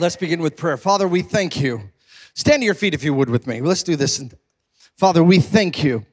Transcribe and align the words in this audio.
Let's 0.00 0.16
begin 0.16 0.40
with 0.40 0.56
prayer. 0.56 0.78
Father, 0.78 1.06
we 1.06 1.20
thank 1.20 1.60
you. 1.60 1.82
Stand 2.32 2.62
to 2.62 2.64
your 2.64 2.72
feet 2.74 2.94
if 2.94 3.04
you 3.04 3.12
would 3.12 3.28
with 3.28 3.46
me. 3.46 3.60
Let's 3.60 3.82
do 3.82 3.96
this. 3.96 4.24
Father, 4.96 5.22
we 5.22 5.40
thank 5.40 5.84
you. 5.84 6.06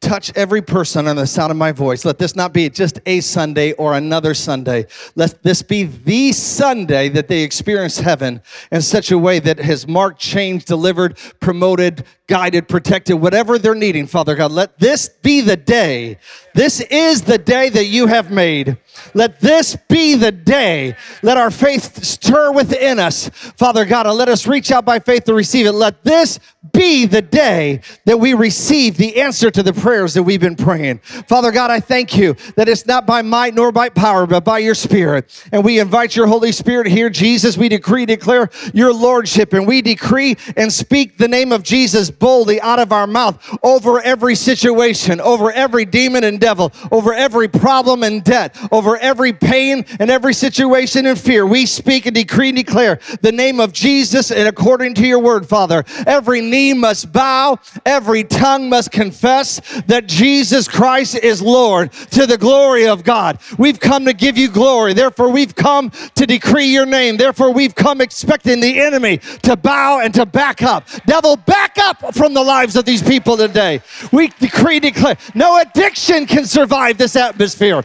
Touch 0.00 0.32
every 0.34 0.62
person 0.62 1.06
on 1.06 1.16
the 1.16 1.26
sound 1.26 1.50
of 1.50 1.58
my 1.58 1.72
voice. 1.72 2.06
Let 2.06 2.18
this 2.18 2.34
not 2.34 2.54
be 2.54 2.70
just 2.70 3.00
a 3.04 3.20
Sunday 3.20 3.72
or 3.72 3.94
another 3.94 4.32
Sunday. 4.32 4.86
Let 5.14 5.42
this 5.42 5.60
be 5.60 5.82
the 5.82 6.32
Sunday 6.32 7.10
that 7.10 7.28
they 7.28 7.42
experience 7.42 7.98
heaven 7.98 8.40
in 8.70 8.80
such 8.80 9.10
a 9.10 9.18
way 9.18 9.40
that 9.40 9.58
has 9.58 9.86
marked, 9.86 10.20
changed, 10.20 10.66
delivered, 10.66 11.18
promoted, 11.40 12.04
guided, 12.28 12.66
protected, 12.68 13.20
whatever 13.20 13.58
they're 13.58 13.74
needing, 13.74 14.06
Father 14.06 14.36
God. 14.36 14.52
Let 14.52 14.78
this 14.78 15.08
be 15.08 15.42
the 15.42 15.56
day. 15.56 16.18
This 16.54 16.80
is 16.80 17.22
the 17.22 17.38
day 17.38 17.68
that 17.68 17.86
you 17.86 18.06
have 18.06 18.30
made. 18.30 18.78
Let 19.14 19.40
this 19.40 19.76
be 19.88 20.14
the 20.14 20.32
day. 20.32 20.96
Let 21.22 21.36
our 21.36 21.50
faith 21.50 22.04
stir 22.04 22.52
within 22.52 22.98
us, 22.98 23.28
Father 23.28 23.84
God, 23.84 24.06
and 24.06 24.16
let 24.16 24.28
us 24.28 24.46
reach 24.46 24.70
out 24.70 24.84
by 24.84 24.98
faith 24.98 25.24
to 25.24 25.34
receive 25.34 25.66
it. 25.66 25.72
Let 25.72 26.04
this 26.04 26.38
be 26.72 27.06
the 27.06 27.22
day 27.22 27.80
that 28.04 28.18
we 28.18 28.34
receive 28.34 28.96
the 28.96 29.20
answer 29.20 29.50
to 29.50 29.62
the 29.62 29.72
prayers 29.72 30.14
that 30.14 30.22
we've 30.22 30.40
been 30.40 30.56
praying. 30.56 30.98
Father 30.98 31.50
God, 31.50 31.70
I 31.70 31.80
thank 31.80 32.16
you 32.16 32.34
that 32.56 32.68
it's 32.68 32.86
not 32.86 33.06
by 33.06 33.22
might 33.22 33.54
nor 33.54 33.72
by 33.72 33.88
power, 33.88 34.26
but 34.26 34.44
by 34.44 34.58
your 34.58 34.74
Spirit. 34.74 35.44
And 35.52 35.64
we 35.64 35.78
invite 35.78 36.16
your 36.16 36.26
Holy 36.26 36.52
Spirit 36.52 36.86
here, 36.86 37.10
Jesus. 37.10 37.56
We 37.56 37.68
decree, 37.68 38.06
declare 38.06 38.50
your 38.74 38.92
Lordship, 38.92 39.52
and 39.52 39.66
we 39.66 39.82
decree 39.82 40.36
and 40.56 40.72
speak 40.72 41.18
the 41.18 41.28
name 41.28 41.52
of 41.52 41.62
Jesus 41.62 42.10
boldly 42.10 42.60
out 42.60 42.78
of 42.78 42.92
our 42.92 43.06
mouth 43.06 43.58
over 43.62 44.00
every 44.00 44.34
situation, 44.34 45.20
over 45.20 45.52
every 45.52 45.84
demon 45.84 46.24
and 46.24 46.40
devil, 46.40 46.72
over 46.90 47.14
every 47.14 47.48
problem 47.48 48.02
and 48.02 48.24
debt, 48.24 48.56
over 48.72 48.87
every 48.96 49.32
pain 49.32 49.84
and 49.98 50.10
every 50.10 50.32
situation 50.32 51.04
and 51.06 51.18
fear. 51.18 51.46
We 51.46 51.66
speak 51.66 52.06
and 52.06 52.14
decree 52.14 52.48
and 52.48 52.56
declare 52.56 53.00
the 53.20 53.32
name 53.32 53.60
of 53.60 53.72
Jesus 53.72 54.30
and 54.30 54.48
according 54.48 54.94
to 54.94 55.06
your 55.06 55.18
word, 55.18 55.48
Father. 55.48 55.84
Every 56.06 56.40
knee 56.40 56.72
must 56.72 57.12
bow, 57.12 57.58
every 57.84 58.24
tongue 58.24 58.68
must 58.68 58.90
confess 58.90 59.60
that 59.86 60.06
Jesus 60.06 60.68
Christ 60.68 61.16
is 61.16 61.42
Lord 61.42 61.92
to 61.92 62.26
the 62.26 62.38
glory 62.38 62.86
of 62.88 63.04
God. 63.04 63.38
We've 63.58 63.78
come 63.78 64.04
to 64.06 64.12
give 64.12 64.38
you 64.38 64.48
glory. 64.48 64.94
Therefore, 64.94 65.30
we've 65.30 65.54
come 65.54 65.90
to 66.14 66.26
decree 66.26 66.66
your 66.66 66.86
name. 66.86 67.16
Therefore, 67.16 67.52
we've 67.52 67.74
come 67.74 68.00
expecting 68.00 68.60
the 68.60 68.80
enemy 68.80 69.18
to 69.42 69.56
bow 69.56 70.00
and 70.00 70.14
to 70.14 70.24
back 70.24 70.62
up. 70.62 70.86
Devil, 71.06 71.36
back 71.36 71.76
up 71.78 72.14
from 72.14 72.34
the 72.34 72.42
lives 72.42 72.76
of 72.76 72.84
these 72.84 73.02
people 73.02 73.36
today. 73.36 73.80
We 74.12 74.28
decree, 74.28 74.80
declare, 74.80 75.16
no 75.34 75.60
addiction 75.60 76.26
can 76.26 76.46
survive 76.46 76.98
this 76.98 77.16
atmosphere. 77.16 77.84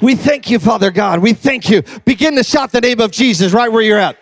We 0.00 0.14
thank 0.14 0.50
you, 0.50 0.58
Father 0.58 0.90
God. 0.90 1.20
We 1.20 1.32
thank 1.32 1.68
you. 1.70 1.82
Begin 2.04 2.36
to 2.36 2.44
shout 2.44 2.72
the 2.72 2.80
name 2.80 3.00
of 3.00 3.10
Jesus 3.10 3.52
right 3.52 3.70
where 3.70 3.82
you're 3.82 3.98
at. 3.98 4.16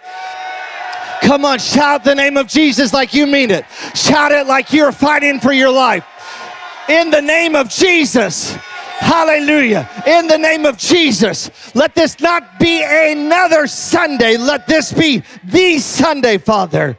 Come 1.22 1.44
on, 1.44 1.58
shout 1.58 2.04
the 2.04 2.14
name 2.14 2.36
of 2.36 2.46
Jesus 2.46 2.92
like 2.92 3.14
you 3.14 3.26
mean 3.26 3.50
it. 3.50 3.64
Shout 3.94 4.32
it 4.32 4.46
like 4.46 4.72
you're 4.72 4.92
fighting 4.92 5.40
for 5.40 5.52
your 5.52 5.70
life. 5.70 6.04
In 6.88 7.10
the 7.10 7.20
name 7.20 7.56
of 7.56 7.68
Jesus. 7.68 8.56
Hallelujah. 8.98 9.88
In 10.06 10.26
the 10.26 10.38
name 10.38 10.64
of 10.64 10.78
Jesus. 10.78 11.74
Let 11.74 11.94
this 11.94 12.20
not 12.20 12.58
be 12.58 12.82
another 12.82 13.66
Sunday. 13.66 14.36
Let 14.36 14.66
this 14.66 14.92
be 14.92 15.22
the 15.44 15.78
Sunday, 15.78 16.38
Father. 16.38 16.96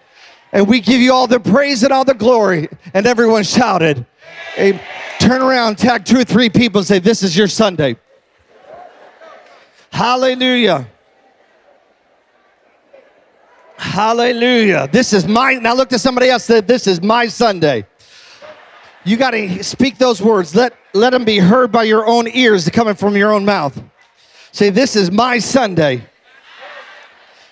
And 0.52 0.67
we 0.67 0.79
give 0.79 1.02
you 1.02 1.13
all 1.13 1.27
the 1.27 1.39
praise 1.39 1.83
and 1.83 1.91
all 1.91 2.05
the 2.05 2.13
glory. 2.13 2.69
And 2.93 3.07
everyone 3.07 3.43
shouted. 3.43 4.05
Amen. 4.57 4.81
Turn 5.19 5.41
around, 5.41 5.77
tag 5.77 6.05
two 6.05 6.19
or 6.19 6.23
three 6.23 6.49
people, 6.49 6.79
and 6.79 6.87
say, 6.87 6.99
This 6.99 7.23
is 7.23 7.35
your 7.35 7.47
Sunday. 7.47 7.97
Hallelujah. 9.91 10.88
Hallelujah. 13.77 14.88
This 14.91 15.13
is 15.13 15.27
my, 15.27 15.53
now 15.53 15.73
look 15.73 15.89
to 15.89 15.99
somebody 15.99 16.30
else 16.30 16.47
that 16.47 16.67
this 16.67 16.88
is 16.88 17.02
my 17.02 17.27
Sunday. 17.27 17.85
You 19.05 19.17
got 19.17 19.31
to 19.31 19.63
speak 19.63 19.97
those 19.97 20.21
words. 20.21 20.53
Let, 20.55 20.73
let 20.93 21.11
them 21.11 21.23
be 21.23 21.37
heard 21.37 21.71
by 21.71 21.83
your 21.83 22.05
own 22.05 22.27
ears 22.27 22.67
coming 22.70 22.95
from 22.95 23.15
your 23.15 23.31
own 23.31 23.45
mouth. 23.45 23.81
Say, 24.52 24.70
this 24.70 24.95
is 24.95 25.11
my 25.11 25.39
Sunday. 25.39 26.04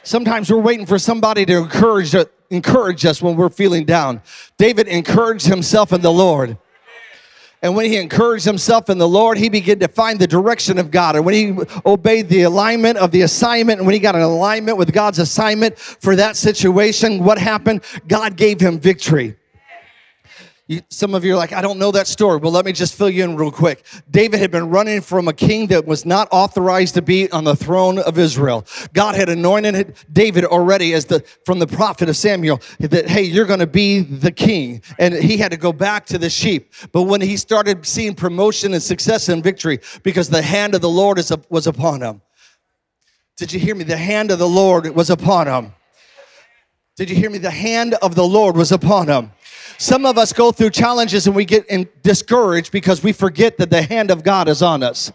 Sometimes 0.04 0.52
we're 0.52 0.60
waiting 0.60 0.86
for 0.86 1.00
somebody 1.00 1.46
to 1.46 1.58
encourage, 1.58 2.16
encourage 2.50 3.06
us 3.06 3.22
when 3.22 3.36
we're 3.36 3.50
feeling 3.50 3.86
down. 3.86 4.22
David 4.58 4.88
encouraged 4.88 5.46
himself 5.46 5.94
in 5.94 6.02
the 6.02 6.12
Lord. 6.12 6.58
And 7.66 7.76
when 7.76 7.88
he 7.88 7.98
encouraged 7.98 8.46
himself 8.46 8.92
in 8.92 9.00
the 9.00 9.08
Lord, 9.08 9.40
he 9.40 9.50
began 9.50 9.80
to 9.80 9.88
find 9.88 10.20
the 10.20 10.28
direction 10.28 10.78
of 10.78 10.92
God. 10.92 11.16
And 11.16 11.26
when 11.26 11.34
he 11.34 11.64
obeyed 11.84 12.30
the 12.30 12.44
alignment 12.44 13.00
of 13.00 13.10
the 13.10 13.24
assignment, 13.24 13.80
and 13.80 13.88
when 13.88 13.94
he 13.94 14.00
got 14.00 14.14
an 14.14 14.22
alignment 14.22 14.78
with 14.78 14.94
God's 14.94 15.18
assignment 15.18 15.80
for 15.80 16.16
that 16.16 16.36
situation, 16.36 17.24
what 17.24 17.40
happened? 17.40 17.82
God 18.08 18.38
gave 18.38 18.60
him 18.60 18.80
victory. 18.80 19.36
You, 20.68 20.82
some 20.90 21.14
of 21.14 21.24
you 21.24 21.34
are 21.34 21.38
like, 21.38 21.54
I 21.54 21.62
don't 21.62 21.78
know 21.78 21.92
that 21.92 22.08
story. 22.08 22.38
Well, 22.38 22.52
let 22.52 22.66
me 22.66 22.72
just 22.72 22.96
fill 22.96 23.10
you 23.10 23.24
in 23.24 23.36
real 23.36 23.52
quick. 23.52 23.86
David 24.10 24.40
had 24.40 24.50
been 24.50 24.70
running 24.70 25.00
from 25.00 25.28
a 25.28 25.34
king 25.34 25.68
that 25.68 25.86
was 25.86 26.08
not 26.08 26.28
authorized 26.32 26.96
to 26.96 27.04
be 27.04 27.32
on 27.32 27.44
the 27.44 27.56
throne 27.56 28.00
of 28.00 28.18
Israel. 28.18 28.66
God 28.92 29.14
had 29.14 29.30
anointed 29.30 29.96
David 30.12 30.44
already 30.44 30.96
as 30.96 31.06
the 31.06 31.24
from 31.46 31.60
the 31.60 31.68
prophet 31.68 32.10
of 32.10 32.18
Samuel 32.18 32.62
that 32.80 33.08
hey, 33.08 33.22
you're 33.22 33.46
going 33.46 33.60
to 33.60 33.68
be 33.68 34.00
the 34.00 34.32
king, 34.32 34.82
and 34.98 35.14
he 35.14 35.38
had 35.38 35.52
to 35.52 35.58
go 35.58 35.72
back 35.72 36.08
to 36.08 36.18
the 36.18 36.32
sheep. 36.32 36.74
But 36.92 37.04
when 37.04 37.22
he 37.22 37.38
started 37.38 37.86
seeing 37.86 38.16
promotion 38.16 38.74
and 38.74 38.82
success 38.82 39.30
and 39.30 39.44
victory, 39.44 39.80
because 40.02 40.30
the 40.30 40.42
hand 40.42 40.74
of 40.74 40.82
the 40.82 40.90
Lord 40.90 41.20
is, 41.20 41.32
was 41.50 41.68
upon 41.68 42.02
him. 42.02 42.22
Did 43.38 43.54
you 43.54 43.60
hear 43.60 43.76
me? 43.76 43.84
The 43.84 43.98
hand 43.98 44.32
of 44.32 44.40
the 44.40 44.50
Lord 44.50 44.88
was 44.96 45.12
upon 45.12 45.46
him. 45.46 45.74
Did 46.96 47.10
you 47.10 47.16
hear 47.18 47.30
me? 47.30 47.40
The 47.40 47.52
hand 47.52 47.96
of 47.96 48.16
the 48.16 48.24
Lord 48.24 48.56
was 48.56 48.72
upon 48.72 49.10
him. 49.10 49.32
Some 49.78 50.06
of 50.06 50.18
us 50.18 50.32
go 50.32 50.54
through 50.54 50.70
challenges 50.70 51.28
and 51.28 51.36
we 51.36 51.44
get 51.44 51.68
discouraged 52.02 52.72
because 52.72 53.04
we 53.04 53.12
forget 53.12 53.58
that 53.58 53.70
the 53.70 53.82
hand 53.82 54.12
of 54.12 54.24
God 54.24 54.48
is 54.48 54.62
on 54.62 54.84
us. 54.84 55.12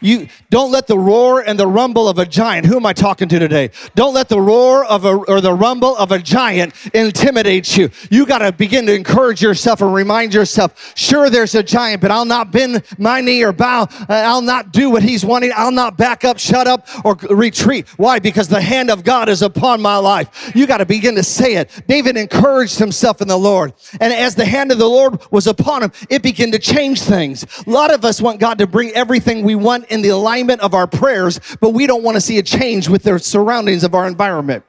You 0.00 0.28
don't 0.48 0.72
let 0.72 0.86
the 0.86 0.98
roar 0.98 1.40
and 1.40 1.58
the 1.58 1.66
rumble 1.66 2.08
of 2.08 2.18
a 2.18 2.26
giant. 2.26 2.66
Who 2.66 2.76
am 2.76 2.86
I 2.86 2.92
talking 2.92 3.28
to 3.28 3.38
today? 3.38 3.70
Don't 3.94 4.14
let 4.14 4.28
the 4.28 4.40
roar 4.40 4.84
of 4.84 5.04
a 5.04 5.14
or 5.14 5.40
the 5.40 5.52
rumble 5.52 5.96
of 5.96 6.12
a 6.12 6.18
giant 6.18 6.74
intimidate 6.94 7.76
you. 7.76 7.90
You 8.10 8.26
got 8.26 8.38
to 8.38 8.52
begin 8.52 8.86
to 8.86 8.94
encourage 8.94 9.42
yourself 9.42 9.82
and 9.82 9.92
remind 9.92 10.32
yourself. 10.32 10.92
Sure, 10.96 11.28
there's 11.28 11.54
a 11.54 11.62
giant, 11.62 12.00
but 12.00 12.10
I'll 12.10 12.24
not 12.24 12.50
bend 12.50 12.82
my 12.98 13.20
knee 13.20 13.42
or 13.42 13.52
bow. 13.52 13.82
Uh, 13.82 14.06
I'll 14.08 14.42
not 14.42 14.72
do 14.72 14.90
what 14.90 15.02
he's 15.02 15.24
wanting. 15.24 15.52
I'll 15.54 15.70
not 15.70 15.96
back 15.96 16.24
up, 16.24 16.38
shut 16.38 16.66
up, 16.66 16.88
or 17.04 17.16
retreat. 17.30 17.86
Why? 17.98 18.18
Because 18.18 18.48
the 18.48 18.60
hand 18.60 18.90
of 18.90 19.04
God 19.04 19.28
is 19.28 19.42
upon 19.42 19.82
my 19.82 19.98
life. 19.98 20.52
You 20.54 20.66
got 20.66 20.78
to 20.78 20.86
begin 20.86 21.09
to 21.16 21.22
say 21.22 21.54
it. 21.54 21.82
David 21.86 22.16
encouraged 22.16 22.78
himself 22.78 23.20
in 23.20 23.28
the 23.28 23.36
Lord. 23.36 23.72
And 24.00 24.12
as 24.12 24.34
the 24.34 24.44
hand 24.44 24.72
of 24.72 24.78
the 24.78 24.88
Lord 24.88 25.20
was 25.30 25.46
upon 25.46 25.82
him, 25.82 25.92
it 26.08 26.22
began 26.22 26.52
to 26.52 26.58
change 26.58 27.02
things. 27.02 27.44
A 27.66 27.70
lot 27.70 27.92
of 27.92 28.04
us 28.04 28.20
want 28.20 28.40
God 28.40 28.58
to 28.58 28.66
bring 28.66 28.90
everything 28.90 29.44
we 29.44 29.54
want 29.54 29.86
in 29.86 30.02
the 30.02 30.10
alignment 30.10 30.60
of 30.60 30.74
our 30.74 30.86
prayers, 30.86 31.40
but 31.60 31.70
we 31.70 31.86
don't 31.86 32.02
want 32.02 32.16
to 32.16 32.20
see 32.20 32.38
a 32.38 32.42
change 32.42 32.88
with 32.88 33.02
the 33.02 33.18
surroundings 33.18 33.84
of 33.84 33.94
our 33.94 34.06
environment. 34.06 34.64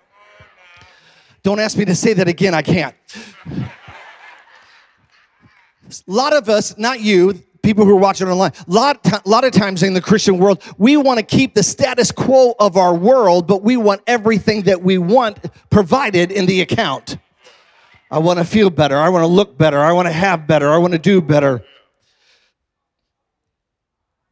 Don't 1.44 1.60
ask 1.60 1.78
me 1.78 1.86
to 1.86 1.96
say 1.96 2.14
that 2.14 2.28
again, 2.28 2.54
I 2.54 2.62
can't. 2.62 2.96
A 5.90 6.02
lot 6.08 6.34
of 6.34 6.48
us, 6.48 6.78
not 6.78 7.02
you, 7.02 7.42
people 7.62 7.86
who 7.86 7.92
are 7.92 8.00
watching 8.00 8.28
online, 8.28 8.52
a 8.68 8.72
lot, 8.72 9.06
a 9.06 9.30
lot 9.30 9.44
of 9.44 9.52
times 9.54 9.84
in 9.84 9.94
the 9.94 10.02
Christian 10.02 10.38
world, 10.38 10.62
we 10.78 10.98
want 10.98 11.20
to 11.20 11.26
keep 11.26 11.54
the 11.54 11.64
status 11.64 12.12
quo 12.12 12.56
of 12.60 12.78
our 12.78 12.94
world, 12.94 13.48
but 13.48 13.64
we 13.64 13.78
want 13.78 14.02
everything 14.08 14.64
that 14.64 14.82
we 14.82 14.98
want 14.98 15.40
provided 15.70 16.32
in 16.32 16.46
the 16.46 16.62
account. 16.62 17.18
I 18.10 18.20
want 18.20 18.40
to 18.40 18.46
feel 18.46 18.70
better. 18.70 18.98
I 18.98 19.10
want 19.10 19.24
to 19.24 19.28
look 19.28 19.58
better. 19.58 19.80
I 19.80 19.94
want 19.94 20.08
to 20.08 20.12
have 20.12 20.46
better. 20.46 20.70
I 20.70 20.78
want 20.78 20.94
to 20.94 21.00
do 21.00 21.22
better. 21.22 21.64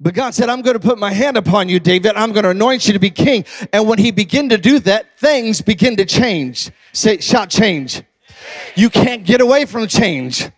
But 0.01 0.13
God 0.13 0.33
said, 0.33 0.49
I'm 0.49 0.61
going 0.61 0.79
to 0.79 0.85
put 0.85 0.97
my 0.97 1.11
hand 1.11 1.35
upon 1.35 1.67
you, 1.67 1.79
David. 1.79 2.15
I'm 2.15 2.31
going 2.31 2.43
to 2.43 2.51
anoint 2.51 2.87
you 2.87 2.93
to 2.93 2.99
be 2.99 3.09
king. 3.09 3.45
And 3.73 3.87
when 3.87 3.99
he 3.99 4.11
began 4.11 4.49
to 4.49 4.57
do 4.57 4.79
that, 4.79 5.17
things 5.17 5.61
begin 5.61 5.97
to 5.97 6.05
change. 6.05 6.71
Say, 6.93 7.19
shout 7.19 7.49
change. 7.49 8.01
You 8.75 8.89
can't 8.89 9.25
get 9.25 9.41
away 9.41 9.65
from 9.65 9.87
change. 9.87 10.49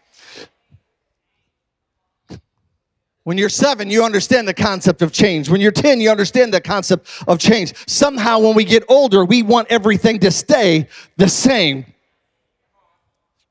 When 3.24 3.38
you're 3.38 3.50
seven, 3.50 3.92
you 3.92 4.04
understand 4.04 4.48
the 4.48 4.54
concept 4.54 5.04
of 5.04 5.12
change. 5.12 5.48
When 5.48 5.62
you're 5.62 5.72
10, 5.72 6.02
you 6.02 6.10
understand 6.10 6.54
the 6.54 6.62
concept 6.62 7.08
of 7.28 7.38
change. 7.38 7.74
Somehow, 7.88 8.40
when 8.40 8.56
we 8.56 8.64
get 8.64 8.84
older, 8.90 9.24
we 9.24 9.44
want 9.44 9.68
everything 9.70 10.20
to 10.22 10.32
stay 10.32 10.88
the 11.18 11.30
same. 11.30 11.86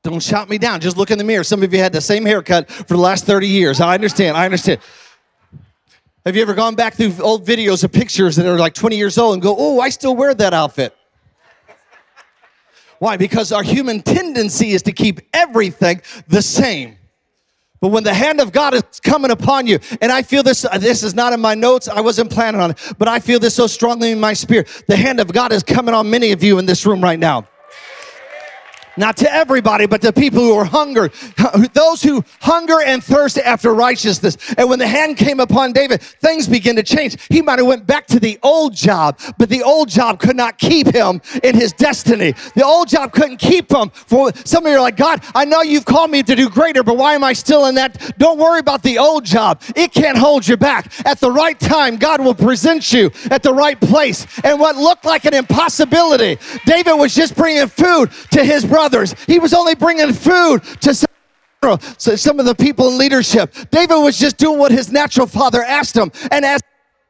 Don't 0.03 0.21
shout 0.21 0.49
me 0.49 0.57
down. 0.57 0.81
Just 0.81 0.97
look 0.97 1.11
in 1.11 1.17
the 1.17 1.23
mirror. 1.23 1.43
Some 1.43 1.63
of 1.63 1.73
you 1.73 1.79
had 1.79 1.93
the 1.93 2.01
same 2.01 2.25
haircut 2.25 2.69
for 2.69 2.95
the 2.95 2.97
last 2.97 3.25
30 3.25 3.47
years. 3.47 3.79
I 3.79 3.93
understand. 3.93 4.35
I 4.35 4.45
understand. 4.45 4.81
Have 6.25 6.35
you 6.35 6.41
ever 6.41 6.53
gone 6.53 6.75
back 6.75 6.95
through 6.95 7.13
old 7.21 7.45
videos 7.45 7.83
of 7.83 7.91
pictures 7.91 8.35
that 8.35 8.45
are 8.45 8.59
like 8.59 8.73
20 8.73 8.97
years 8.97 9.17
old 9.17 9.33
and 9.35 9.41
go, 9.41 9.55
oh, 9.57 9.79
I 9.79 9.89
still 9.89 10.15
wear 10.15 10.33
that 10.33 10.53
outfit? 10.53 10.95
Why? 12.99 13.15
Because 13.15 13.51
our 13.51 13.63
human 13.63 14.01
tendency 14.01 14.71
is 14.71 14.83
to 14.83 14.91
keep 14.91 15.21
everything 15.33 16.01
the 16.27 16.41
same. 16.41 16.97
But 17.81 17.87
when 17.87 18.03
the 18.03 18.13
hand 18.13 18.39
of 18.39 18.51
God 18.51 18.75
is 18.75 18.83
coming 19.01 19.31
upon 19.31 19.65
you, 19.65 19.79
and 20.01 20.11
I 20.11 20.21
feel 20.21 20.43
this, 20.43 20.65
uh, 20.65 20.77
this 20.77 21.01
is 21.01 21.15
not 21.15 21.33
in 21.33 21.41
my 21.41 21.55
notes, 21.55 21.87
I 21.87 21.99
wasn't 21.99 22.31
planning 22.31 22.61
on 22.61 22.71
it, 22.71 22.93
but 22.99 23.07
I 23.07 23.19
feel 23.19 23.39
this 23.39 23.55
so 23.55 23.65
strongly 23.65 24.11
in 24.11 24.19
my 24.19 24.33
spirit. 24.33 24.83
The 24.87 24.95
hand 24.95 25.19
of 25.19 25.33
God 25.33 25.51
is 25.51 25.63
coming 25.63 25.95
on 25.95 26.07
many 26.07 26.31
of 26.31 26.43
you 26.43 26.59
in 26.59 26.67
this 26.67 26.85
room 26.85 27.01
right 27.01 27.17
now. 27.17 27.47
Not 28.97 29.17
to 29.17 29.33
everybody, 29.33 29.85
but 29.85 30.01
to 30.01 30.11
people 30.11 30.41
who 30.41 30.53
are 30.53 30.65
hunger, 30.65 31.09
those 31.73 32.03
who 32.03 32.23
hunger 32.41 32.81
and 32.81 33.01
thirst 33.01 33.37
after 33.37 33.73
righteousness. 33.73 34.37
And 34.57 34.69
when 34.69 34.79
the 34.79 34.87
hand 34.87 35.17
came 35.17 35.39
upon 35.39 35.71
David, 35.71 36.01
things 36.01 36.47
began 36.47 36.75
to 36.75 36.83
change. 36.83 37.17
He 37.29 37.41
might 37.41 37.59
have 37.59 37.67
went 37.67 37.87
back 37.87 38.05
to 38.07 38.19
the 38.19 38.37
old 38.43 38.75
job, 38.75 39.17
but 39.37 39.47
the 39.49 39.63
old 39.63 39.87
job 39.87 40.19
could 40.19 40.35
not 40.35 40.57
keep 40.57 40.93
him 40.93 41.21
in 41.41 41.55
his 41.55 41.71
destiny. 41.71 42.33
The 42.55 42.65
old 42.65 42.89
job 42.89 43.13
couldn't 43.13 43.37
keep 43.37 43.71
him. 43.71 43.89
For 43.91 44.31
some 44.43 44.65
of 44.65 44.71
you 44.71 44.77
are 44.77 44.81
like, 44.81 44.97
God, 44.97 45.23
I 45.33 45.45
know 45.45 45.61
you've 45.61 45.85
called 45.85 46.11
me 46.11 46.21
to 46.23 46.35
do 46.35 46.49
greater, 46.49 46.83
but 46.83 46.97
why 46.97 47.13
am 47.13 47.23
I 47.23 47.31
still 47.31 47.67
in 47.67 47.75
that? 47.75 48.17
Don't 48.17 48.39
worry 48.39 48.59
about 48.59 48.83
the 48.83 48.97
old 48.97 49.23
job. 49.23 49.61
It 49.75 49.93
can't 49.93 50.17
hold 50.17 50.45
you 50.45 50.57
back. 50.57 50.91
At 51.05 51.19
the 51.21 51.31
right 51.31 51.59
time, 51.59 51.95
God 51.95 52.21
will 52.21 52.35
present 52.35 52.91
you 52.91 53.09
at 53.29 53.41
the 53.41 53.53
right 53.53 53.79
place. 53.79 54.27
And 54.43 54.59
what 54.59 54.75
looked 54.75 55.05
like 55.05 55.23
an 55.23 55.33
impossibility, 55.33 56.37
David 56.65 56.93
was 56.93 57.15
just 57.15 57.35
bringing 57.35 57.67
food 57.67 58.11
to 58.31 58.43
his 58.43 58.65
brother 58.65 58.80
brothers. 58.81 59.13
He 59.27 59.37
was 59.37 59.53
only 59.53 59.75
bringing 59.75 60.11
food 60.11 60.63
to 60.81 60.95
some 60.95 62.39
of 62.39 62.45
the 62.47 62.55
people 62.55 62.87
in 62.87 62.97
leadership. 62.97 63.53
David 63.69 63.97
was 63.97 64.17
just 64.17 64.37
doing 64.37 64.57
what 64.57 64.71
his 64.71 64.91
natural 64.91 65.27
father 65.27 65.61
asked 65.61 65.95
him. 65.95 66.11
And 66.31 66.43
as 66.43 66.61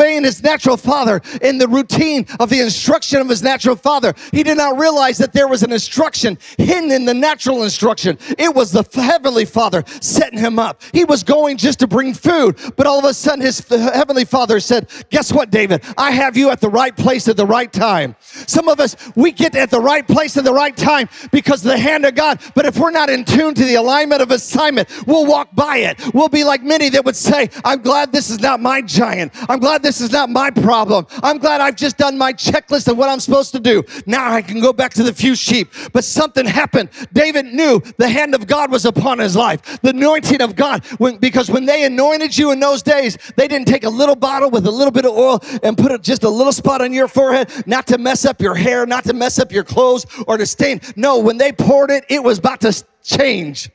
obeying 0.02 0.24
his 0.24 0.42
natural 0.42 0.78
father 0.78 1.22
in 1.42 1.58
the 1.58 1.68
routine 1.68 2.26
of 2.40 2.50
the 2.50 2.60
instruction 2.60 3.22
of 3.22 3.30
his 3.30 3.44
natural 3.44 3.76
father. 3.76 4.14
He 4.32 4.44
did 4.44 4.58
not 4.58 4.80
realize 4.80 5.18
that 5.20 5.32
there 5.32 5.48
was 5.48 5.64
an 5.64 5.72
instruction 5.72 6.38
hidden 6.58 6.92
in 6.92 7.06
the 7.06 7.14
natural 7.14 7.64
instruction. 7.64 8.18
It 8.38 8.54
was 8.54 8.72
the 8.72 8.84
heavenly 9.00 9.46
father 9.46 9.84
setting 10.02 10.40
him 10.40 10.58
up. 10.58 10.82
He 10.92 11.06
was 11.06 11.24
going 11.24 11.58
just 11.58 11.80
to 11.80 11.88
bring 11.88 12.14
food, 12.14 12.58
but 12.76 12.88
all 12.88 13.00
of 13.00 13.06
a 13.06 13.14
sudden 13.14 13.42
his 13.42 13.60
heavenly 13.70 14.26
father 14.26 14.60
said, 14.60 14.90
Guess 15.10 15.34
what, 15.34 15.52
David? 15.52 15.84
I 15.98 16.12
have 16.12 16.36
you 16.36 16.50
at 16.50 16.62
the 16.62 16.70
right 16.70 16.96
place 16.96 17.28
at 17.28 17.38
the 17.38 17.46
right 17.46 17.72
time. 17.72 18.16
Some 18.22 18.68
of 18.68 18.80
us, 18.80 18.96
we 19.16 19.32
get 19.32 19.56
at 19.56 19.70
the 19.70 19.80
right 19.80 20.08
place 20.08 20.36
at 20.38 20.44
the 20.44 20.54
right 20.54 20.76
time 20.76 21.10
because 21.32 21.64
of 21.64 21.72
the 21.72 21.78
hand 21.78 22.06
of 22.06 22.16
God, 22.16 22.42
but 22.56 22.66
if 22.66 22.78
we're 22.78 22.92
not 22.92 23.10
in 23.10 23.24
tune 23.24 23.54
to 23.54 23.64
the 23.64 23.76
alignment 23.76 24.22
of 24.22 24.32
assignment, 24.32 24.90
we'll 25.06 25.26
walk 25.26 25.50
by 25.54 25.78
it. 25.78 26.00
We'll 26.14 26.30
be 26.30 26.44
like 26.44 26.64
many 26.64 26.90
that 26.90 27.06
would 27.06 27.16
say, 27.16 27.50
I'm 27.64 27.82
glad 27.82 28.12
this 28.12 28.30
is 28.30 28.40
not 28.40 28.60
my 28.60 28.82
giant. 28.82 29.34
I'm 29.50 29.60
glad 29.60 29.84
this 29.84 29.91
this 29.92 30.00
is 30.00 30.14
not 30.14 30.30
my 30.30 30.50
problem. 30.50 31.06
I'm 31.22 31.38
glad 31.38 31.60
I've 31.60 31.76
just 31.76 31.98
done 31.98 32.18
my 32.18 32.32
checklist 32.32 32.88
of 32.88 32.98
what 32.98 33.10
I'm 33.10 33.20
supposed 33.20 33.52
to 33.52 33.60
do. 33.60 33.84
Now 34.06 34.32
I 34.32 34.42
can 34.42 34.62
go 34.62 34.72
back 34.72 34.94
to 34.94 35.04
the 35.04 35.12
few 35.12 35.36
sheep. 35.36 35.74
But 35.92 36.06
something 36.06 36.46
happened. 36.46 36.92
David 37.12 37.48
knew 37.48 37.82
the 37.98 38.08
hand 38.08 38.34
of 38.34 38.48
God 38.48 38.72
was 38.72 38.86
upon 38.86 39.20
his 39.20 39.36
life, 39.36 39.82
the 39.82 39.90
anointing 39.90 40.42
of 40.42 40.56
God. 40.56 40.86
When, 40.98 41.18
because 41.18 41.52
when 41.52 41.66
they 41.66 41.84
anointed 41.84 42.38
you 42.38 42.52
in 42.52 42.62
those 42.62 42.82
days, 42.82 43.18
they 43.36 43.50
didn't 43.50 43.68
take 43.68 43.84
a 43.84 43.90
little 43.90 44.16
bottle 44.16 44.50
with 44.50 44.66
a 44.66 44.72
little 44.72 44.94
bit 44.94 45.04
of 45.04 45.12
oil 45.12 45.42
and 45.62 45.78
put 45.78 46.02
just 46.04 46.24
a 46.24 46.30
little 46.30 46.54
spot 46.54 46.80
on 46.80 46.94
your 46.94 47.10
forehead, 47.10 47.52
not 47.68 47.86
to 47.88 47.98
mess 47.98 48.24
up 48.24 48.40
your 48.40 48.56
hair, 48.56 48.86
not 48.86 49.04
to 49.04 49.14
mess 49.14 49.40
up 49.40 49.52
your 49.52 49.66
clothes 49.66 50.06
or 50.26 50.38
to 50.38 50.46
stain. 50.46 50.80
No, 50.96 51.20
when 51.20 51.38
they 51.38 51.52
poured 51.52 51.92
it, 51.92 52.06
it 52.08 52.24
was 52.24 52.40
about 52.40 52.62
to 52.62 52.82
change. 53.04 53.70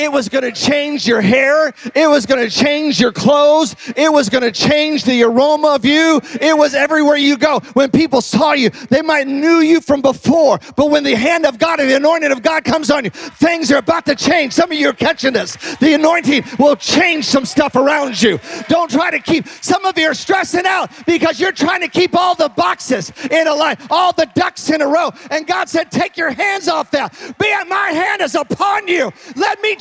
It 0.00 0.10
was 0.10 0.28
going 0.28 0.44
to 0.44 0.52
change 0.52 1.06
your 1.06 1.20
hair. 1.20 1.74
It 1.94 2.08
was 2.08 2.24
going 2.24 2.40
to 2.42 2.50
change 2.50 2.98
your 2.98 3.12
clothes. 3.12 3.76
It 3.96 4.10
was 4.10 4.30
going 4.30 4.42
to 4.42 4.50
change 4.50 5.04
the 5.04 5.22
aroma 5.22 5.74
of 5.74 5.84
you. 5.84 6.20
It 6.40 6.56
was 6.56 6.74
everywhere 6.74 7.16
you 7.16 7.36
go. 7.36 7.60
When 7.74 7.90
people 7.90 8.20
saw 8.22 8.52
you, 8.52 8.70
they 8.88 9.02
might 9.02 9.26
knew 9.26 9.60
you 9.60 9.80
from 9.80 10.00
before, 10.00 10.58
but 10.76 10.90
when 10.90 11.04
the 11.04 11.14
hand 11.14 11.44
of 11.44 11.58
God 11.58 11.80
and 11.80 11.90
the 11.90 11.96
anointing 11.96 12.32
of 12.32 12.42
God 12.42 12.64
comes 12.64 12.90
on 12.90 13.04
you, 13.04 13.10
things 13.10 13.70
are 13.70 13.76
about 13.76 14.06
to 14.06 14.14
change. 14.14 14.54
Some 14.54 14.72
of 14.72 14.78
you 14.78 14.88
are 14.88 14.94
catching 14.94 15.34
this. 15.34 15.56
The 15.76 15.94
anointing 15.94 16.44
will 16.58 16.76
change 16.76 17.26
some 17.26 17.44
stuff 17.44 17.76
around 17.76 18.20
you. 18.20 18.40
Don't 18.68 18.90
try 18.90 19.10
to 19.10 19.18
keep, 19.18 19.46
some 19.48 19.84
of 19.84 19.98
you 19.98 20.08
are 20.08 20.14
stressing 20.14 20.66
out 20.66 20.90
because 21.06 21.38
you're 21.38 21.52
trying 21.52 21.82
to 21.82 21.88
keep 21.88 22.14
all 22.16 22.34
the 22.34 22.48
boxes 22.48 23.12
in 23.30 23.46
a 23.46 23.54
line, 23.54 23.76
all 23.90 24.12
the 24.12 24.28
ducks 24.34 24.70
in 24.70 24.80
a 24.80 24.86
row. 24.86 25.12
And 25.30 25.46
God 25.46 25.68
said, 25.68 25.90
take 25.90 26.16
your 26.16 26.30
hands 26.30 26.68
off 26.68 26.90
that. 26.92 27.12
Be 27.38 27.50
my 27.68 27.90
hand 27.90 28.22
is 28.22 28.34
upon 28.34 28.88
you. 28.88 29.12
Let 29.36 29.60
me 29.62 29.76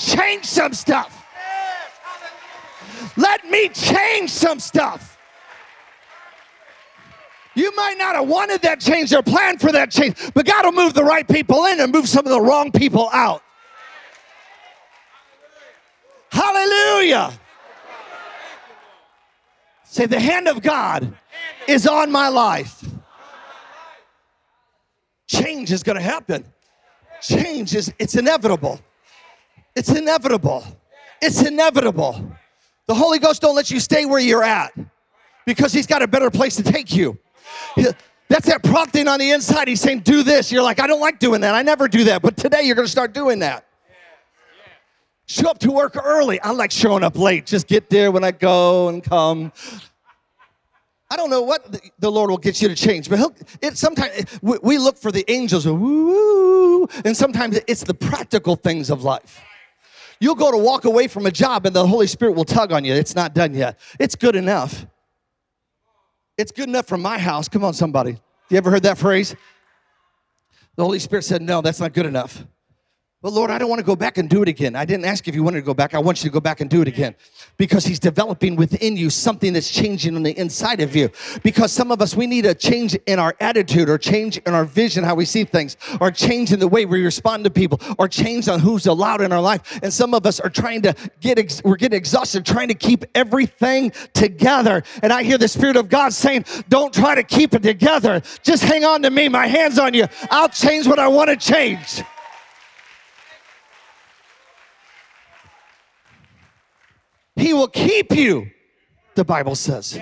some 0.50 0.74
stuff. 0.74 1.26
Let 3.16 3.46
me 3.50 3.70
change 3.70 4.30
some 4.30 4.60
stuff. 4.60 5.18
You 7.56 7.74
might 7.76 7.98
not 7.98 8.16
have 8.16 8.28
wanted 8.28 8.62
that 8.62 8.80
change 8.80 9.14
or 9.14 9.24
planned 9.24 9.62
for 9.62 9.72
that 9.72 9.92
change, 9.92 10.16
but 10.34 10.46
God 10.46 10.66
will 10.66 10.72
move 10.72 10.94
the 10.94 11.04
right 11.04 11.28
people 11.28 11.66
in 11.66 11.80
and 11.80 11.92
move 11.92 12.08
some 12.08 12.26
of 12.26 12.32
the 12.32 12.42
wrong 12.42 12.72
people 12.72 13.10
out. 13.14 13.42
Hallelujah. 16.32 17.32
Say, 19.84 20.06
the 20.06 20.20
hand 20.20 20.48
of 20.48 20.62
God 20.62 21.12
is 21.68 21.88
on 21.88 22.12
my 22.12 22.30
life. 22.30 22.84
Change 25.28 25.72
is 25.72 25.84
going 25.84 25.98
to 25.98 26.02
happen. 26.02 26.46
Change 27.22 27.76
is, 27.76 27.92
it's 27.98 28.16
inevitable. 28.16 28.80
It's 29.76 29.90
inevitable. 29.90 30.64
It's 31.22 31.42
inevitable. 31.42 32.32
The 32.88 32.96
Holy 32.96 33.20
Ghost 33.20 33.42
don't 33.42 33.56
let 33.56 33.70
you 33.70 33.80
stay 33.80 34.06
where 34.06 34.20
you're 34.20 34.44
at 34.44 34.74
because 35.46 35.72
he's 35.74 35.88
got 35.88 36.02
a 36.02 36.08
better 36.08 36.30
place 36.32 36.56
to 36.56 36.64
take 36.64 36.94
you. 36.94 37.18
That's 38.30 38.48
that 38.48 38.64
prompting 38.64 39.08
on 39.08 39.20
the 39.20 39.32
inside. 39.32 39.68
He's 39.68 39.82
saying, 39.82 40.02
do 40.02 40.22
this. 40.22 40.52
You're 40.52 40.64
like, 40.64 40.80
I 40.80 40.88
don't 40.88 41.02
like 41.02 41.20
doing 41.20 41.42
that. 41.42 41.56
I 41.56 41.64
never 41.64 41.88
do 41.88 42.04
that. 42.06 42.22
But 42.22 42.38
today 42.38 42.62
you're 42.64 42.76
going 42.76 42.86
to 42.86 42.92
start 42.92 43.14
doing 43.14 43.40
that. 43.40 43.66
Show 45.26 45.50
up 45.50 45.60
to 45.60 45.72
work 45.72 45.96
early. 45.96 46.40
I 46.42 46.52
like 46.52 46.72
showing 46.72 47.04
up 47.04 47.18
late. 47.18 47.46
Just 47.46 47.68
get 47.68 47.90
there 47.90 48.12
when 48.12 48.24
I 48.24 48.32
go 48.32 48.90
and 48.90 49.04
come. 49.04 49.52
I 51.12 51.16
don't 51.16 51.32
know 51.32 51.42
what 51.42 51.82
the 52.00 52.12
Lord 52.12 52.30
will 52.30 52.38
get 52.38 52.62
you 52.62 52.68
to 52.68 52.76
change, 52.76 53.10
but 53.10 53.18
he'll, 53.18 53.36
it 53.62 53.78
sometimes 53.78 54.40
we 54.42 54.78
look 54.78 54.98
for 54.98 55.12
the 55.12 55.26
angels, 55.28 55.66
and 55.66 57.18
sometimes 57.18 57.60
it's 57.68 57.84
the 57.84 57.96
practical 57.96 58.56
things 58.56 58.92
of 58.92 59.04
life. 59.04 59.42
You'll 60.20 60.36
go 60.36 60.52
to 60.52 60.58
walk 60.58 60.86
away 60.86 61.08
from 61.08 61.26
a 61.26 61.32
job 61.32 61.66
and 61.66 61.76
the 61.76 61.86
Holy 61.88 62.08
Spirit 62.08 62.34
will 62.34 62.46
tug 62.46 62.72
on 62.72 62.84
you. 62.84 62.94
It's 62.94 63.16
not 63.16 63.34
done 63.34 63.54
yet. 63.54 63.80
It's 64.00 64.16
good 64.16 64.36
enough. 64.36 64.86
It's 66.38 66.52
good 66.52 66.68
enough 66.68 66.88
for 66.88 66.98
my 66.98 67.18
house. 67.18 67.48
Come 67.48 67.64
on, 67.64 67.74
somebody. 67.74 68.18
You 68.50 68.58
ever 68.58 68.70
heard 68.70 68.84
that 68.84 68.98
phrase? 68.98 69.36
The 70.76 70.84
Holy 70.84 71.00
Spirit 71.00 71.24
said, 71.24 71.42
No, 71.42 71.62
that's 71.62 71.80
not 71.80 71.94
good 71.94 72.06
enough. 72.06 72.46
But 73.22 73.34
Lord, 73.34 73.52
I 73.52 73.58
don't 73.58 73.68
want 73.68 73.80
to 73.80 73.86
go 73.86 73.98
back 73.98 74.18
and 74.18 74.30
do 74.30 74.42
it 74.44 74.48
again. 74.48 74.78
I 74.78 74.86
didn't 74.86 75.04
ask 75.04 75.28
if 75.28 75.36
you 75.36 75.44
wanted 75.44 75.58
to 75.58 75.66
go 75.66 75.74
back. 75.74 75.94
I 75.94 76.00
want 76.00 76.24
you 76.24 76.30
to 76.30 76.34
go 76.34 76.40
back 76.40 76.62
and 76.62 76.70
do 76.70 76.82
it 76.82 76.88
again 76.88 77.16
because 77.58 77.84
He's 77.84 78.00
developing 78.00 78.56
within 78.56 78.96
you 78.96 79.10
something 79.10 79.52
that's 79.52 79.70
changing 79.70 80.16
on 80.16 80.24
the 80.24 80.32
inside 80.40 80.80
of 80.80 80.96
you. 80.96 81.10
Because 81.44 81.74
some 81.74 81.92
of 81.92 82.02
us, 82.02 82.16
we 82.16 82.28
need 82.28 82.46
a 82.46 82.56
change 82.56 82.96
in 83.08 83.20
our 83.20 83.36
attitude 83.42 83.90
or 83.90 83.98
change 83.98 84.38
in 84.38 84.54
our 84.54 84.64
vision, 84.64 85.04
how 85.04 85.16
we 85.16 85.26
see 85.26 85.44
things, 85.44 85.76
or 86.00 86.12
change 86.12 86.54
in 86.54 86.60
the 86.60 86.68
way 86.70 86.86
we 86.86 87.04
respond 87.04 87.44
to 87.44 87.50
people, 87.50 87.82
or 87.98 88.08
change 88.08 88.48
on 88.48 88.62
who's 88.62 88.88
allowed 88.88 89.20
in 89.20 89.34
our 89.34 89.42
life. 89.42 89.82
And 89.84 89.92
some 89.92 90.14
of 90.14 90.26
us 90.26 90.40
are 90.40 90.50
trying 90.50 90.82
to 90.84 90.96
get, 91.20 91.38
ex- 91.40 91.62
we're 91.66 91.76
getting 91.76 91.98
exhausted 91.98 92.46
trying 92.46 92.70
to 92.70 92.74
keep 92.74 93.04
everything 93.16 93.92
together. 94.14 94.82
And 95.04 95.12
I 95.12 95.24
hear 95.24 95.38
the 95.38 95.50
Spirit 95.50 95.76
of 95.76 95.90
God 95.90 96.14
saying, 96.14 96.46
don't 96.70 96.94
try 96.94 97.16
to 97.16 97.24
keep 97.24 97.54
it 97.54 97.64
together. 97.64 98.22
Just 98.44 98.64
hang 98.64 98.86
on 98.86 99.02
to 99.02 99.10
me. 99.10 99.28
My 99.28 99.48
hand's 99.48 99.78
on 99.78 99.94
you. 99.94 100.08
I'll 100.32 100.48
change 100.48 100.88
what 100.88 101.00
I 101.00 101.10
want 101.10 101.30
to 101.30 101.36
change. 101.36 102.02
He 107.40 107.54
will 107.54 107.68
keep 107.68 108.12
you, 108.12 108.50
the 109.16 109.24
Bible 109.24 109.56
says. 109.56 110.00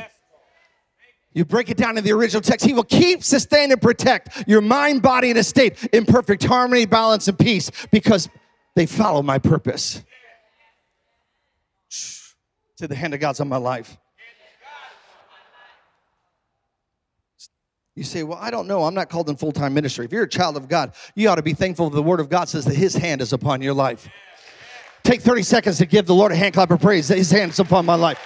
You 1.33 1.45
break 1.45 1.69
it 1.69 1.77
down 1.77 1.97
in 1.97 2.03
the 2.03 2.13
original 2.13 2.41
text. 2.41 2.65
He 2.65 2.73
will 2.73 2.83
keep, 2.83 3.23
sustain, 3.23 3.71
and 3.71 3.79
protect 3.79 4.47
your 4.47 4.61
mind, 4.61 5.03
body, 5.03 5.29
and 5.29 5.37
estate 5.37 5.83
in 5.93 6.05
perfect 6.05 6.43
harmony, 6.43 6.87
balance, 6.87 7.27
and 7.27 7.37
peace 7.37 7.69
because 7.91 8.27
they 8.75 8.87
follow 8.87 9.21
my 9.21 9.37
purpose. 9.37 10.03
To 12.77 12.87
the 12.87 12.95
hand 12.95 13.13
of 13.13 13.19
God's 13.19 13.39
on 13.39 13.47
my 13.49 13.57
life. 13.57 13.97
You 17.95 18.03
say, 18.03 18.21
Well, 18.21 18.37
I 18.39 18.51
don't 18.51 18.67
know. 18.67 18.83
I'm 18.83 18.93
not 18.93 19.09
called 19.09 19.29
in 19.29 19.35
full 19.35 19.51
time 19.51 19.73
ministry. 19.73 20.05
If 20.05 20.11
you're 20.11 20.23
a 20.23 20.29
child 20.29 20.57
of 20.57 20.67
God, 20.67 20.93
you 21.15 21.29
ought 21.29 21.35
to 21.35 21.43
be 21.43 21.53
thankful 21.53 21.89
the 21.89 22.01
word 22.01 22.19
of 22.19 22.29
God 22.29 22.49
says 22.49 22.65
that 22.65 22.75
his 22.75 22.95
hand 22.95 23.21
is 23.21 23.33
upon 23.33 23.61
your 23.61 23.73
life. 23.73 24.07
Take 25.07 25.21
30 25.21 25.43
seconds 25.43 25.77
to 25.77 25.85
give 25.85 26.05
the 26.05 26.13
Lord 26.13 26.33
a 26.33 26.35
hand 26.35 26.53
clap 26.53 26.69
of 26.69 26.81
praise. 26.81 27.07
His 27.07 27.31
hands 27.31 27.61
upon 27.61 27.85
my 27.85 27.95
life. 27.95 28.19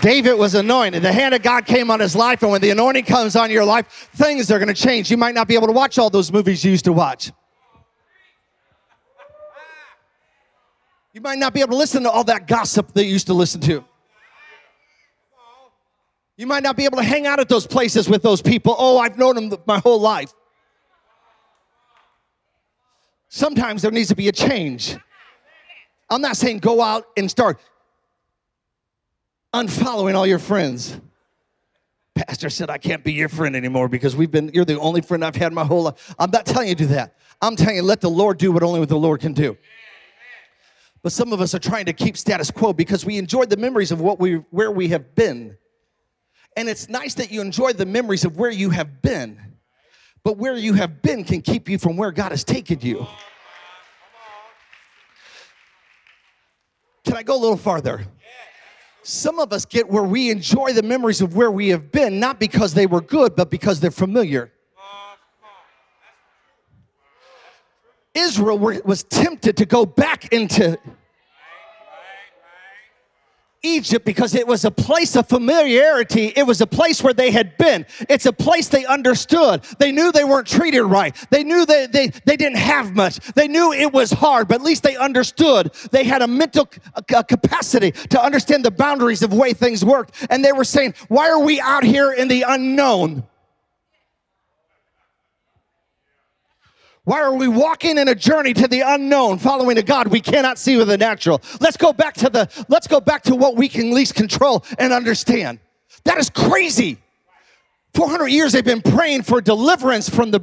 David 0.00 0.34
was 0.34 0.56
anointed. 0.56 1.04
The 1.04 1.12
hand 1.12 1.32
of 1.32 1.42
God 1.42 1.64
came 1.64 1.92
on 1.92 2.00
his 2.00 2.16
life, 2.16 2.42
and 2.42 2.50
when 2.50 2.60
the 2.60 2.70
anointing 2.70 3.04
comes 3.04 3.36
on 3.36 3.52
your 3.52 3.64
life, 3.64 3.86
things 4.16 4.50
are 4.50 4.58
going 4.58 4.66
to 4.66 4.74
change. 4.74 5.12
You 5.12 5.16
might 5.16 5.36
not 5.36 5.46
be 5.46 5.54
able 5.54 5.68
to 5.68 5.72
watch 5.72 5.96
all 5.96 6.10
those 6.10 6.32
movies 6.32 6.64
you 6.64 6.72
used 6.72 6.86
to 6.86 6.92
watch. 6.92 7.30
You 11.12 11.20
might 11.20 11.38
not 11.38 11.54
be 11.54 11.60
able 11.60 11.70
to 11.70 11.76
listen 11.76 12.02
to 12.02 12.10
all 12.10 12.24
that 12.24 12.48
gossip 12.48 12.94
that 12.94 13.04
you 13.04 13.12
used 13.12 13.28
to 13.28 13.34
listen 13.34 13.60
to. 13.60 13.84
You 16.36 16.48
might 16.48 16.64
not 16.64 16.76
be 16.76 16.84
able 16.84 16.96
to 16.96 17.04
hang 17.04 17.28
out 17.28 17.38
at 17.38 17.48
those 17.48 17.68
places 17.68 18.08
with 18.08 18.22
those 18.22 18.42
people. 18.42 18.74
Oh, 18.76 18.98
I've 18.98 19.16
known 19.16 19.36
them 19.36 19.60
my 19.66 19.78
whole 19.78 20.00
life. 20.00 20.34
Sometimes 23.34 23.80
there 23.80 23.90
needs 23.90 24.10
to 24.10 24.14
be 24.14 24.28
a 24.28 24.32
change. 24.32 24.94
I'm 26.10 26.20
not 26.20 26.36
saying 26.36 26.58
go 26.58 26.82
out 26.82 27.06
and 27.16 27.30
start 27.30 27.58
unfollowing 29.54 30.14
all 30.14 30.26
your 30.26 30.38
friends. 30.38 31.00
Pastor 32.14 32.50
said, 32.50 32.68
I 32.68 32.76
can't 32.76 33.02
be 33.02 33.14
your 33.14 33.30
friend 33.30 33.56
anymore 33.56 33.88
because 33.88 34.14
we've 34.14 34.30
been, 34.30 34.50
you're 34.52 34.66
the 34.66 34.78
only 34.78 35.00
friend 35.00 35.24
I've 35.24 35.34
had 35.34 35.54
my 35.54 35.64
whole 35.64 35.84
life. 35.84 36.14
I'm 36.18 36.30
not 36.30 36.44
telling 36.44 36.68
you 36.68 36.74
to 36.74 36.82
do 36.82 36.88
that. 36.88 37.16
I'm 37.40 37.56
telling 37.56 37.76
you, 37.76 37.82
let 37.82 38.02
the 38.02 38.10
Lord 38.10 38.36
do 38.36 38.52
what 38.52 38.62
only 38.62 38.84
the 38.84 38.96
Lord 38.98 39.20
can 39.20 39.32
do. 39.32 39.56
But 41.02 41.12
some 41.12 41.32
of 41.32 41.40
us 41.40 41.54
are 41.54 41.58
trying 41.58 41.86
to 41.86 41.94
keep 41.94 42.18
status 42.18 42.50
quo 42.50 42.74
because 42.74 43.06
we 43.06 43.16
enjoyed 43.16 43.48
the 43.48 43.56
memories 43.56 43.92
of 43.92 44.02
what 44.02 44.20
we 44.20 44.34
where 44.50 44.70
we 44.70 44.88
have 44.88 45.14
been. 45.14 45.56
And 46.54 46.68
it's 46.68 46.90
nice 46.90 47.14
that 47.14 47.30
you 47.30 47.40
enjoy 47.40 47.72
the 47.72 47.86
memories 47.86 48.26
of 48.26 48.36
where 48.36 48.50
you 48.50 48.68
have 48.68 49.00
been. 49.00 49.51
But 50.24 50.36
where 50.36 50.56
you 50.56 50.74
have 50.74 51.02
been 51.02 51.24
can 51.24 51.42
keep 51.42 51.68
you 51.68 51.78
from 51.78 51.96
where 51.96 52.12
God 52.12 52.30
has 52.30 52.44
taken 52.44 52.78
you. 52.80 53.06
Can 57.04 57.16
I 57.16 57.22
go 57.22 57.34
a 57.34 57.40
little 57.40 57.56
farther? 57.56 58.06
Some 59.02 59.40
of 59.40 59.52
us 59.52 59.64
get 59.64 59.88
where 59.88 60.04
we 60.04 60.30
enjoy 60.30 60.72
the 60.72 60.82
memories 60.82 61.20
of 61.20 61.34
where 61.34 61.50
we 61.50 61.68
have 61.70 61.90
been, 61.90 62.20
not 62.20 62.38
because 62.38 62.72
they 62.72 62.86
were 62.86 63.00
good, 63.00 63.34
but 63.34 63.50
because 63.50 63.80
they're 63.80 63.90
familiar. 63.90 64.52
Israel 68.14 68.58
was 68.58 69.02
tempted 69.04 69.56
to 69.56 69.66
go 69.66 69.84
back 69.86 70.32
into 70.32 70.78
Egypt 73.62 74.04
because 74.04 74.34
it 74.34 74.46
was 74.46 74.64
a 74.64 74.70
place 74.70 75.16
of 75.16 75.28
familiarity. 75.28 76.32
It 76.34 76.46
was 76.46 76.60
a 76.60 76.66
place 76.66 77.02
where 77.02 77.14
they 77.14 77.30
had 77.30 77.56
been. 77.58 77.86
It's 78.08 78.26
a 78.26 78.32
place 78.32 78.68
they 78.68 78.84
understood. 78.84 79.62
They 79.78 79.92
knew 79.92 80.10
they 80.10 80.24
weren't 80.24 80.48
treated 80.48 80.82
right. 80.82 81.14
They 81.30 81.44
knew 81.44 81.64
they, 81.64 81.86
they, 81.86 82.08
they 82.08 82.36
didn't 82.36 82.58
have 82.58 82.94
much. 82.94 83.18
They 83.34 83.48
knew 83.48 83.72
it 83.72 83.92
was 83.92 84.10
hard, 84.10 84.48
but 84.48 84.56
at 84.56 84.62
least 84.62 84.82
they 84.82 84.96
understood. 84.96 85.72
They 85.90 86.04
had 86.04 86.22
a 86.22 86.28
mental 86.28 86.66
capacity 86.66 87.92
to 87.92 88.22
understand 88.22 88.64
the 88.64 88.70
boundaries 88.70 89.22
of 89.22 89.32
way 89.32 89.52
things 89.52 89.84
worked. 89.84 90.26
And 90.30 90.44
they 90.44 90.52
were 90.52 90.64
saying, 90.64 90.94
why 91.08 91.30
are 91.30 91.40
we 91.40 91.60
out 91.60 91.84
here 91.84 92.12
in 92.12 92.28
the 92.28 92.42
unknown? 92.42 93.24
Why 97.04 97.20
are 97.20 97.34
we 97.34 97.48
walking 97.48 97.98
in 97.98 98.06
a 98.06 98.14
journey 98.14 98.54
to 98.54 98.68
the 98.68 98.82
unknown, 98.82 99.38
following 99.38 99.76
a 99.76 99.82
God 99.82 100.06
we 100.06 100.20
cannot 100.20 100.56
see 100.56 100.76
with 100.76 100.86
the 100.86 100.96
natural? 100.98 101.40
Let's 101.60 101.76
go 101.76 101.92
back 101.92 102.14
to 102.14 102.30
the 102.30 102.64
let's 102.68 102.86
go 102.86 103.00
back 103.00 103.22
to 103.24 103.34
what 103.34 103.56
we 103.56 103.68
can 103.68 103.92
least 103.92 104.14
control 104.14 104.64
and 104.78 104.92
understand. 104.92 105.58
That 106.04 106.18
is 106.18 106.30
crazy. 106.30 106.98
400 107.94 108.28
years 108.28 108.52
they've 108.52 108.64
been 108.64 108.80
praying 108.80 109.22
for 109.22 109.40
deliverance 109.40 110.08
from 110.08 110.30
the 110.30 110.40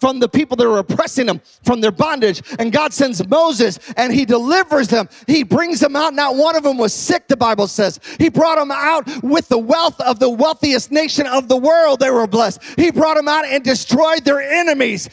from 0.00 0.20
the 0.20 0.28
people 0.28 0.54
that 0.58 0.66
are 0.66 0.78
oppressing 0.78 1.26
them 1.26 1.40
from 1.64 1.80
their 1.80 1.90
bondage. 1.90 2.42
And 2.58 2.70
God 2.70 2.92
sends 2.92 3.26
Moses 3.26 3.78
and 3.96 4.12
he 4.12 4.26
delivers 4.26 4.88
them. 4.88 5.08
He 5.26 5.44
brings 5.44 5.80
them 5.80 5.96
out. 5.96 6.12
Not 6.12 6.36
one 6.36 6.56
of 6.56 6.62
them 6.62 6.76
was 6.76 6.92
sick 6.92 7.26
the 7.26 7.38
bible 7.38 7.66
says. 7.68 7.98
He 8.18 8.28
brought 8.28 8.58
them 8.58 8.70
out 8.70 9.08
with 9.24 9.48
the 9.48 9.58
wealth 9.58 9.98
of 10.02 10.18
the 10.18 10.30
wealthiest 10.30 10.92
nation 10.92 11.26
of 11.26 11.48
the 11.48 11.56
world. 11.56 12.00
They 12.00 12.10
were 12.10 12.26
blessed. 12.26 12.62
He 12.76 12.90
brought 12.90 13.16
them 13.16 13.28
out 13.28 13.46
and 13.46 13.64
destroyed 13.64 14.24
their 14.24 14.42
enemies 14.42 15.08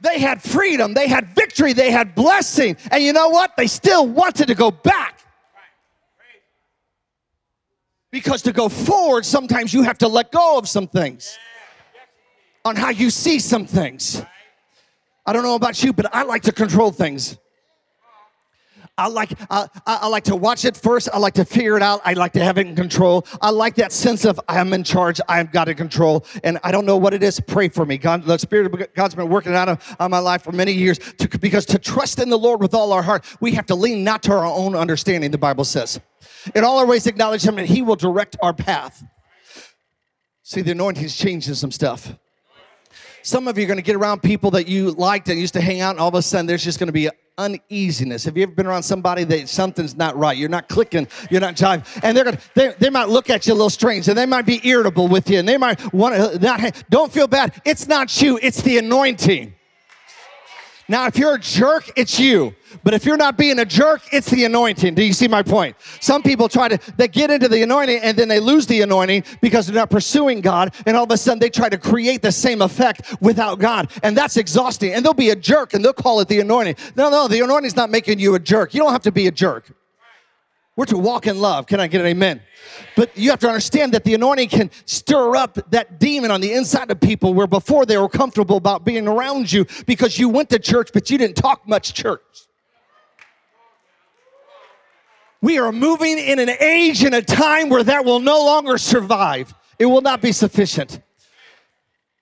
they 0.00 0.18
had 0.18 0.42
freedom, 0.42 0.94
they 0.94 1.08
had 1.08 1.34
victory, 1.34 1.72
they 1.72 1.90
had 1.90 2.14
blessing. 2.14 2.76
And 2.90 3.02
you 3.02 3.12
know 3.12 3.28
what? 3.28 3.56
They 3.56 3.66
still 3.66 4.06
wanted 4.06 4.48
to 4.48 4.54
go 4.54 4.70
back. 4.70 5.20
Because 8.10 8.42
to 8.42 8.52
go 8.52 8.68
forward, 8.68 9.26
sometimes 9.26 9.74
you 9.74 9.82
have 9.82 9.98
to 9.98 10.08
let 10.08 10.30
go 10.32 10.58
of 10.58 10.68
some 10.68 10.86
things 10.86 11.38
on 12.64 12.76
how 12.76 12.90
you 12.90 13.10
see 13.10 13.38
some 13.38 13.66
things. 13.66 14.22
I 15.24 15.32
don't 15.32 15.42
know 15.42 15.54
about 15.54 15.82
you, 15.82 15.92
but 15.92 16.14
I 16.14 16.22
like 16.22 16.42
to 16.42 16.52
control 16.52 16.90
things. 16.90 17.36
I 18.98 19.08
like 19.08 19.32
I, 19.50 19.68
I, 19.86 20.08
like 20.08 20.24
to 20.24 20.36
watch 20.36 20.64
it 20.64 20.74
first. 20.74 21.10
I 21.12 21.18
like 21.18 21.34
to 21.34 21.44
figure 21.44 21.76
it 21.76 21.82
out. 21.82 22.00
I 22.04 22.14
like 22.14 22.32
to 22.32 22.42
have 22.42 22.56
it 22.56 22.66
in 22.66 22.74
control. 22.74 23.26
I 23.42 23.50
like 23.50 23.74
that 23.74 23.92
sense 23.92 24.24
of 24.24 24.40
I'm 24.48 24.72
in 24.72 24.84
charge. 24.84 25.20
I've 25.28 25.52
got 25.52 25.68
it 25.68 25.74
control, 25.74 26.24
and 26.42 26.58
I 26.64 26.72
don't 26.72 26.86
know 26.86 26.96
what 26.96 27.12
it 27.12 27.22
is. 27.22 27.38
Pray 27.38 27.68
for 27.68 27.84
me. 27.84 27.98
God, 27.98 28.24
the 28.24 28.38
Spirit 28.38 28.72
of 28.72 28.94
God's 28.94 29.14
been 29.14 29.28
working 29.28 29.54
out 29.54 29.68
of, 29.68 29.96
on 30.00 30.10
my 30.10 30.18
life 30.18 30.42
for 30.42 30.52
many 30.52 30.72
years. 30.72 30.98
To, 30.98 31.38
because 31.38 31.66
to 31.66 31.78
trust 31.78 32.20
in 32.20 32.30
the 32.30 32.38
Lord 32.38 32.62
with 32.62 32.72
all 32.72 32.90
our 32.92 33.02
heart, 33.02 33.26
we 33.38 33.52
have 33.52 33.66
to 33.66 33.74
lean 33.74 34.02
not 34.02 34.22
to 34.24 34.32
our 34.32 34.46
own 34.46 34.74
understanding. 34.74 35.30
The 35.30 35.36
Bible 35.36 35.64
says, 35.64 36.00
in 36.54 36.64
all 36.64 36.78
our 36.78 36.86
ways 36.86 37.06
acknowledge 37.06 37.44
Him, 37.44 37.58
and 37.58 37.68
He 37.68 37.82
will 37.82 37.96
direct 37.96 38.36
our 38.40 38.54
path. 38.54 39.04
See, 40.42 40.62
the 40.62 40.72
anointing's 40.72 41.14
changing 41.14 41.54
some 41.54 41.70
stuff. 41.70 42.14
Some 43.22 43.46
of 43.46 43.58
you 43.58 43.64
are 43.64 43.66
going 43.66 43.76
to 43.76 43.82
get 43.82 43.96
around 43.96 44.22
people 44.22 44.52
that 44.52 44.68
you 44.68 44.92
liked 44.92 45.28
and 45.28 45.38
used 45.38 45.52
to 45.54 45.60
hang 45.60 45.82
out, 45.82 45.90
and 45.90 46.00
all 46.00 46.08
of 46.08 46.14
a 46.14 46.22
sudden 46.22 46.46
there's 46.46 46.64
just 46.64 46.78
going 46.78 46.86
to 46.86 46.94
be 46.94 47.10
uneasiness. 47.38 48.24
Have 48.24 48.36
you 48.36 48.44
ever 48.44 48.52
been 48.52 48.66
around 48.66 48.82
somebody 48.82 49.24
that 49.24 49.48
something's 49.48 49.96
not 49.96 50.16
right? 50.16 50.36
You're 50.36 50.48
not 50.48 50.68
clicking, 50.68 51.08
you're 51.30 51.40
not 51.40 51.54
jiving, 51.54 51.84
and 52.02 52.16
they're 52.16 52.24
gonna 52.24 52.38
they, 52.54 52.74
they 52.78 52.90
might 52.90 53.08
look 53.08 53.30
at 53.30 53.46
you 53.46 53.52
a 53.52 53.54
little 53.54 53.70
strange, 53.70 54.08
and 54.08 54.16
they 54.16 54.26
might 54.26 54.46
be 54.46 54.60
irritable 54.66 55.08
with 55.08 55.28
you, 55.30 55.38
and 55.38 55.48
they 55.48 55.58
might 55.58 55.92
want 55.92 56.14
to 56.14 56.38
not. 56.38 56.84
Don't 56.90 57.12
feel 57.12 57.26
bad. 57.26 57.60
It's 57.64 57.88
not 57.88 58.20
you. 58.22 58.38
It's 58.42 58.62
the 58.62 58.78
anointing. 58.78 59.55
Now, 60.88 61.06
if 61.06 61.18
you're 61.18 61.34
a 61.34 61.40
jerk, 61.40 61.90
it's 61.96 62.18
you. 62.18 62.54
But 62.84 62.94
if 62.94 63.04
you're 63.04 63.16
not 63.16 63.36
being 63.36 63.58
a 63.58 63.64
jerk, 63.64 64.02
it's 64.12 64.30
the 64.30 64.44
anointing. 64.44 64.94
Do 64.94 65.02
you 65.02 65.12
see 65.12 65.26
my 65.26 65.42
point? 65.42 65.76
Some 66.00 66.22
people 66.22 66.48
try 66.48 66.68
to, 66.68 66.78
they 66.96 67.08
get 67.08 67.30
into 67.30 67.48
the 67.48 67.62
anointing 67.62 68.00
and 68.02 68.16
then 68.16 68.28
they 68.28 68.38
lose 68.38 68.66
the 68.66 68.82
anointing 68.82 69.24
because 69.40 69.66
they're 69.66 69.74
not 69.74 69.90
pursuing 69.90 70.40
God. 70.40 70.74
And 70.86 70.96
all 70.96 71.04
of 71.04 71.10
a 71.10 71.16
sudden 71.16 71.38
they 71.40 71.50
try 71.50 71.68
to 71.68 71.78
create 71.78 72.22
the 72.22 72.32
same 72.32 72.62
effect 72.62 73.14
without 73.20 73.58
God. 73.58 73.90
And 74.02 74.16
that's 74.16 74.36
exhausting. 74.36 74.92
And 74.92 75.04
they'll 75.04 75.14
be 75.14 75.30
a 75.30 75.36
jerk 75.36 75.74
and 75.74 75.84
they'll 75.84 75.92
call 75.92 76.20
it 76.20 76.28
the 76.28 76.40
anointing. 76.40 76.76
No, 76.94 77.10
no, 77.10 77.26
the 77.26 77.40
anointing's 77.40 77.76
not 77.76 77.90
making 77.90 78.18
you 78.18 78.34
a 78.34 78.38
jerk. 78.38 78.74
You 78.74 78.80
don't 78.80 78.92
have 78.92 79.02
to 79.02 79.12
be 79.12 79.26
a 79.26 79.32
jerk. 79.32 79.72
We're 80.76 80.84
to 80.86 80.98
walk 80.98 81.26
in 81.26 81.38
love. 81.38 81.66
Can 81.66 81.80
I 81.80 81.86
get 81.86 82.02
an 82.02 82.06
amen? 82.06 82.42
But 82.96 83.16
you 83.16 83.30
have 83.30 83.40
to 83.40 83.48
understand 83.48 83.94
that 83.94 84.04
the 84.04 84.12
anointing 84.12 84.50
can 84.50 84.70
stir 84.84 85.34
up 85.34 85.58
that 85.70 85.98
demon 85.98 86.30
on 86.30 86.42
the 86.42 86.52
inside 86.52 86.90
of 86.90 87.00
people 87.00 87.32
where 87.32 87.46
before 87.46 87.86
they 87.86 87.96
were 87.96 88.10
comfortable 88.10 88.58
about 88.58 88.84
being 88.84 89.08
around 89.08 89.50
you 89.50 89.66
because 89.86 90.18
you 90.18 90.28
went 90.28 90.50
to 90.50 90.58
church, 90.58 90.90
but 90.92 91.08
you 91.08 91.16
didn't 91.16 91.36
talk 91.36 91.66
much 91.66 91.94
church. 91.94 92.20
We 95.40 95.58
are 95.58 95.72
moving 95.72 96.18
in 96.18 96.38
an 96.38 96.50
age 96.60 97.04
and 97.04 97.14
a 97.14 97.22
time 97.22 97.70
where 97.70 97.82
that 97.82 98.04
will 98.04 98.20
no 98.20 98.44
longer 98.44 98.76
survive. 98.76 99.54
It 99.78 99.86
will 99.86 100.02
not 100.02 100.20
be 100.20 100.32
sufficient. 100.32 101.00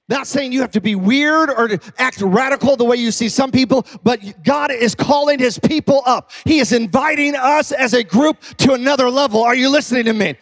Not 0.07 0.27
saying 0.27 0.53
you 0.53 0.61
have 0.61 0.73
to 0.73 0.83
be 0.83 0.95
weird 0.95 1.49
or 1.49 1.67
to 1.67 1.81
act 1.97 2.21
radical 2.21 2.77
the 2.77 2.85
way 2.85 2.97
you 2.97 3.11
see 3.11 3.31
some 3.31 3.51
people, 3.51 3.87
but 4.03 4.21
God 4.45 4.71
is 4.71 4.95
calling 4.95 5.39
his 5.39 5.59
people 5.59 6.03
up. 6.05 6.31
He 6.45 6.59
is 6.59 6.73
inviting 6.73 7.35
us 7.35 7.73
as 7.73 7.95
a 7.95 8.05
group 8.05 8.39
to 8.59 8.75
another 8.75 9.09
level. 9.09 9.43
Are 9.43 9.55
you 9.55 9.71
listening 9.71 10.05
to 10.05 10.13
me? 10.13 10.35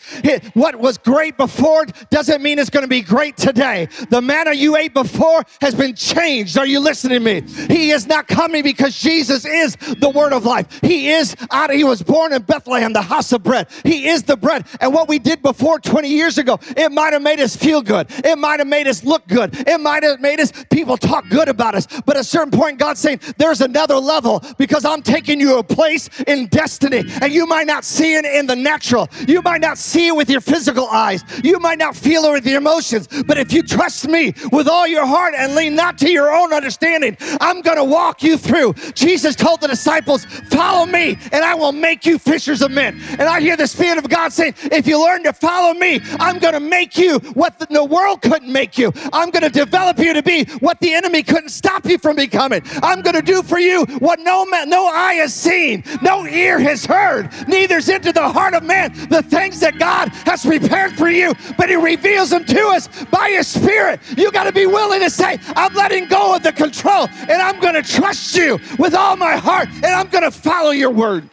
What 0.55 0.75
was 0.75 0.99
great 0.99 1.37
before 1.37 1.87
doesn't 2.11 2.43
mean 2.43 2.59
it's 2.59 2.71
going 2.71 2.83
to 2.83 2.89
be 2.89 3.03
great 3.03 3.37
today. 3.37 3.87
The 4.11 4.21
manna 4.21 4.53
you 4.53 4.77
ate 4.77 4.95
before 4.95 5.45
has 5.61 5.77
been 5.77 5.95
changed. 5.95 6.59
Are 6.59 6.67
you 6.67 6.81
listening 6.81 7.23
to 7.23 7.41
me? 7.43 7.43
He 7.73 7.93
is 7.93 8.09
not 8.09 8.27
coming 8.27 8.65
because 8.65 8.99
Jesus 8.99 9.45
is 9.45 9.77
the 9.77 10.11
word 10.11 10.33
of 10.33 10.45
life. 10.45 10.81
He 10.83 11.11
is 11.11 11.37
out, 11.53 11.71
he 11.71 11.85
was 11.85 12.03
born 12.03 12.33
in 12.33 12.43
Bethlehem, 12.43 12.93
the 12.93 13.03
house 13.03 13.33
of 13.33 13.45
bread. 13.45 13.69
He 13.85 14.09
is 14.09 14.25
the 14.25 14.37
bread. 14.37 14.67
And 14.81 14.93
what 14.93 15.09
we 15.09 15.21
did 15.21 15.41
before 15.41 15.79
20 15.79 16.09
years 16.09 16.37
ago, 16.39 16.59
it 16.77 16.91
might 16.91 17.13
have 17.13 17.23
made 17.23 17.39
us 17.39 17.55
feel 17.55 17.81
good. 17.81 18.09
It 18.25 18.39
might 18.39 18.59
have 18.59 18.67
made 18.67 18.89
us 18.89 19.05
look 19.05 19.25
good. 19.29 19.52
It 19.53 19.81
might 19.81 20.03
have 20.03 20.21
made 20.21 20.41
us 20.41 20.53
people 20.71 20.97
talk 20.97 21.29
good 21.29 21.49
about 21.49 21.75
us. 21.75 21.87
But 22.05 22.17
at 22.17 22.23
a 22.23 22.25
certain 22.25 22.51
point, 22.51 22.79
God's 22.79 23.01
saying, 23.01 23.21
there's 23.39 23.61
another 23.61 23.97
level 23.97 24.43
because 24.59 24.85
I'm 24.85 25.03
taking 25.03 25.41
you 25.41 25.59
a 25.59 25.63
place 25.63 26.09
in 26.27 26.47
destiny. 26.47 27.05
And 27.21 27.33
you 27.33 27.47
might 27.47 27.67
not 27.67 27.85
see 27.85 28.15
it 28.15 28.25
in 28.25 28.47
the 28.47 28.57
natural. 28.57 29.09
You 29.27 29.43
might 29.43 29.61
not 29.61 29.79
see 29.79 30.09
it 30.09 30.17
with 30.17 30.31
your 30.31 30.41
physical 30.41 30.89
eyes. 30.89 31.23
You 31.43 31.59
might 31.59 31.79
not 31.79 31.97
feel 31.97 32.25
it 32.25 32.33
with 32.33 32.47
your 32.47 32.59
emotions. 32.59 33.09
But 33.27 33.39
if 33.39 33.53
you 33.53 33.63
trust 33.63 34.09
me 34.09 34.35
with 34.51 34.69
all 34.69 34.87
your 34.87 35.07
heart 35.07 35.35
and 35.37 35.55
lean 35.55 35.75
not 35.75 35.99
to 35.99 36.11
your 36.11 36.35
own 36.35 36.53
understanding, 36.53 37.17
I'm 37.41 37.61
going 37.61 37.77
to 37.77 37.85
walk 37.85 38.23
you 38.23 38.37
through. 38.37 38.75
Jesus 38.95 39.35
told 39.37 39.61
the 39.61 39.69
disciples, 39.69 40.25
follow 40.25 40.87
me 40.87 41.19
and 41.33 41.45
I 41.45 41.55
will 41.55 41.73
make 41.73 42.07
you 42.07 42.19
fishers 42.19 42.63
of 42.63 42.71
men. 42.71 43.01
And 43.11 43.23
I 43.23 43.41
hear 43.41 43.57
the 43.57 43.67
Spirit 43.67 43.99
of 43.99 44.09
God 44.09 44.33
saying, 44.33 44.55
if 44.65 44.87
you 44.87 45.03
learn 45.03 45.25
to 45.25 45.33
follow 45.33 45.75
me, 45.75 46.01
I'm 46.19 46.39
going 46.39 46.55
to 46.55 46.61
make 46.61 46.97
you 46.97 47.19
what 47.35 47.59
the 47.59 47.85
world 47.85 48.23
couldn't 48.23 48.53
make 48.53 48.79
you. 48.79 48.93
I'm 49.13 49.31
going 49.31 49.42
to 49.43 49.51
develop 49.51 49.99
you 49.99 50.13
to 50.13 50.23
be 50.23 50.45
what 50.61 50.81
the 50.81 50.95
enemy 50.95 51.23
couldn't 51.23 51.51
stop 51.51 51.85
you 51.87 51.99
from 51.99 52.17
becoming. 52.17 52.63
I'm 52.83 53.03
going 53.03 53.17
to 53.17 53.23
do 53.23 53.43
for 53.43 53.59
you 53.59 53.85
what 53.99 54.21
no 54.21 54.47
man, 54.47 54.69
no 54.69 54.87
eye 54.87 55.15
has 55.15 55.35
seen, 55.35 55.85
no 56.03 56.27
ear 56.27 56.59
has 56.59 56.85
heard, 56.85 57.31
neither's 57.49 57.89
into 57.89 58.13
the 58.13 58.29
heart 58.29 58.55
of 58.55 58.63
man 58.63 58.93
the 59.09 59.23
things 59.23 59.61
that 59.61 59.79
God 59.79 60.09
has 60.27 60.45
prepared 60.45 60.93
for 60.93 61.09
you, 61.09 61.35
but 61.57 61.69
He 61.69 61.77
reveals 61.77 62.31
them 62.31 62.45
to 62.47 62.69
us 62.69 62.89
by 63.07 63.31
His 63.31 63.47
Spirit. 63.47 64.01
You 64.17 64.31
got 64.33 64.45
to 64.45 64.53
be 64.53 64.67
willing 64.67 65.01
to 65.01 65.11
say, 65.11 65.39
I'm 65.57 65.75
letting 65.75 66.07
go 66.07 66.35
of 66.35 66.43
the 66.43 66.53
control 66.53 67.09
and 67.29 67.43
I'm 67.43 67.61
going 67.61 67.75
to 67.75 67.83
trust 67.83 68.37
you 68.37 68.59
with 68.79 68.95
all 68.95 69.17
my 69.17 69.37
heart 69.37 69.69
and 69.69 69.87
I'm 69.87 70.09
going 70.09 70.25
to 70.25 70.31
follow 70.31 70.71
your 70.71 70.91
word. 70.91 71.29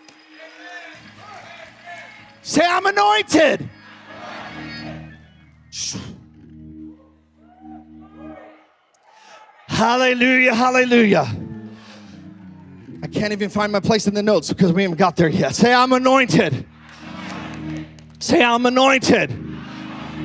Say, 2.41 2.65
I'm 2.65 2.85
anointed. 2.85 3.69
Hallelujah, 9.79 10.53
hallelujah. 10.53 11.25
I 13.01 13.07
can't 13.07 13.31
even 13.31 13.47
find 13.47 13.71
my 13.71 13.79
place 13.79 14.07
in 14.07 14.13
the 14.13 14.21
notes 14.21 14.49
because 14.49 14.73
we 14.73 14.81
haven't 14.83 14.97
got 14.97 15.15
there 15.15 15.29
yet. 15.29 15.55
Say, 15.55 15.73
I'm 15.73 15.93
anointed. 15.93 16.65
Say, 18.19 18.43
I'm 18.43 18.65
anointed. 18.65 19.31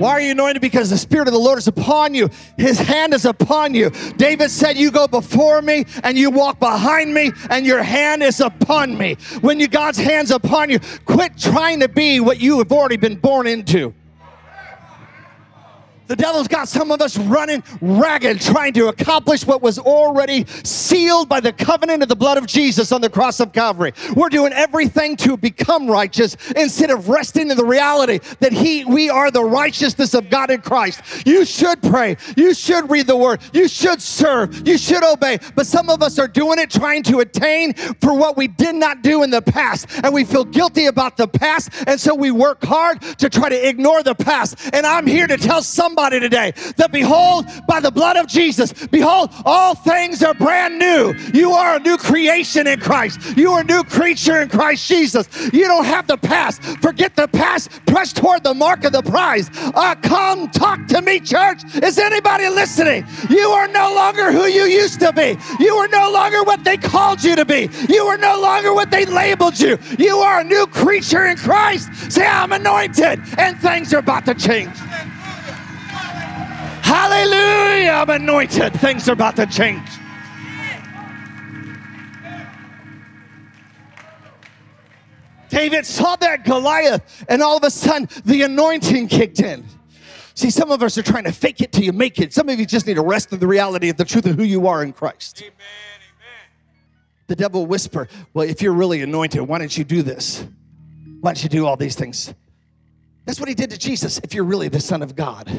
Why 0.00 0.10
are 0.10 0.20
you 0.20 0.32
anointed? 0.32 0.60
Because 0.60 0.90
the 0.90 0.98
Spirit 0.98 1.28
of 1.28 1.34
the 1.34 1.38
Lord 1.38 1.58
is 1.58 1.68
upon 1.68 2.14
you. 2.14 2.30
His 2.58 2.80
hand 2.80 3.14
is 3.14 3.24
upon 3.24 3.74
you. 3.74 3.90
David 4.16 4.50
said, 4.50 4.76
You 4.76 4.90
go 4.90 5.06
before 5.06 5.62
me 5.62 5.84
and 6.02 6.18
you 6.18 6.32
walk 6.32 6.58
behind 6.58 7.14
me, 7.14 7.30
and 7.48 7.64
your 7.64 7.80
hand 7.80 8.24
is 8.24 8.40
upon 8.40 8.98
me. 8.98 9.14
When 9.40 9.60
you 9.60 9.68
God's 9.68 9.98
hand's 9.98 10.32
upon 10.32 10.68
you, 10.68 10.80
quit 11.04 11.38
trying 11.38 11.78
to 11.78 11.88
be 11.88 12.18
what 12.18 12.40
you 12.40 12.58
have 12.58 12.72
already 12.72 12.96
been 12.96 13.14
born 13.14 13.46
into. 13.46 13.94
The 16.06 16.16
devil's 16.16 16.48
got 16.48 16.68
some 16.68 16.90
of 16.90 17.00
us 17.00 17.16
running 17.16 17.62
ragged, 17.80 18.40
trying 18.40 18.74
to 18.74 18.88
accomplish 18.88 19.46
what 19.46 19.62
was 19.62 19.78
already 19.78 20.44
sealed 20.62 21.30
by 21.30 21.40
the 21.40 21.52
covenant 21.52 22.02
of 22.02 22.10
the 22.10 22.16
blood 22.16 22.36
of 22.36 22.46
Jesus 22.46 22.92
on 22.92 23.00
the 23.00 23.08
cross 23.08 23.40
of 23.40 23.52
Calvary. 23.52 23.92
We're 24.14 24.28
doing 24.28 24.52
everything 24.52 25.16
to 25.18 25.38
become 25.38 25.90
righteous 25.90 26.36
instead 26.56 26.90
of 26.90 27.08
resting 27.08 27.50
in 27.50 27.56
the 27.56 27.64
reality 27.64 28.20
that 28.40 28.52
He, 28.52 28.84
we 28.84 29.08
are 29.08 29.30
the 29.30 29.44
righteousness 29.44 30.12
of 30.12 30.28
God 30.28 30.50
in 30.50 30.60
Christ. 30.60 31.26
You 31.26 31.46
should 31.46 31.82
pray. 31.82 32.18
You 32.36 32.52
should 32.52 32.90
read 32.90 33.06
the 33.06 33.16
word. 33.16 33.40
You 33.54 33.66
should 33.66 34.02
serve. 34.02 34.68
You 34.68 34.76
should 34.76 35.02
obey. 35.02 35.38
But 35.54 35.66
some 35.66 35.88
of 35.88 36.02
us 36.02 36.18
are 36.18 36.28
doing 36.28 36.58
it 36.58 36.70
trying 36.70 37.02
to 37.04 37.20
attain 37.20 37.72
for 37.72 38.14
what 38.14 38.36
we 38.36 38.46
did 38.46 38.74
not 38.74 39.02
do 39.02 39.22
in 39.22 39.30
the 39.30 39.42
past. 39.42 39.86
And 40.02 40.12
we 40.12 40.24
feel 40.24 40.44
guilty 40.44 40.84
about 40.86 41.16
the 41.16 41.28
past. 41.28 41.70
And 41.86 41.98
so 41.98 42.14
we 42.14 42.30
work 42.30 42.62
hard 42.62 43.00
to 43.18 43.30
try 43.30 43.48
to 43.48 43.68
ignore 43.68 44.02
the 44.02 44.14
past. 44.14 44.58
And 44.74 44.84
I'm 44.84 45.06
here 45.06 45.26
to 45.26 45.38
tell 45.38 45.62
some 45.62 45.93
somebody 45.94 46.18
today 46.18 46.52
that 46.76 46.90
behold, 46.90 47.46
by 47.68 47.78
the 47.78 47.90
blood 47.90 48.16
of 48.16 48.26
Jesus, 48.26 48.72
behold, 48.88 49.30
all 49.44 49.76
things 49.76 50.24
are 50.24 50.34
brand 50.34 50.76
new. 50.76 51.14
You 51.32 51.52
are 51.52 51.76
a 51.76 51.78
new 51.78 51.96
creation 51.96 52.66
in 52.66 52.80
Christ. 52.80 53.36
You 53.36 53.52
are 53.52 53.60
a 53.60 53.64
new 53.64 53.84
creature 53.84 54.40
in 54.42 54.48
Christ 54.48 54.88
Jesus. 54.88 55.28
You 55.52 55.68
don't 55.68 55.84
have 55.84 56.08
the 56.08 56.16
past. 56.16 56.62
Forget 56.82 57.14
the 57.14 57.28
past. 57.28 57.70
Press 57.86 58.12
toward 58.12 58.42
the 58.42 58.54
mark 58.54 58.82
of 58.82 58.90
the 58.90 59.02
prize. 59.02 59.48
Uh, 59.54 59.94
come 60.02 60.50
talk 60.50 60.84
to 60.88 61.00
me, 61.00 61.20
church. 61.20 61.62
Is 61.76 61.96
anybody 61.96 62.48
listening? 62.48 63.06
You 63.30 63.50
are 63.50 63.68
no 63.68 63.94
longer 63.94 64.32
who 64.32 64.46
you 64.46 64.64
used 64.64 64.98
to 64.98 65.12
be. 65.12 65.38
You 65.60 65.76
are 65.76 65.88
no 65.88 66.10
longer 66.10 66.42
what 66.42 66.64
they 66.64 66.76
called 66.76 67.22
you 67.22 67.36
to 67.36 67.44
be. 67.44 67.68
You 67.88 68.02
are 68.06 68.18
no 68.18 68.40
longer 68.40 68.74
what 68.74 68.90
they 68.90 69.06
labeled 69.06 69.60
you. 69.60 69.78
You 69.96 70.16
are 70.16 70.40
a 70.40 70.44
new 70.44 70.66
creature 70.66 71.26
in 71.26 71.36
Christ. 71.36 71.88
Say, 72.10 72.26
I'm 72.26 72.50
anointed, 72.50 73.20
and 73.38 73.56
things 73.60 73.94
are 73.94 73.98
about 73.98 74.26
to 74.26 74.34
change. 74.34 74.74
Hallelujah, 76.84 77.92
I'm 77.92 78.10
anointed. 78.10 78.74
Things 78.74 79.08
are 79.08 79.12
about 79.12 79.36
to 79.36 79.46
change. 79.46 79.88
David 85.48 85.86
saw 85.86 86.14
that 86.16 86.44
Goliath, 86.44 87.24
and 87.26 87.40
all 87.40 87.56
of 87.56 87.64
a 87.64 87.70
sudden 87.70 88.06
the 88.26 88.42
anointing 88.42 89.08
kicked 89.08 89.40
in. 89.40 89.64
See, 90.34 90.50
some 90.50 90.70
of 90.70 90.82
us 90.82 90.98
are 90.98 91.02
trying 91.02 91.24
to 91.24 91.32
fake 91.32 91.62
it 91.62 91.72
till 91.72 91.84
you 91.84 91.92
make 91.94 92.18
it. 92.18 92.34
Some 92.34 92.50
of 92.50 92.60
you 92.60 92.66
just 92.66 92.86
need 92.86 92.94
to 92.94 93.02
rest 93.02 93.32
in 93.32 93.38
the 93.38 93.46
reality 93.46 93.88
of 93.88 93.96
the 93.96 94.04
truth 94.04 94.26
of 94.26 94.36
who 94.36 94.42
you 94.42 94.66
are 94.66 94.82
in 94.82 94.92
Christ. 94.92 95.40
Amen, 95.40 95.52
amen. 95.54 96.50
The 97.28 97.36
devil 97.36 97.64
whisper, 97.64 98.08
Well, 98.34 98.46
if 98.46 98.60
you're 98.60 98.74
really 98.74 99.00
anointed, 99.00 99.40
why 99.40 99.58
don't 99.58 99.74
you 99.78 99.84
do 99.84 100.02
this? 100.02 100.44
Why 101.20 101.30
don't 101.32 101.42
you 101.42 101.48
do 101.48 101.66
all 101.66 101.78
these 101.78 101.94
things? 101.94 102.34
That's 103.24 103.40
what 103.40 103.48
he 103.48 103.54
did 103.54 103.70
to 103.70 103.78
Jesus. 103.78 104.20
If 104.22 104.34
you're 104.34 104.44
really 104.44 104.68
the 104.68 104.80
Son 104.80 105.02
of 105.02 105.16
God, 105.16 105.50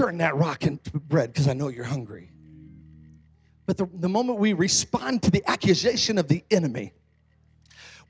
turn 0.00 0.16
that 0.18 0.34
rock 0.34 0.64
into 0.64 0.90
bread 0.98 1.30
because 1.32 1.46
I 1.46 1.52
know 1.52 1.68
you're 1.68 1.84
hungry. 1.84 2.30
But 3.66 3.76
the, 3.76 3.86
the 3.92 4.08
moment 4.08 4.38
we 4.38 4.54
respond 4.54 5.22
to 5.24 5.30
the 5.30 5.44
accusation 5.46 6.16
of 6.16 6.26
the 6.26 6.42
enemy, 6.50 6.92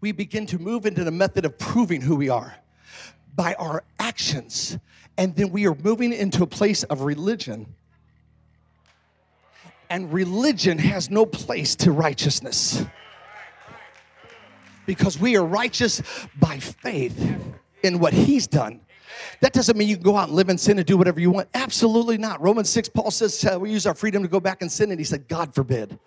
we 0.01 0.13
begin 0.13 0.47
to 0.47 0.59
move 0.59 0.87
into 0.87 1.03
the 1.03 1.11
method 1.11 1.45
of 1.45 1.59
proving 1.59 2.01
who 2.01 2.15
we 2.15 2.29
are 2.29 2.55
by 3.35 3.55
our 3.55 3.83
actions. 3.99 4.79
And 5.19 5.35
then 5.35 5.51
we 5.51 5.67
are 5.67 5.75
moving 5.75 6.13
into 6.13 6.45
a 6.45 6.47
place 6.47 6.85
of 6.85 7.03
religion. 7.03 7.67
And 9.91 10.13
religion 10.13 10.79
has 10.79 11.11
no 11.11 11.27
place 11.27 11.75
to 11.77 11.91
righteousness 11.91 12.85
because 14.87 15.19
we 15.19 15.37
are 15.37 15.45
righteous 15.45 16.01
by 16.39 16.59
faith 16.61 17.37
in 17.83 17.99
what 17.99 18.13
he's 18.13 18.47
done 18.47 18.81
that 19.41 19.53
doesn't 19.53 19.77
mean 19.77 19.89
you 19.89 19.97
can 19.97 20.05
go 20.05 20.17
out 20.17 20.29
and 20.29 20.37
live 20.37 20.49
in 20.49 20.59
sin 20.59 20.79
and 20.79 20.87
do 20.87 20.97
whatever 20.97 21.21
you 21.21 21.31
want. 21.31 21.49
Absolutely 21.55 22.19
not. 22.19 22.41
Romans 22.41 22.71
6, 22.71 22.89
Paul 22.91 23.11
says 23.11 23.45
uh, 23.45 23.59
we 23.59 23.71
use 23.71 23.87
our 23.87 23.95
freedom 23.95 24.23
to 24.23 24.29
go 24.29 24.41
back 24.41 24.63
and 24.63 24.71
sin, 24.71 24.91
and 24.91 25.01
he 25.01 25.05
said, 25.05 25.29
God 25.29 25.55
forbid. 25.55 25.99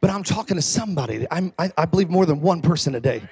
But 0.00 0.10
I'm 0.10 0.24
talking 0.24 0.56
to 0.56 0.62
somebody. 0.62 1.26
I'm, 1.30 1.52
I, 1.58 1.70
I 1.76 1.84
believe 1.84 2.10
more 2.10 2.26
than 2.26 2.40
one 2.40 2.62
person 2.62 2.94
a 2.94 3.00
day 3.00 3.22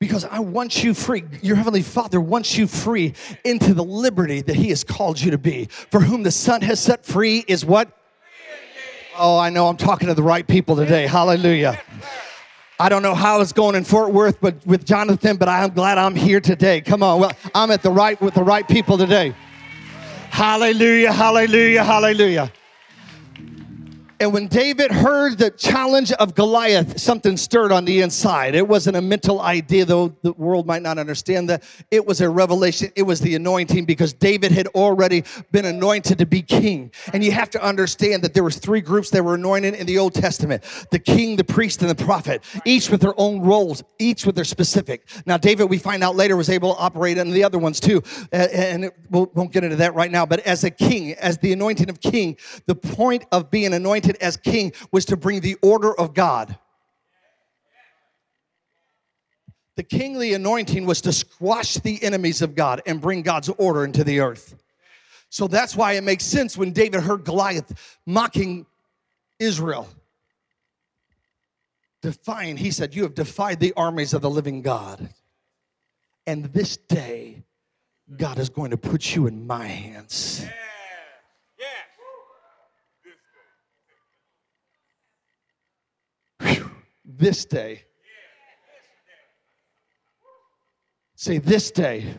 because 0.00 0.24
I 0.24 0.40
want 0.40 0.82
you 0.82 0.94
free. 0.94 1.24
Your 1.42 1.56
Heavenly 1.56 1.82
Father 1.82 2.20
wants 2.20 2.56
you 2.56 2.66
free 2.66 3.14
into 3.44 3.74
the 3.74 3.84
liberty 3.84 4.40
that 4.40 4.56
He 4.56 4.70
has 4.70 4.82
called 4.82 5.20
you 5.20 5.30
to 5.30 5.38
be. 5.38 5.66
For 5.66 6.00
whom 6.00 6.22
the 6.22 6.30
Son 6.30 6.62
has 6.62 6.80
set 6.80 7.04
free 7.04 7.44
is 7.46 7.64
what? 7.64 7.96
Oh, 9.18 9.38
I 9.38 9.50
know 9.50 9.68
I'm 9.68 9.76
talking 9.76 10.08
to 10.08 10.14
the 10.14 10.22
right 10.22 10.46
people 10.46 10.74
today. 10.76 11.06
Hallelujah. 11.06 11.78
I 12.80 12.88
don't 12.88 13.02
know 13.02 13.14
how 13.14 13.42
it's 13.42 13.52
going 13.52 13.74
in 13.74 13.84
Fort 13.84 14.10
Worth, 14.10 14.40
but 14.40 14.54
with 14.64 14.86
Jonathan, 14.86 15.36
but 15.36 15.50
I'm 15.50 15.68
glad 15.74 15.98
I'm 15.98 16.14
here 16.14 16.40
today. 16.40 16.80
Come 16.80 17.02
on, 17.02 17.20
well, 17.20 17.32
I'm 17.54 17.70
at 17.70 17.82
the 17.82 17.90
right 17.90 18.18
with 18.22 18.32
the 18.32 18.42
right 18.42 18.66
people 18.66 18.96
today. 18.96 19.34
Hallelujah, 20.30 21.12
hallelujah, 21.12 21.84
hallelujah. 21.84 22.50
And 24.20 24.34
when 24.34 24.48
David 24.48 24.92
heard 24.92 25.38
the 25.38 25.50
challenge 25.50 26.12
of 26.12 26.34
Goliath, 26.34 27.00
something 27.00 27.38
stirred 27.38 27.72
on 27.72 27.86
the 27.86 28.02
inside. 28.02 28.54
It 28.54 28.68
wasn't 28.68 28.98
a 28.98 29.00
mental 29.00 29.40
idea, 29.40 29.86
though 29.86 30.14
the 30.20 30.34
world 30.34 30.66
might 30.66 30.82
not 30.82 30.98
understand 30.98 31.48
that. 31.48 31.62
It 31.90 32.04
was 32.04 32.20
a 32.20 32.28
revelation. 32.28 32.92
It 32.96 33.04
was 33.04 33.20
the 33.20 33.34
anointing 33.34 33.86
because 33.86 34.12
David 34.12 34.52
had 34.52 34.66
already 34.68 35.24
been 35.52 35.64
anointed 35.64 36.18
to 36.18 36.26
be 36.26 36.42
king. 36.42 36.92
And 37.14 37.24
you 37.24 37.32
have 37.32 37.48
to 37.50 37.64
understand 37.64 38.22
that 38.22 38.34
there 38.34 38.44
was 38.44 38.58
three 38.58 38.82
groups 38.82 39.08
that 39.10 39.24
were 39.24 39.36
anointed 39.36 39.72
in 39.72 39.86
the 39.86 39.98
Old 39.98 40.12
Testament: 40.12 40.64
the 40.90 40.98
king, 40.98 41.36
the 41.36 41.44
priest, 41.44 41.80
and 41.80 41.90
the 41.90 42.04
prophet, 42.04 42.42
each 42.66 42.90
with 42.90 43.00
their 43.00 43.18
own 43.18 43.40
roles, 43.40 43.82
each 43.98 44.26
with 44.26 44.34
their 44.34 44.44
specific. 44.44 45.08
Now, 45.24 45.38
David, 45.38 45.70
we 45.70 45.78
find 45.78 46.04
out 46.04 46.14
later, 46.14 46.36
was 46.36 46.50
able 46.50 46.74
to 46.74 46.80
operate 46.80 47.16
in 47.16 47.30
the 47.30 47.42
other 47.42 47.58
ones 47.58 47.80
too. 47.80 48.02
And 48.32 48.90
we 49.08 49.26
won't 49.32 49.50
get 49.50 49.64
into 49.64 49.76
that 49.76 49.94
right 49.94 50.10
now. 50.10 50.26
But 50.26 50.40
as 50.40 50.62
a 50.64 50.70
king, 50.70 51.14
as 51.14 51.38
the 51.38 51.54
anointing 51.54 51.88
of 51.88 52.00
king, 52.02 52.36
the 52.66 52.74
point 52.74 53.24
of 53.32 53.50
being 53.50 53.72
anointed 53.72 54.09
anointed 54.10 54.22
as 54.22 54.36
king 54.36 54.72
was 54.92 55.04
to 55.06 55.16
bring 55.16 55.40
the 55.40 55.56
order 55.62 55.92
of 55.98 56.14
God. 56.14 56.56
The 59.76 59.82
kingly 59.82 60.34
anointing 60.34 60.84
was 60.84 61.00
to 61.02 61.12
squash 61.12 61.74
the 61.74 62.02
enemies 62.02 62.42
of 62.42 62.54
God 62.54 62.82
and 62.86 63.00
bring 63.00 63.22
God's 63.22 63.48
order 63.48 63.84
into 63.84 64.04
the 64.04 64.20
earth. 64.20 64.54
So 65.30 65.46
that's 65.46 65.76
why 65.76 65.92
it 65.92 66.02
makes 66.02 66.24
sense 66.24 66.56
when 66.56 66.72
David 66.72 67.00
heard 67.02 67.24
Goliath 67.24 67.98
mocking 68.04 68.66
Israel. 69.38 69.88
Defying, 72.02 72.56
he 72.56 72.70
said, 72.70 72.94
You 72.94 73.04
have 73.04 73.14
defied 73.14 73.60
the 73.60 73.72
armies 73.76 74.12
of 74.12 74.22
the 74.22 74.30
living 74.30 74.62
God. 74.62 75.08
And 76.26 76.46
this 76.46 76.76
day, 76.76 77.42
God 78.16 78.38
is 78.38 78.48
going 78.48 78.72
to 78.72 78.76
put 78.76 79.14
you 79.14 79.26
in 79.28 79.46
my 79.46 79.66
hands. 79.66 80.42
Yeah. 80.44 80.52
This 87.16 87.44
day. 87.44 87.84
Say, 91.14 91.38
this 91.38 91.70
day. 91.70 92.14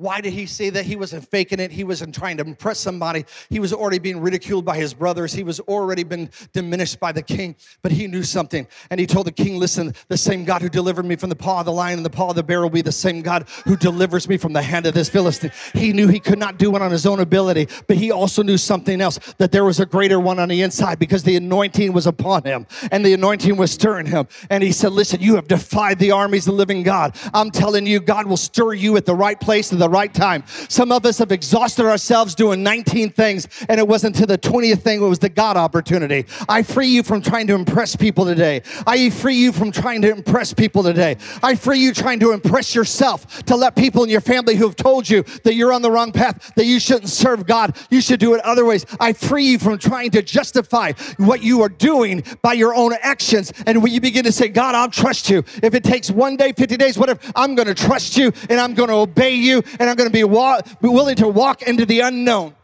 Why 0.00 0.22
did 0.22 0.32
he 0.32 0.46
say 0.46 0.70
that? 0.70 0.86
He 0.86 0.96
wasn't 0.96 1.28
faking 1.28 1.60
it. 1.60 1.70
He 1.70 1.84
wasn't 1.84 2.14
trying 2.14 2.38
to 2.38 2.42
impress 2.42 2.78
somebody. 2.78 3.26
He 3.50 3.60
was 3.60 3.74
already 3.74 3.98
being 3.98 4.18
ridiculed 4.18 4.64
by 4.64 4.78
his 4.78 4.94
brothers. 4.94 5.34
He 5.34 5.42
was 5.42 5.60
already 5.60 6.04
been 6.04 6.30
diminished 6.54 6.98
by 6.98 7.12
the 7.12 7.20
king, 7.20 7.54
but 7.82 7.92
he 7.92 8.06
knew 8.06 8.22
something. 8.22 8.66
And 8.88 8.98
he 8.98 9.06
told 9.06 9.26
the 9.26 9.32
king, 9.32 9.58
listen, 9.58 9.94
the 10.08 10.16
same 10.16 10.46
God 10.46 10.62
who 10.62 10.70
delivered 10.70 11.04
me 11.04 11.16
from 11.16 11.28
the 11.28 11.36
paw 11.36 11.60
of 11.60 11.66
the 11.66 11.72
lion 11.72 11.98
and 11.98 12.06
the 12.06 12.08
paw 12.08 12.30
of 12.30 12.36
the 12.36 12.42
bear 12.42 12.62
will 12.62 12.70
be 12.70 12.80
the 12.80 12.90
same 12.90 13.20
God 13.20 13.46
who 13.66 13.76
delivers 13.76 14.26
me 14.26 14.38
from 14.38 14.54
the 14.54 14.62
hand 14.62 14.86
of 14.86 14.94
this 14.94 15.10
Philistine. 15.10 15.52
He 15.74 15.92
knew 15.92 16.08
he 16.08 16.18
could 16.18 16.38
not 16.38 16.56
do 16.56 16.74
it 16.76 16.80
on 16.80 16.90
his 16.90 17.04
own 17.04 17.20
ability, 17.20 17.68
but 17.86 17.98
he 17.98 18.10
also 18.10 18.42
knew 18.42 18.56
something 18.56 19.02
else, 19.02 19.18
that 19.36 19.52
there 19.52 19.66
was 19.66 19.80
a 19.80 19.86
greater 19.86 20.18
one 20.18 20.38
on 20.38 20.48
the 20.48 20.62
inside 20.62 20.98
because 20.98 21.24
the 21.24 21.36
anointing 21.36 21.92
was 21.92 22.06
upon 22.06 22.44
him 22.44 22.66
and 22.90 23.04
the 23.04 23.12
anointing 23.12 23.54
was 23.54 23.70
stirring 23.70 24.06
him. 24.06 24.26
And 24.48 24.62
he 24.62 24.72
said, 24.72 24.92
listen, 24.92 25.20
you 25.20 25.34
have 25.34 25.46
defied 25.46 25.98
the 25.98 26.12
armies 26.12 26.46
of 26.46 26.54
the 26.54 26.58
living 26.58 26.84
God. 26.84 27.14
I'm 27.34 27.50
telling 27.50 27.86
you, 27.86 28.00
God 28.00 28.26
will 28.26 28.38
stir 28.38 28.72
you 28.72 28.96
at 28.96 29.04
the 29.04 29.14
right 29.14 29.38
place 29.38 29.70
at 29.74 29.78
the 29.78 29.89
right 29.90 30.12
time. 30.12 30.44
Some 30.68 30.92
of 30.92 31.04
us 31.04 31.18
have 31.18 31.32
exhausted 31.32 31.86
ourselves 31.86 32.34
doing 32.34 32.62
19 32.62 33.10
things, 33.10 33.48
and 33.68 33.78
it 33.78 33.86
wasn't 33.86 34.16
to 34.16 34.26
the 34.26 34.38
20th 34.38 34.82
thing, 34.82 35.02
it 35.02 35.06
was 35.06 35.18
the 35.18 35.28
God 35.28 35.56
opportunity. 35.56 36.26
I 36.48 36.62
free 36.62 36.88
you 36.88 37.02
from 37.02 37.20
trying 37.20 37.46
to 37.48 37.54
impress 37.54 37.96
people 37.96 38.24
today. 38.24 38.62
I 38.86 39.10
free 39.10 39.36
you 39.36 39.52
from 39.52 39.72
trying 39.72 40.02
to 40.02 40.10
impress 40.10 40.54
people 40.54 40.82
today. 40.82 41.16
I 41.42 41.54
free 41.54 41.78
you 41.78 41.92
trying 41.92 42.20
to 42.20 42.32
impress 42.32 42.74
yourself 42.74 43.44
to 43.44 43.56
let 43.56 43.76
people 43.76 44.04
in 44.04 44.10
your 44.10 44.20
family 44.20 44.54
who 44.56 44.66
have 44.66 44.76
told 44.76 45.08
you 45.08 45.22
that 45.44 45.54
you're 45.54 45.72
on 45.72 45.82
the 45.82 45.90
wrong 45.90 46.12
path, 46.12 46.54
that 46.54 46.64
you 46.64 46.80
shouldn't 46.80 47.10
serve 47.10 47.46
God, 47.46 47.76
you 47.90 48.00
should 48.00 48.20
do 48.20 48.34
it 48.34 48.40
other 48.42 48.64
ways. 48.64 48.86
I 48.98 49.12
free 49.12 49.44
you 49.44 49.58
from 49.58 49.78
trying 49.78 50.10
to 50.12 50.22
justify 50.22 50.92
what 51.16 51.42
you 51.42 51.62
are 51.62 51.68
doing 51.68 52.22
by 52.42 52.52
your 52.52 52.74
own 52.74 52.92
actions. 53.00 53.52
And 53.66 53.82
when 53.82 53.92
you 53.92 54.00
begin 54.00 54.24
to 54.24 54.32
say, 54.32 54.48
God, 54.48 54.74
I'll 54.74 54.90
trust 54.90 55.30
you. 55.30 55.44
If 55.62 55.74
it 55.74 55.84
takes 55.84 56.10
one 56.10 56.36
day, 56.36 56.52
50 56.52 56.76
days, 56.76 56.98
whatever, 56.98 57.20
I'm 57.34 57.54
going 57.54 57.68
to 57.68 57.74
trust 57.74 58.16
you 58.16 58.32
and 58.48 58.60
I'm 58.60 58.74
going 58.74 58.88
to 58.88 58.96
obey 58.96 59.34
you 59.34 59.62
and 59.80 59.88
I'm 59.88 59.96
going 59.96 60.10
to 60.10 60.12
be, 60.12 60.24
wa- 60.24 60.60
be 60.82 60.88
willing 60.88 61.16
to 61.16 61.26
walk 61.26 61.62
into 61.62 61.86
the 61.86 62.00
unknown. 62.00 62.54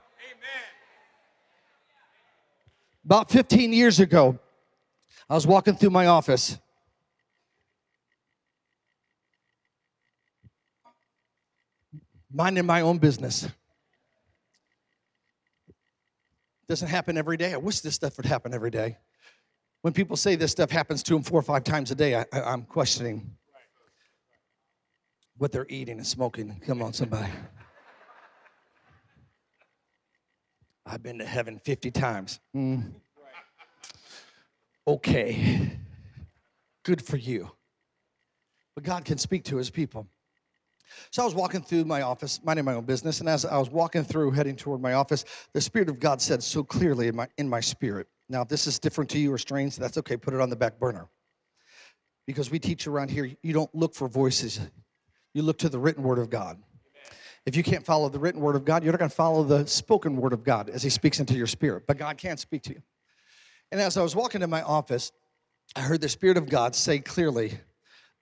About 3.07 3.31
15 3.31 3.73
years 3.73 4.01
ago, 4.01 4.39
I 5.29 5.35
was 5.35 5.47
walking 5.47 5.77
through 5.77 5.91
my 5.91 6.09
office. 6.09 6.59
Minding 12.31 12.67
my 12.67 12.83
own 12.83 12.99
business. 12.99 13.49
Doesn't 16.69 16.89
happen 16.89 17.17
every 17.17 17.39
day. 17.39 17.55
I 17.55 17.57
wish 17.57 17.81
this 17.81 17.95
stuff 17.95 18.19
would 18.19 18.27
happen 18.27 18.53
every 18.53 18.71
day. 18.71 18.99
When 19.81 19.95
people 19.95 20.17
say 20.17 20.35
this 20.35 20.51
stuff 20.51 20.71
happens 20.71 21.03
to 21.05 21.15
them 21.15 21.23
four 21.23 21.39
or 21.39 21.43
five 21.43 21.65
times 21.65 21.91
a 21.93 21.95
day, 21.95 22.17
I, 22.17 22.27
I, 22.33 22.53
am 22.53 22.65
questioning 22.65 23.37
what 25.39 25.53
they're 25.53 25.67
eating 25.69 25.99
and 25.99 26.07
smoking. 26.07 26.61
Come 26.67 26.83
on, 26.83 26.93
somebody. 26.93 27.31
I've 30.87 31.03
been 31.03 31.19
to 31.19 31.25
heaven 31.25 31.59
50 31.65 31.91
times. 31.91 32.41
Mm. 32.55 32.93
Okay. 34.87 35.73
Good 36.85 37.03
for 37.03 37.17
you. 37.17 37.51
But 38.75 38.85
God 38.85 39.05
can 39.05 39.19
speak 39.19 39.45
to 39.45 39.57
his 39.57 39.71
people. 39.71 40.07
So 41.11 41.23
I 41.23 41.25
was 41.25 41.35
walking 41.35 41.63
through 41.63 41.85
my 41.85 42.03
office, 42.03 42.41
minding 42.45 42.65
my 42.65 42.75
own 42.75 42.85
business, 42.85 43.21
and 43.21 43.29
as 43.29 43.45
I 43.45 43.59
was 43.59 43.71
walking 43.71 44.05
through, 44.05 44.31
heading 44.31 44.55
toward 44.55 44.81
my 44.81 44.93
office, 44.93 45.25
the 45.53 45.61
Spirit 45.61 45.89
of 45.89 45.99
God 45.99 46.23
said 46.23 46.43
so 46.43 46.63
clearly 46.63 47.09
in 47.09 47.17
my, 47.17 47.27
in 47.39 47.49
my 47.49 47.61
spirit. 47.61 48.07
Now, 48.29 48.43
if 48.43 48.49
this 48.49 48.67
is 48.67 48.79
different 48.79 49.11
to 49.11 49.19
you 49.19 49.33
or 49.33 49.39
strange, 49.39 49.77
that's 49.77 49.99
okay, 49.99 50.17
put 50.17 50.35
it 50.35 50.41
on 50.41 50.51
the 50.51 50.57
back 50.57 50.79
burner. 50.79 51.09
Because 52.27 52.51
we 52.51 52.59
teach 52.59 52.87
around 52.87 53.11
here, 53.11 53.31
you 53.43 53.53
don't 53.53 53.73
look 53.75 53.95
for 53.95 54.09
voices, 54.09 54.61
you 55.37 55.43
look 55.43 55.59
to 55.59 55.69
the 55.69 55.79
written 55.79 56.03
word 56.03 56.19
of 56.19 56.31
God. 56.31 56.59
If 57.45 57.55
you 57.57 57.63
can't 57.63 57.85
follow 57.85 58.09
the 58.09 58.19
written 58.19 58.41
word 58.41 58.57
of 58.57 58.65
God, 58.65 58.83
you're 58.83 58.93
not 58.93 58.99
going 58.99 59.11
to 59.11 59.15
follow 59.15 59.45
the 59.45 59.67
spoken 59.67 60.17
word 60.17 60.33
of 60.33 60.43
God 60.43 60.71
as 60.71 60.83
He 60.83 60.89
speaks 60.89 61.21
into 61.21 61.35
your 61.35 61.47
spirit. 61.47 61.85
But 61.87 61.99
God 61.99 62.17
can 62.17 62.39
speak 62.39 62.63
to 62.63 62.71
you. 62.71 62.83
And 63.71 63.79
as 63.79 63.99
I 63.99 64.03
was 64.03 64.17
walking 64.17 64.41
to 64.41 64.47
my 64.47 64.63
office, 64.63 65.13
I 65.77 65.83
heard 65.83 66.01
the 66.01 66.09
Spirit 66.09 66.39
of 66.39 66.49
God 66.49 66.75
say 66.75 67.01
clearly, 67.01 67.59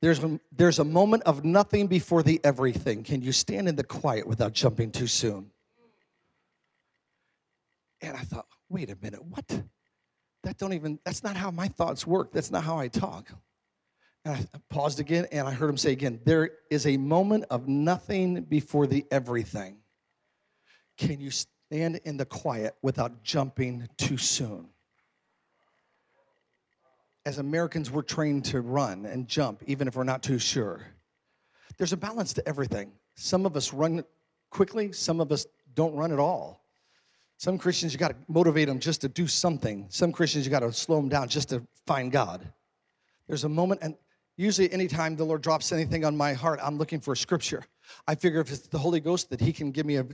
there's 0.03 0.19
a, 0.25 0.41
there's 0.51 0.81
a 0.81 0.85
moment 0.85 1.23
of 1.23 1.45
nothing 1.45 1.87
before 1.87 2.23
the 2.23 2.41
everything. 2.43 3.05
Can 3.05 3.23
you 3.23 3.31
stand 3.31 3.69
in 3.69 3.77
the 3.77 3.85
quiet 3.85 4.27
without 4.27 4.53
jumping 4.53 4.91
too 4.91 5.07
soon? 5.07 5.51
And 8.01 8.17
I 8.17 8.21
thought, 8.21 8.47
wait 8.69 8.91
a 8.91 8.97
minute, 9.01 9.25
what? 9.25 9.63
That 10.43 10.59
don't 10.59 10.73
even, 10.73 10.99
that's 11.05 11.23
not 11.23 11.37
how 11.37 11.51
my 11.53 11.69
thoughts 11.69 12.07
work. 12.07 12.33
That's 12.33 12.51
not 12.51 12.65
how 12.65 12.79
I 12.79 12.89
talk. 12.89 13.31
And 14.25 14.37
I 14.37 14.59
paused 14.71 15.01
again 15.01 15.27
and 15.33 15.47
I 15.47 15.53
heard 15.53 15.69
him 15.69 15.77
say 15.77 15.93
again, 15.93 16.21
there 16.25 16.51
is 16.71 16.87
a 16.87 16.97
moment 16.97 17.45
of 17.51 17.69
nothing 17.69 18.43
before 18.43 18.87
the 18.87 19.05
everything. 19.11 19.79
Can 20.97 21.21
you 21.21 21.31
stand 21.31 22.01
in 22.05 22.17
the 22.17 22.25
quiet 22.25 22.75
without 22.83 23.23
jumping 23.23 23.89
too 23.99 24.17
soon? 24.17 24.69
as 27.27 27.39
Americans, 27.39 27.91
we're 27.91 28.03
trained 28.03 28.45
to 28.47 28.61
run 28.61 29.07
and 29.07 29.27
jump, 29.27 29.63
even 29.67 29.89
if 29.89 29.97
we're 29.97 30.05
not 30.05 30.23
too 30.23 30.39
sure. 30.39 30.83
There's 31.79 31.93
a 31.93 31.97
balance 31.97 32.33
to 32.35 32.47
everything. 32.47 32.93
Some 33.15 33.47
of 33.47 33.57
us 33.57 33.73
run 33.73 34.05
quickly, 34.51 34.93
some 34.93 35.21
of 35.21 35.33
us 35.33 35.47
don't 35.75 35.95
run 35.95 36.13
at 36.13 36.19
all. 36.19 36.63
Some 37.39 37.59
Christians, 37.59 37.93
you 37.93 37.99
got 37.99 38.11
to 38.11 38.17
motivate 38.29 38.69
them 38.69 38.79
just 38.79 39.01
to 39.01 39.09
do 39.09 39.27
something. 39.27 39.87
Some 39.89 40.13
Christians, 40.13 40.45
you 40.45 40.51
got 40.51 40.61
to 40.61 40.73
slow 40.73 40.97
them 40.97 41.09
down 41.09 41.29
just 41.29 41.49
to 41.49 41.67
find 41.87 42.13
God. 42.13 42.47
There's 43.27 43.45
a 43.45 43.49
moment, 43.49 43.81
and 43.83 43.97
usually, 44.37 44.73
anytime 44.73 45.17
the 45.17 45.25
Lord 45.25 45.43
drops 45.43 45.73
anything 45.73 46.05
on 46.05 46.17
my 46.17 46.33
heart, 46.33 46.61
I'm 46.63 46.79
looking 46.79 47.01
for 47.01 47.13
a 47.13 47.17
scripture. 47.17 47.65
I 48.07 48.15
figure 48.15 48.41
if 48.41 48.51
it's 48.51 48.67
the 48.69 48.79
Holy 48.79 49.01
Ghost, 49.01 49.31
that 49.31 49.41
He 49.41 49.53
can 49.53 49.71
give 49.71 49.87
me 49.87 49.97
a, 49.97 50.07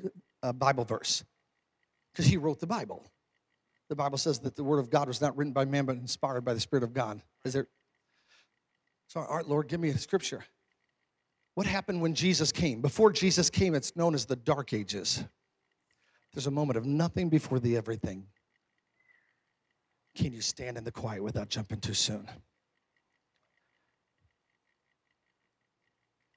a 0.43 0.53
Bible 0.53 0.85
verse 0.85 1.25
because 2.13 2.27
He 2.27 2.37
wrote 2.37 2.61
the 2.61 2.67
Bible. 2.67 3.11
The 3.89 3.97
Bible 3.97 4.19
says 4.19 4.39
that 4.41 4.55
the 4.55 4.63
word 4.63 4.79
of 4.79 4.89
God 4.89 5.09
was 5.09 5.21
not 5.21 5.37
written 5.37 5.53
by 5.53 5.65
man, 5.65 5.85
but 5.85 5.97
inspired 5.97 6.45
by 6.45 6.55
the 6.55 6.61
Spirit 6.61 6.85
of 6.85 6.95
God. 6.95 7.21
Is 7.45 7.55
there? 7.55 7.67
So, 9.09 9.21
all 9.21 9.37
right, 9.37 9.47
Lord, 9.47 9.67
give 9.67 9.81
me 9.81 9.89
a 9.89 9.99
scripture. 9.99 10.45
What 11.55 11.67
happened 11.67 12.01
when 12.01 12.15
Jesus 12.15 12.53
came? 12.53 12.81
Before 12.81 13.11
Jesus 13.11 13.51
came, 13.51 13.75
it's 13.75 13.97
known 13.97 14.15
as 14.15 14.27
the 14.27 14.37
Dark 14.37 14.73
Ages. 14.73 15.25
There's 16.33 16.47
a 16.47 16.51
moment 16.53 16.77
of 16.77 16.87
nothing 16.87 17.29
before 17.29 17.59
the 17.59 17.77
everything. 17.77 18.27
Can 20.15 20.33
you 20.33 20.41
stand 20.41 20.79
in 20.79 20.85
the 20.85 20.93
quiet 20.93 21.23
without 21.23 21.49
jumping 21.49 21.81
too 21.81 21.95
soon? 21.95 22.29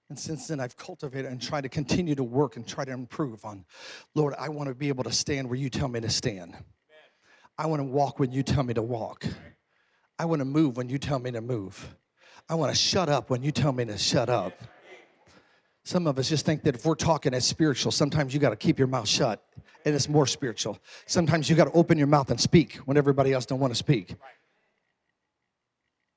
And 0.09 0.19
since 0.19 0.47
then, 0.47 0.59
I've 0.59 0.77
cultivated 0.77 1.31
and 1.31 1.41
tried 1.41 1.61
to 1.61 1.69
continue 1.69 2.13
to 2.15 2.23
work 2.23 2.55
and 2.55 2.67
try 2.67 2.85
to 2.85 2.91
improve 2.91 3.45
on, 3.45 3.65
Lord, 4.15 4.35
I 4.37 4.49
want 4.49 4.69
to 4.69 4.75
be 4.75 4.89
able 4.89 5.03
to 5.05 5.11
stand 5.11 5.49
where 5.49 5.57
you 5.57 5.69
tell 5.69 5.87
me 5.87 6.01
to 6.01 6.09
stand. 6.09 6.55
I 7.57 7.67
want 7.67 7.79
to 7.79 7.85
walk 7.85 8.19
when 8.19 8.31
you 8.31 8.43
tell 8.43 8.63
me 8.63 8.73
to 8.73 8.81
walk. 8.81 9.25
I 10.19 10.25
want 10.25 10.39
to 10.39 10.45
move 10.45 10.77
when 10.77 10.89
you 10.89 10.97
tell 10.97 11.19
me 11.19 11.31
to 11.31 11.41
move. 11.41 11.95
I 12.49 12.55
want 12.55 12.71
to 12.71 12.77
shut 12.77 13.09
up 13.09 13.29
when 13.29 13.41
you 13.41 13.51
tell 13.51 13.71
me 13.71 13.85
to 13.85 13.97
shut 13.97 14.29
up. 14.29 14.53
Some 15.85 16.07
of 16.07 16.17
us 16.17 16.29
just 16.29 16.45
think 16.45 16.63
that 16.63 16.75
if 16.75 16.85
we're 16.85 16.95
talking 16.95 17.33
as 17.33 17.45
spiritual, 17.45 17.91
sometimes 17.91 18.33
you 18.33 18.39
got 18.39 18.51
to 18.51 18.55
keep 18.55 18.79
your 18.79 18.87
mouth 18.87 19.07
shut 19.07 19.43
and 19.85 19.93
it's 19.93 20.07
more 20.07 20.25
spiritual. 20.25 20.79
Sometimes 21.07 21.49
you 21.49 21.55
got 21.55 21.65
to 21.65 21.71
open 21.71 21.97
your 21.97 22.07
mouth 22.07 22.31
and 22.31 22.39
speak 22.39 22.75
when 22.85 22.97
everybody 22.97 23.33
else 23.33 23.45
don't 23.45 23.59
want 23.59 23.71
to 23.71 23.77
speak. 23.77 24.15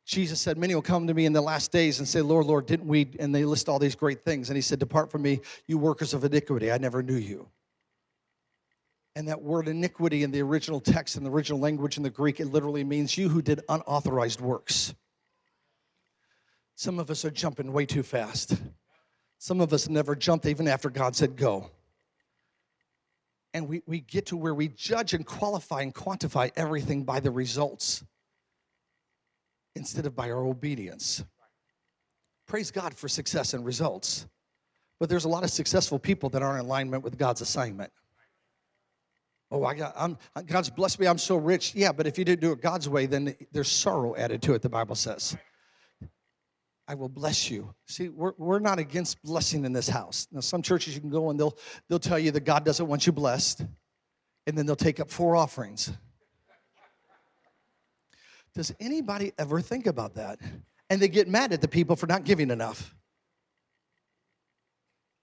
Jesus 0.06 0.40
said, 0.40 0.56
Many 0.56 0.72
will 0.72 0.82
come 0.82 1.08
to 1.08 1.14
me 1.14 1.26
in 1.26 1.32
the 1.32 1.40
last 1.40 1.72
days 1.72 1.98
and 1.98 2.06
say, 2.06 2.22
Lord, 2.22 2.46
Lord, 2.46 2.66
didn't 2.66 2.86
we? 2.86 3.10
And 3.18 3.34
they 3.34 3.44
list 3.44 3.68
all 3.68 3.80
these 3.80 3.96
great 3.96 4.22
things. 4.22 4.48
And 4.48 4.56
he 4.56 4.62
said, 4.62 4.78
Depart 4.78 5.10
from 5.10 5.22
me, 5.22 5.40
you 5.66 5.78
workers 5.78 6.14
of 6.14 6.24
iniquity. 6.24 6.70
I 6.70 6.78
never 6.78 7.02
knew 7.02 7.16
you. 7.16 7.48
And 9.16 9.26
that 9.26 9.42
word 9.42 9.66
iniquity 9.66 10.22
in 10.22 10.30
the 10.30 10.40
original 10.42 10.78
text, 10.78 11.16
in 11.16 11.24
the 11.24 11.30
original 11.30 11.58
language 11.58 11.96
in 11.96 12.04
the 12.04 12.10
Greek, 12.10 12.38
it 12.38 12.46
literally 12.46 12.84
means 12.84 13.18
you 13.18 13.28
who 13.28 13.42
did 13.42 13.62
unauthorized 13.68 14.40
works. 14.40 14.94
Some 16.76 17.00
of 17.00 17.10
us 17.10 17.24
are 17.24 17.30
jumping 17.30 17.72
way 17.72 17.84
too 17.84 18.04
fast. 18.04 18.56
Some 19.38 19.60
of 19.60 19.72
us 19.72 19.88
never 19.88 20.14
jumped 20.14 20.46
even 20.46 20.68
after 20.68 20.88
God 20.88 21.16
said 21.16 21.34
go. 21.34 21.70
And 23.54 23.68
we, 23.68 23.82
we 23.86 24.00
get 24.00 24.26
to 24.26 24.36
where 24.36 24.54
we 24.54 24.68
judge 24.68 25.14
and 25.14 25.26
qualify 25.26 25.82
and 25.82 25.92
quantify 25.92 26.52
everything 26.54 27.02
by 27.02 27.18
the 27.18 27.30
results 27.30 28.04
instead 29.76 30.06
of 30.06 30.16
by 30.16 30.30
our 30.30 30.44
obedience. 30.44 31.24
Praise 32.46 32.70
God 32.70 32.94
for 32.94 33.08
success 33.08 33.54
and 33.54 33.64
results. 33.64 34.26
But 34.98 35.08
there's 35.08 35.24
a 35.24 35.28
lot 35.28 35.44
of 35.44 35.50
successful 35.50 35.98
people 35.98 36.30
that 36.30 36.42
aren't 36.42 36.60
in 36.60 36.66
alignment 36.66 37.04
with 37.04 37.18
God's 37.18 37.40
assignment. 37.40 37.92
Oh, 39.50 39.64
I 39.64 39.74
got, 39.74 39.94
I'm, 39.96 40.18
God's 40.46 40.70
blessed 40.70 40.98
me. 40.98 41.06
I'm 41.06 41.18
so 41.18 41.36
rich. 41.36 41.74
Yeah, 41.74 41.92
but 41.92 42.06
if 42.06 42.18
you 42.18 42.24
didn't 42.24 42.40
do 42.40 42.52
it 42.52 42.60
God's 42.60 42.88
way, 42.88 43.06
then 43.06 43.36
there's 43.52 43.70
sorrow 43.70 44.16
added 44.16 44.42
to 44.42 44.54
it, 44.54 44.62
the 44.62 44.68
Bible 44.68 44.94
says. 44.94 45.36
I 46.88 46.94
will 46.94 47.08
bless 47.08 47.50
you. 47.50 47.74
See, 47.86 48.08
we're, 48.08 48.32
we're 48.38 48.58
not 48.58 48.78
against 48.78 49.22
blessing 49.22 49.64
in 49.64 49.72
this 49.72 49.88
house. 49.88 50.28
Now, 50.32 50.40
some 50.40 50.62
churches 50.62 50.94
you 50.94 51.00
can 51.00 51.10
go 51.10 51.30
and 51.30 51.38
they'll, 51.38 51.56
they'll 51.88 51.98
tell 51.98 52.18
you 52.18 52.30
that 52.30 52.44
God 52.44 52.64
doesn't 52.64 52.86
want 52.86 53.06
you 53.06 53.12
blessed, 53.12 53.64
and 54.46 54.56
then 54.56 54.66
they'll 54.66 54.76
take 54.76 55.00
up 55.00 55.10
four 55.10 55.36
offerings. 55.36 55.92
Does 58.56 58.74
anybody 58.80 59.32
ever 59.38 59.60
think 59.60 59.86
about 59.86 60.14
that? 60.14 60.40
And 60.90 61.00
they 61.00 61.08
get 61.08 61.28
mad 61.28 61.52
at 61.52 61.60
the 61.60 61.68
people 61.68 61.94
for 61.94 62.08
not 62.08 62.24
giving 62.24 62.50
enough. 62.50 62.92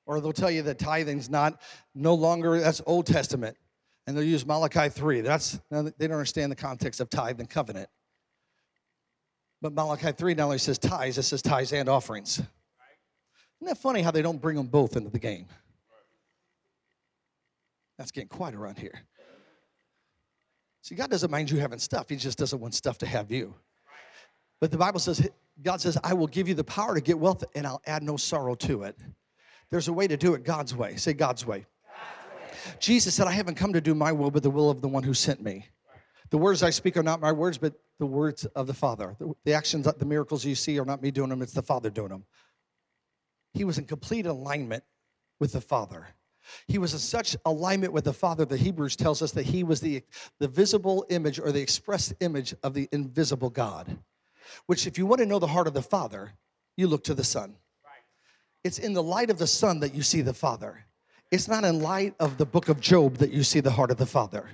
Or 0.05 0.21
they'll 0.21 0.31
tell 0.31 0.51
you 0.51 0.61
that 0.63 0.79
tithing's 0.79 1.29
not 1.29 1.61
no 1.93 2.13
longer, 2.13 2.59
that's 2.61 2.81
Old 2.85 3.07
Testament 3.07 3.57
and 4.05 4.15
they'll 4.15 4.23
use 4.23 4.45
Malachi 4.45 4.89
3. 4.89 5.21
That's 5.21 5.59
they 5.69 6.07
don't 6.07 6.11
understand 6.11 6.51
the 6.51 6.55
context 6.55 6.99
of 6.99 7.09
tithe 7.09 7.39
and 7.39 7.49
covenant. 7.49 7.89
But 9.61 9.73
Malachi 9.73 10.11
3 10.11 10.33
not 10.35 10.45
only 10.45 10.57
says 10.57 10.77
tithes, 10.77 11.17
it 11.17 11.23
says 11.23 11.41
tithes 11.41 11.71
and 11.71 11.87
offerings. 11.87 12.39
Isn't 12.39 13.67
that 13.67 13.77
funny 13.77 14.01
how 14.01 14.11
they 14.11 14.21
don't 14.21 14.41
bring 14.41 14.57
them 14.57 14.67
both 14.67 14.97
into 14.97 15.09
the 15.09 15.19
game? 15.19 15.45
That's 17.97 18.11
getting 18.11 18.27
quiet 18.27 18.55
around 18.55 18.77
here. 18.77 18.99
See, 20.83 20.95
God 20.95 21.09
doesn't 21.09 21.31
mind 21.31 21.49
you 21.49 21.59
having 21.59 21.79
stuff, 21.79 22.09
He 22.09 22.17
just 22.17 22.37
doesn't 22.37 22.59
want 22.59 22.75
stuff 22.75 22.97
to 22.99 23.05
have 23.05 23.31
you. 23.31 23.55
But 24.59 24.69
the 24.69 24.77
Bible 24.77 24.99
says, 24.99 25.27
God 25.61 25.81
says, 25.81 25.97
I 26.03 26.13
will 26.13 26.27
give 26.27 26.47
you 26.47 26.53
the 26.53 26.63
power 26.63 26.93
to 26.93 27.01
get 27.01 27.17
wealth 27.17 27.43
and 27.55 27.65
I'll 27.65 27.81
add 27.85 28.03
no 28.03 28.17
sorrow 28.17 28.53
to 28.55 28.83
it. 28.83 28.97
There's 29.69 29.87
a 29.87 29.93
way 29.93 30.07
to 30.07 30.17
do 30.17 30.33
it 30.33 30.43
God's 30.43 30.75
way. 30.75 30.97
Say 30.97 31.13
God's 31.13 31.45
way. 31.45 31.65
Jesus 32.79 33.15
said, 33.15 33.27
I 33.27 33.31
haven't 33.31 33.55
come 33.55 33.73
to 33.73 33.81
do 33.81 33.95
my 33.95 34.11
will, 34.11 34.29
but 34.29 34.43
the 34.43 34.49
will 34.49 34.69
of 34.69 34.81
the 34.81 34.87
one 34.87 35.03
who 35.03 35.13
sent 35.13 35.41
me. 35.41 35.65
The 36.29 36.37
words 36.37 36.63
I 36.63 36.69
speak 36.69 36.97
are 36.97 37.03
not 37.03 37.21
my 37.21 37.31
words, 37.31 37.57
but 37.57 37.73
the 37.99 38.05
words 38.05 38.45
of 38.45 38.67
the 38.67 38.73
Father. 38.73 39.15
The, 39.19 39.33
the 39.45 39.53
actions, 39.53 39.85
the 39.85 40.05
miracles 40.05 40.43
you 40.43 40.55
see 40.55 40.79
are 40.79 40.85
not 40.85 41.01
me 41.01 41.11
doing 41.11 41.29
them, 41.29 41.41
it's 41.41 41.53
the 41.53 41.61
Father 41.61 41.89
doing 41.89 42.09
them. 42.09 42.25
He 43.53 43.63
was 43.63 43.77
in 43.77 43.85
complete 43.85 44.25
alignment 44.25 44.83
with 45.39 45.53
the 45.53 45.61
Father. 45.61 46.07
He 46.67 46.77
was 46.77 46.93
in 46.93 46.99
such 46.99 47.35
alignment 47.45 47.93
with 47.93 48.05
the 48.05 48.13
Father 48.13 48.45
that 48.45 48.59
Hebrews 48.59 48.95
tells 48.95 49.21
us 49.21 49.31
that 49.31 49.45
he 49.45 49.63
was 49.63 49.81
the, 49.81 50.03
the 50.39 50.47
visible 50.47 51.05
image 51.09 51.39
or 51.39 51.51
the 51.51 51.61
expressed 51.61 52.13
image 52.19 52.53
of 52.63 52.73
the 52.73 52.89
invisible 52.91 53.49
God. 53.49 53.97
Which, 54.65 54.87
if 54.87 54.97
you 54.97 55.05
want 55.05 55.19
to 55.19 55.25
know 55.25 55.39
the 55.39 55.47
heart 55.47 55.67
of 55.67 55.73
the 55.73 55.81
Father, 55.81 56.33
you 56.77 56.87
look 56.87 57.03
to 57.05 57.13
the 57.13 57.23
Son. 57.23 57.55
It's 58.63 58.79
in 58.79 58.93
the 58.93 59.03
light 59.03 59.29
of 59.29 59.37
the 59.37 59.47
Son 59.47 59.79
that 59.81 59.93
you 59.93 60.01
see 60.01 60.21
the 60.21 60.33
Father. 60.33 60.85
It's 61.31 61.47
not 61.47 61.63
in 61.63 61.81
light 61.81 62.15
of 62.19 62.37
the 62.37 62.45
book 62.45 62.69
of 62.69 62.79
Job 62.79 63.17
that 63.17 63.31
you 63.31 63.43
see 63.43 63.59
the 63.59 63.71
heart 63.71 63.91
of 63.91 63.97
the 63.97 64.05
Father. 64.05 64.49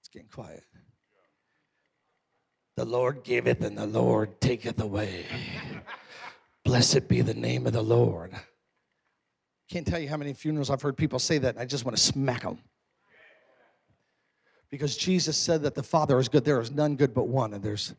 It's 0.00 0.08
getting 0.08 0.28
quiet. 0.28 0.64
The 2.76 2.84
Lord 2.84 3.22
giveth 3.22 3.62
and 3.62 3.78
the 3.78 3.86
Lord 3.86 4.40
taketh 4.40 4.80
away. 4.80 5.26
Blessed 6.64 7.08
be 7.08 7.20
the 7.20 7.34
name 7.34 7.66
of 7.66 7.72
the 7.72 7.82
Lord. 7.82 8.34
Can't 9.70 9.86
tell 9.86 9.98
you 9.98 10.08
how 10.08 10.16
many 10.16 10.32
funerals 10.32 10.70
I've 10.70 10.82
heard 10.82 10.96
people 10.96 11.18
say 11.18 11.38
that, 11.38 11.54
and 11.54 11.58
I 11.58 11.64
just 11.64 11.84
want 11.84 11.96
to 11.96 12.02
smack 12.02 12.42
them. 12.42 12.58
Because 14.70 14.96
Jesus 14.96 15.36
said 15.36 15.62
that 15.62 15.74
the 15.74 15.82
Father 15.82 16.18
is 16.18 16.28
good. 16.28 16.44
There 16.44 16.60
is 16.60 16.70
none 16.70 16.96
good 16.96 17.14
but 17.14 17.28
one, 17.28 17.54
and 17.54 17.62
there's 17.62 17.94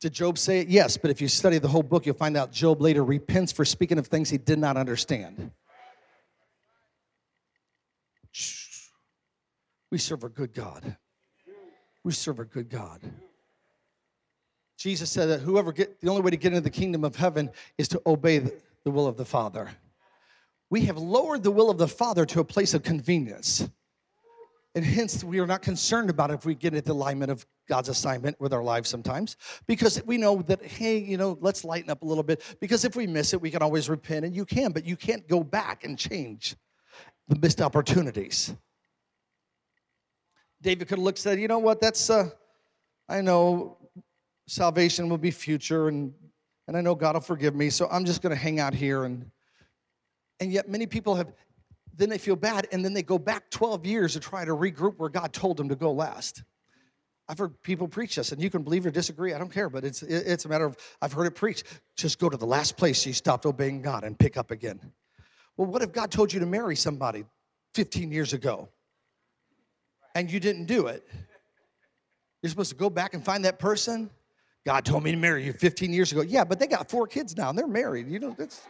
did 0.00 0.14
Job 0.14 0.38
say 0.38 0.60
it? 0.60 0.68
Yes, 0.68 0.96
but 0.96 1.10
if 1.10 1.20
you 1.20 1.28
study 1.28 1.58
the 1.58 1.68
whole 1.68 1.82
book, 1.82 2.06
you'll 2.06 2.14
find 2.14 2.34
out 2.34 2.50
Job 2.50 2.80
later 2.80 3.04
repents 3.04 3.52
for 3.52 3.66
speaking 3.66 3.98
of 3.98 4.06
things 4.06 4.30
he 4.30 4.38
did 4.38 4.58
not 4.58 4.78
understand. 4.78 5.50
We 9.90 9.98
serve 9.98 10.24
a 10.24 10.30
good 10.30 10.54
God. 10.54 10.96
We 12.02 12.12
serve 12.12 12.38
a 12.38 12.46
good 12.46 12.70
God. 12.70 13.00
Jesus 14.78 15.10
said 15.10 15.26
that 15.26 15.40
whoever 15.40 15.70
get 15.70 16.00
the 16.00 16.08
only 16.08 16.22
way 16.22 16.30
to 16.30 16.38
get 16.38 16.52
into 16.52 16.62
the 16.62 16.70
kingdom 16.70 17.04
of 17.04 17.14
heaven 17.14 17.50
is 17.76 17.86
to 17.88 18.00
obey 18.06 18.38
the, 18.38 18.54
the 18.84 18.90
will 18.90 19.06
of 19.06 19.18
the 19.18 19.26
Father. 19.26 19.68
We 20.70 20.82
have 20.82 20.96
lowered 20.96 21.42
the 21.42 21.50
will 21.50 21.68
of 21.68 21.78
the 21.78 21.88
Father 21.88 22.24
to 22.26 22.40
a 22.40 22.44
place 22.44 22.74
of 22.74 22.82
convenience. 22.82 23.68
And 24.76 24.84
hence, 24.84 25.24
we 25.24 25.40
are 25.40 25.46
not 25.46 25.62
concerned 25.62 26.10
about 26.10 26.30
if 26.30 26.44
we 26.44 26.54
get 26.54 26.74
into 26.74 26.92
alignment 26.92 27.32
of 27.32 27.44
God's 27.68 27.88
assignment 27.88 28.40
with 28.40 28.52
our 28.52 28.62
lives 28.62 28.88
sometimes, 28.88 29.36
because 29.66 30.00
we 30.06 30.16
know 30.16 30.42
that, 30.42 30.64
hey, 30.64 30.96
you 30.96 31.16
know, 31.16 31.36
let's 31.40 31.64
lighten 31.64 31.90
up 31.90 32.02
a 32.02 32.04
little 32.04 32.22
bit. 32.22 32.56
Because 32.60 32.84
if 32.84 32.94
we 32.94 33.08
miss 33.08 33.32
it, 33.32 33.40
we 33.40 33.50
can 33.50 33.62
always 33.62 33.88
repent, 33.88 34.24
and 34.24 34.34
you 34.34 34.44
can, 34.44 34.70
but 34.70 34.84
you 34.84 34.96
can't 34.96 35.26
go 35.26 35.42
back 35.42 35.82
and 35.82 35.98
change 35.98 36.54
the 37.26 37.36
missed 37.36 37.60
opportunities. 37.60 38.54
David 40.62 40.86
could 40.86 40.98
have 40.98 41.04
looked 41.04 41.18
and 41.18 41.22
said, 41.22 41.40
you 41.40 41.48
know 41.48 41.58
what, 41.58 41.80
that's, 41.80 42.08
uh, 42.08 42.30
I 43.08 43.22
know 43.22 43.76
salvation 44.46 45.08
will 45.08 45.18
be 45.18 45.30
future 45.30 45.88
and 45.88 46.12
and 46.68 46.76
I 46.76 46.80
know 46.80 46.94
God 46.94 47.14
will 47.14 47.20
forgive 47.20 47.56
me, 47.56 47.68
so 47.68 47.88
I'm 47.90 48.04
just 48.04 48.22
going 48.22 48.30
to 48.30 48.40
hang 48.40 48.60
out 48.60 48.72
here 48.72 49.02
and 49.02 49.28
and 50.40 50.52
yet 50.52 50.68
many 50.68 50.86
people 50.86 51.14
have 51.14 51.32
then 51.96 52.08
they 52.08 52.18
feel 52.18 52.36
bad 52.36 52.66
and 52.72 52.84
then 52.84 52.94
they 52.94 53.02
go 53.02 53.18
back 53.18 53.50
12 53.50 53.84
years 53.84 54.14
to 54.14 54.20
try 54.20 54.44
to 54.44 54.52
regroup 54.52 54.96
where 54.96 55.10
God 55.10 55.32
told 55.34 55.58
them 55.58 55.68
to 55.68 55.76
go 55.76 55.92
last. 55.92 56.42
I've 57.28 57.38
heard 57.38 57.60
people 57.62 57.86
preach 57.86 58.16
this, 58.16 58.32
and 58.32 58.42
you 58.42 58.50
can 58.50 58.62
believe 58.62 58.86
or 58.86 58.90
disagree. 58.90 59.34
I 59.34 59.38
don't 59.38 59.52
care, 59.52 59.68
but 59.68 59.84
it's 59.84 60.02
it's 60.02 60.46
a 60.46 60.48
matter 60.48 60.64
of 60.64 60.76
I've 61.00 61.12
heard 61.12 61.26
it 61.26 61.34
preached. 61.34 61.64
Just 61.96 62.18
go 62.18 62.28
to 62.28 62.36
the 62.36 62.46
last 62.46 62.76
place 62.76 63.06
you 63.06 63.12
stopped 63.12 63.46
obeying 63.46 63.82
God 63.82 64.02
and 64.02 64.18
pick 64.18 64.36
up 64.36 64.50
again. 64.50 64.80
Well, 65.56 65.68
what 65.68 65.82
if 65.82 65.92
God 65.92 66.10
told 66.10 66.32
you 66.32 66.40
to 66.40 66.46
marry 66.46 66.74
somebody 66.74 67.24
15 67.74 68.10
years 68.10 68.32
ago 68.32 68.68
and 70.14 70.30
you 70.30 70.40
didn't 70.40 70.64
do 70.64 70.86
it? 70.86 71.06
You're 72.42 72.50
supposed 72.50 72.70
to 72.70 72.76
go 72.76 72.90
back 72.90 73.14
and 73.14 73.24
find 73.24 73.44
that 73.44 73.58
person 73.58 74.10
God 74.64 74.84
told 74.84 75.04
me 75.04 75.10
to 75.10 75.16
marry 75.16 75.44
you 75.44 75.52
15 75.52 75.92
years 75.92 76.12
ago. 76.12 76.20
Yeah, 76.20 76.44
but 76.44 76.58
they 76.58 76.66
got 76.66 76.90
four 76.90 77.06
kids 77.06 77.36
now 77.36 77.50
and 77.50 77.58
they're 77.58 77.66
married. 77.66 78.08
You 78.08 78.18
know, 78.18 78.34
that's 78.36 78.62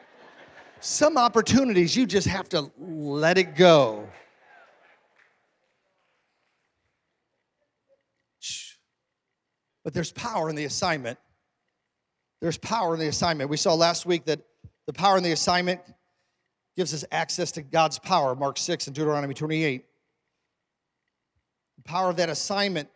some 0.81 1.17
opportunities 1.17 1.95
you 1.97 2.07
just 2.07 2.27
have 2.27 2.49
to 2.51 2.71
let 2.79 3.39
it 3.39 3.55
go. 3.55 4.09
But 9.85 9.95
there's 9.95 10.13
power 10.13 10.51
in 10.51 10.57
the 10.57 10.65
assignment. 10.65 11.19
There's 12.41 12.59
power 12.59 12.95
in 12.95 13.01
the 13.01 13.09
assignment. 13.09 13.51
We 13.51 13.57
saw 13.57 13.75
last 13.75 14.07
week 14.07 14.25
that 14.27 14.41
the 14.87 14.93
power 14.93 15.17
in 15.17 15.23
the 15.23 15.33
assignment 15.33 15.81
gives 16.77 16.95
us 16.95 17.05
access 17.13 17.53
to 17.53 17.63
God's 17.63 17.99
power, 17.99 18.35
Mark 18.35 18.59
6 18.59 18.87
and 18.87 18.97
Deuteronomy 18.97 19.35
28. 19.35 19.85
The 21.77 21.83
power 21.83 22.11
of 22.11 22.17
that 22.17 22.29
assignment 22.29 22.89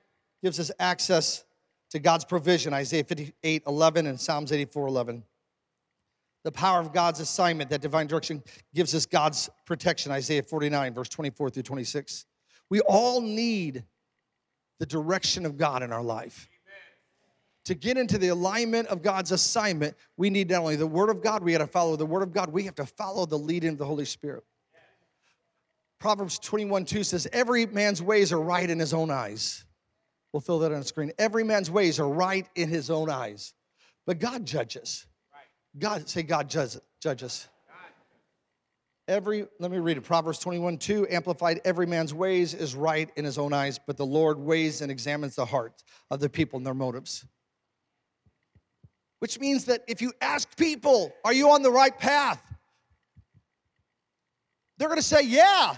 gives 0.43 0.61
us 0.61 0.71
access 0.79 1.45
to 1.91 1.99
God's 1.99 2.25
provision, 2.25 2.73
Isaiah 2.73 3.05
58 3.05 3.63
11 3.67 4.07
and 4.07 4.21
Psalms 4.21 4.53
84 4.53 4.89
11. 4.89 5.23
The 6.45 6.53
power 6.53 6.79
of 6.79 6.93
God's 6.93 7.21
assignment, 7.21 7.71
that 7.71 7.81
divine 7.81 8.07
direction, 8.07 8.43
gives 8.75 8.95
us 8.95 9.07
God's 9.07 9.49
protection, 9.67 10.13
Isaiah 10.13 10.43
49, 10.43 10.95
verse 10.95 11.09
24 11.09 11.51
through 11.51 11.63
26. 11.63 12.27
We 12.71 12.81
all 12.81 13.21
need 13.21 13.85
the 14.79 14.87
direction 14.87 15.47
of 15.47 15.57
God 15.57 15.83
in 15.83 15.93
our 15.93 16.03
life. 16.03 16.49
To 17.65 17.75
get 17.75 17.97
into 17.97 18.19
the 18.19 18.29
alignment 18.29 18.89
of 18.89 19.01
God's 19.01 19.33
assignment, 19.33 19.97
we 20.19 20.29
need 20.29 20.51
not 20.51 20.61
only 20.61 20.77
the 20.77 20.87
Word 20.87 21.09
of 21.09 21.23
God, 21.23 21.43
we 21.43 21.53
got 21.53 21.59
to 21.59 21.67
follow 21.67 21.97
the 21.97 22.05
Word 22.05 22.23
of 22.23 22.33
God, 22.33 22.53
we 22.53 22.65
have 22.65 22.75
to 22.75 22.85
follow 22.85 23.25
the 23.25 23.39
leading 23.39 23.71
of 23.71 23.79
the 23.79 23.87
Holy 23.87 24.05
Spirit. 24.05 24.45
Proverbs 25.99 26.39
21 26.39 26.85
2 26.85 27.03
says, 27.03 27.27
Every 27.33 27.65
man's 27.65 28.03
ways 28.03 28.33
are 28.33 28.41
right 28.41 28.69
in 28.69 28.79
his 28.79 28.93
own 28.93 29.11
eyes. 29.11 29.65
We'll 30.33 30.43
fill 30.43 30.59
that 30.59 30.73
on 30.73 30.81
the 30.81 30.85
screen. 30.85 31.13
Every 31.19 31.45
man's 31.45 31.71
ways 31.71 31.99
are 31.99 32.09
right 32.09 32.47
in 32.55 32.69
his 32.69 32.91
own 32.91 33.09
eyes, 33.09 33.55
but 34.05 34.19
God 34.19 34.45
judges. 34.45 35.07
God, 35.79 36.09
say, 36.09 36.23
God 36.23 36.49
judges. 36.49 36.81
judges. 37.01 37.49
Every, 39.07 39.47
let 39.59 39.71
me 39.71 39.79
read 39.79 39.99
it. 39.99 40.03
Proverbs 40.03 40.39
21 40.39 40.79
2, 40.79 41.09
amplified, 41.11 41.61
every 41.65 41.87
man's 41.87 42.15
ways 42.15 42.55
is 42.55 42.75
right 42.75 43.11
in 43.17 43.25
his 43.25 43.37
own 43.37 43.53
eyes, 43.53 43.79
but 43.79 43.97
the 43.97 44.07
Lord 44.07 44.39
weighs 44.39 44.81
and 44.81 44.91
examines 44.91 45.35
the 45.35 45.45
heart 45.45 45.83
of 46.11 46.21
the 46.21 46.29
people 46.29 46.57
and 46.57 46.67
their 46.67 46.75
motives. 46.75 47.25
Which 49.19 49.39
means 49.39 49.67
that 49.67 49.83
if 49.87 50.01
you 50.01 50.13
ask 50.21 50.57
people, 50.57 51.13
are 51.25 51.33
you 51.33 51.51
on 51.51 51.63
the 51.63 51.71
right 51.71 51.97
path? 51.99 52.43
They're 54.79 54.89
gonna 54.89 55.03
say, 55.03 55.23
yeah. 55.23 55.77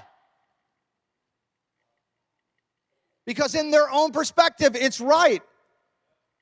because 3.27 3.57
in 3.57 3.71
their 3.71 3.91
own 3.91 4.13
perspective, 4.13 4.75
it's 4.77 5.01
right. 5.01 5.43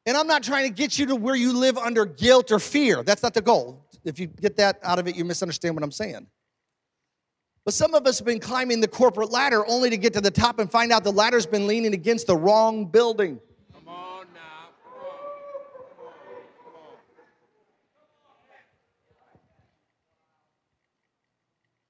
And 0.06 0.16
I'm 0.16 0.26
not 0.26 0.42
trying 0.42 0.64
to 0.64 0.74
get 0.74 0.98
you 0.98 1.06
to 1.06 1.16
where 1.16 1.34
you 1.34 1.52
live 1.52 1.78
under 1.78 2.04
guilt 2.04 2.52
or 2.52 2.58
fear. 2.58 3.02
That's 3.02 3.22
not 3.22 3.34
the 3.34 3.40
goal. 3.40 3.86
If 4.04 4.18
you 4.18 4.26
get 4.26 4.56
that 4.56 4.78
out 4.82 4.98
of 4.98 5.08
it, 5.08 5.16
you 5.16 5.24
misunderstand 5.24 5.74
what 5.74 5.82
I'm 5.82 5.92
saying. 5.92 6.26
But 7.64 7.72
some 7.72 7.94
of 7.94 8.06
us 8.06 8.18
have 8.18 8.26
been 8.26 8.40
climbing 8.40 8.80
the 8.80 8.88
corporate 8.88 9.30
ladder 9.30 9.66
only 9.66 9.88
to 9.88 9.96
get 9.96 10.12
to 10.12 10.20
the 10.20 10.30
top 10.30 10.58
and 10.58 10.70
find 10.70 10.92
out 10.92 11.02
the 11.02 11.12
ladder's 11.12 11.46
been 11.46 11.66
leaning 11.66 11.94
against 11.94 12.26
the 12.26 12.36
wrong 12.36 12.84
building. 12.84 13.40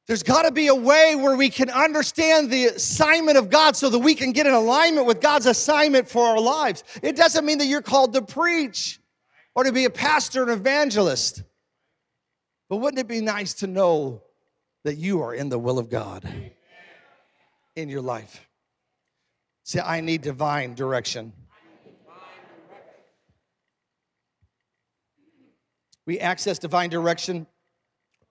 There's 0.06 0.22
got 0.22 0.42
to 0.42 0.52
be 0.52 0.66
a 0.66 0.74
way 0.74 1.14
where 1.16 1.34
we 1.34 1.48
can 1.48 1.70
understand 1.70 2.50
the 2.50 2.66
assignment 2.66 3.38
of 3.38 3.48
God 3.48 3.74
so 3.74 3.88
that 3.88 3.98
we 3.98 4.14
can 4.14 4.32
get 4.32 4.46
in 4.46 4.52
alignment 4.52 5.06
with 5.06 5.22
God's 5.22 5.46
assignment 5.46 6.08
for 6.08 6.26
our 6.26 6.40
lives. 6.40 6.84
It 7.02 7.16
doesn't 7.16 7.44
mean 7.46 7.58
that 7.58 7.66
you're 7.66 7.82
called 7.82 8.12
to 8.12 8.20
preach 8.20 9.00
or 9.54 9.64
to 9.64 9.72
be 9.72 9.86
a 9.86 9.90
pastor 9.90 10.42
and 10.42 10.50
evangelist. 10.50 11.42
But 12.68 12.78
wouldn't 12.78 13.00
it 13.00 13.08
be 13.08 13.22
nice 13.22 13.54
to 13.54 13.66
know 13.66 14.22
that 14.84 14.96
you 14.96 15.22
are 15.22 15.32
in 15.32 15.48
the 15.48 15.58
will 15.58 15.78
of 15.78 15.88
God 15.88 16.28
in 17.74 17.88
your 17.88 18.02
life? 18.02 18.46
Say, 19.62 19.80
I 19.80 20.02
need 20.02 20.20
divine 20.20 20.74
direction. 20.74 21.32
We 26.04 26.20
access 26.20 26.58
divine 26.58 26.90
direction. 26.90 27.46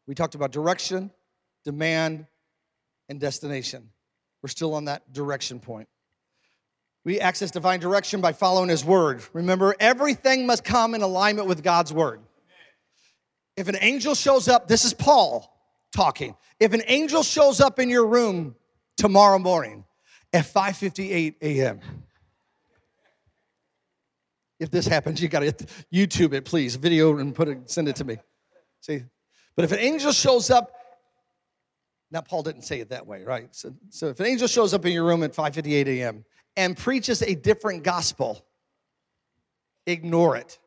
We 0.06 0.14
talked 0.14 0.36
about 0.36 0.52
direction 0.52 1.10
demand, 1.64 2.26
and 3.10 3.20
destination. 3.20 3.90
We're 4.42 4.50
still 4.50 4.74
on 4.74 4.86
that 4.86 5.12
direction 5.14 5.60
point. 5.60 5.88
We 7.06 7.20
access 7.20 7.52
divine 7.52 7.80
direction 7.80 8.22
by 8.22 8.34
following 8.34 8.70
His 8.70 8.86
Word. 8.86 9.24
Remember, 9.34 9.76
everything 9.80 10.46
must 10.46 10.64
come 10.64 10.96
in 10.96 11.02
alignment 11.02 11.48
with 11.48 11.64
God's 11.64 11.92
Word. 11.92 12.22
If 13.58 13.68
an 13.68 13.78
angel 13.82 14.16
shows 14.16 14.48
up, 14.48 14.68
this 14.68 14.86
is 14.86 14.94
Paul 14.94 15.50
talking. 15.94 16.36
If 16.60 16.74
an 16.74 16.82
angel 16.88 17.24
shows 17.24 17.60
up 17.60 17.78
in 17.78 17.90
your 17.90 18.06
room 18.06 18.56
tomorrow 18.98 19.38
morning 19.38 19.86
at 20.32 20.46
5:58 20.46 21.36
a.m., 21.42 21.80
if 24.60 24.72
this 24.72 24.88
happens, 24.88 25.22
you 25.22 25.28
got 25.28 25.42
to 25.42 25.52
YouTube 25.94 26.34
it, 26.34 26.46
please, 26.46 26.76
video 26.76 27.18
and 27.18 27.36
put 27.36 27.50
it, 27.50 27.70
send 27.70 27.90
it 27.90 27.98
to 27.98 28.06
me. 28.06 28.18
See, 28.80 29.04
But 29.56 29.66
if 29.66 29.72
an 29.72 29.80
angel 29.80 30.14
shows 30.14 30.50
up, 30.50 30.72
now 32.14 32.22
Paul 32.22 32.44
didn't 32.44 32.62
say 32.62 32.80
it 32.80 32.90
that 32.90 33.08
way, 33.08 33.24
right? 33.24 33.48
So, 33.56 33.74
so 33.90 34.08
if 34.08 34.20
an 34.20 34.28
angel 34.28 34.48
shows 34.48 34.74
up 34.76 34.86
in 34.86 34.94
your 34.94 35.04
room 35.04 35.24
at 35.24 35.34
5:58 35.34 35.88
a.m. 35.88 36.24
and 36.56 36.78
preaches 36.78 37.24
a 37.24 37.34
different 37.34 37.84
gospel, 37.84 38.46
ignore 39.88 40.38
it. 40.38 40.60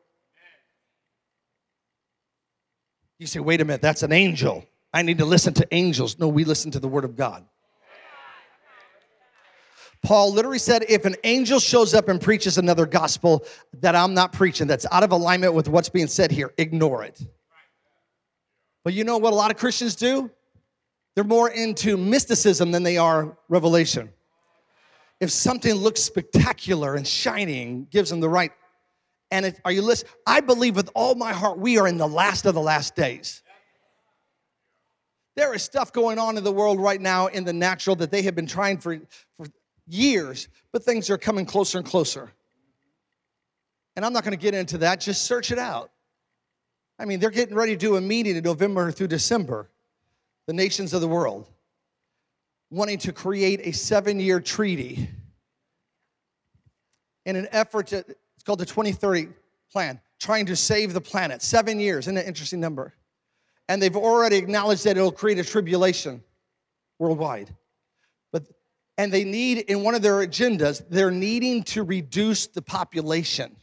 You 3.17 3.25
say, 3.25 3.39
wait 3.39 3.61
a 3.61 3.65
minute, 3.65 3.81
that's 3.81 4.03
an 4.03 4.11
angel. 4.11 4.65
I 4.93 5.01
need 5.01 5.17
to 5.19 5.25
listen 5.25 5.53
to 5.55 5.67
angels. 5.73 6.19
No, 6.19 6.27
we 6.27 6.43
listen 6.43 6.69
to 6.71 6.79
the 6.79 6.87
word 6.87 7.05
of 7.05 7.15
God. 7.15 7.45
Paul 10.03 10.33
literally 10.33 10.59
said, 10.59 10.85
if 10.87 11.05
an 11.05 11.15
angel 11.23 11.59
shows 11.59 11.95
up 11.95 12.07
and 12.07 12.21
preaches 12.21 12.57
another 12.57 12.85
gospel 12.85 13.43
that 13.81 13.95
I'm 13.95 14.13
not 14.13 14.31
preaching, 14.33 14.67
that's 14.67 14.85
out 14.91 15.03
of 15.03 15.11
alignment 15.11 15.53
with 15.53 15.67
what's 15.67 15.89
being 15.89 16.07
said 16.07 16.31
here, 16.31 16.53
ignore 16.57 17.03
it. 17.03 17.25
But 18.83 18.93
you 18.93 19.03
know 19.03 19.17
what 19.17 19.33
a 19.33 19.35
lot 19.35 19.49
of 19.49 19.57
Christians 19.57 19.95
do? 19.95 20.29
They're 21.17 21.23
more 21.23 21.49
into 21.49 21.97
mysticism 21.97 22.69
than 22.69 22.83
they 22.83 22.99
are 22.99 23.35
revelation. 23.49 24.11
If 25.19 25.31
something 25.31 25.73
looks 25.73 25.99
spectacular 25.99 26.93
and 26.93 27.07
shining, 27.07 27.87
gives 27.89 28.11
them 28.11 28.19
the 28.19 28.29
right. 28.29 28.51
And 29.31 29.59
are 29.65 29.71
you 29.71 29.81
listening? 29.81 30.11
I 30.27 30.41
believe 30.41 30.75
with 30.75 30.91
all 30.93 31.15
my 31.15 31.33
heart 31.33 31.57
we 31.57 31.79
are 31.79 31.87
in 31.87 31.97
the 31.97 32.07
last 32.07 32.45
of 32.45 32.53
the 32.53 32.61
last 32.61 32.95
days. 32.95 33.41
There 35.35 35.55
is 35.55 35.63
stuff 35.63 35.91
going 35.91 36.19
on 36.19 36.37
in 36.37 36.43
the 36.43 36.51
world 36.51 36.79
right 36.79 37.01
now 37.01 37.25
in 37.25 37.45
the 37.45 37.53
natural 37.53 37.95
that 37.95 38.11
they 38.11 38.21
have 38.21 38.35
been 38.35 38.45
trying 38.45 38.77
for, 38.77 38.99
for 39.37 39.47
years, 39.87 40.49
but 40.71 40.83
things 40.83 41.09
are 41.09 41.17
coming 41.17 41.47
closer 41.47 41.79
and 41.79 41.87
closer. 41.87 42.31
And 43.95 44.05
I'm 44.05 44.13
not 44.13 44.23
going 44.23 44.37
to 44.37 44.39
get 44.39 44.53
into 44.53 44.77
that, 44.77 44.99
just 44.99 45.23
search 45.23 45.51
it 45.51 45.57
out. 45.57 45.89
I 46.99 47.05
mean, 47.05 47.19
they're 47.19 47.31
getting 47.31 47.55
ready 47.55 47.71
to 47.71 47.79
do 47.79 47.95
a 47.95 48.01
meeting 48.01 48.35
in 48.35 48.43
November 48.43 48.91
through 48.91 49.07
December, 49.07 49.71
the 50.47 50.53
nations 50.53 50.93
of 50.93 51.01
the 51.01 51.07
world, 51.07 51.47
wanting 52.71 52.97
to 52.99 53.13
create 53.13 53.61
a 53.63 53.71
seven 53.71 54.19
year 54.19 54.39
treaty 54.39 55.09
in 57.25 57.35
an 57.35 57.47
effort 57.51 57.87
to, 57.87 57.97
it's 57.97 58.43
called 58.45 58.59
the 58.59 58.65
2030 58.65 59.27
plan, 59.69 59.99
trying 60.19 60.45
to 60.45 60.55
save 60.55 60.93
the 60.93 61.01
planet. 61.01 61.41
Seven 61.41 61.79
years, 61.79 62.05
isn't 62.05 62.17
an 62.17 62.25
interesting 62.25 62.61
number? 62.61 62.93
And 63.67 63.81
they've 63.81 63.97
already 63.97 64.37
acknowledged 64.37 64.85
that 64.85 64.95
it'll 64.95 65.11
create 65.11 65.37
a 65.37 65.43
tribulation 65.43 66.23
worldwide. 66.99 67.53
But 68.31 68.47
and 68.97 69.11
they 69.11 69.25
need 69.25 69.59
in 69.59 69.83
one 69.83 69.93
of 69.93 70.01
their 70.01 70.25
agendas, 70.25 70.83
they're 70.89 71.11
needing 71.11 71.63
to 71.63 71.83
reduce 71.83 72.47
the 72.47 72.61
population. 72.61 73.57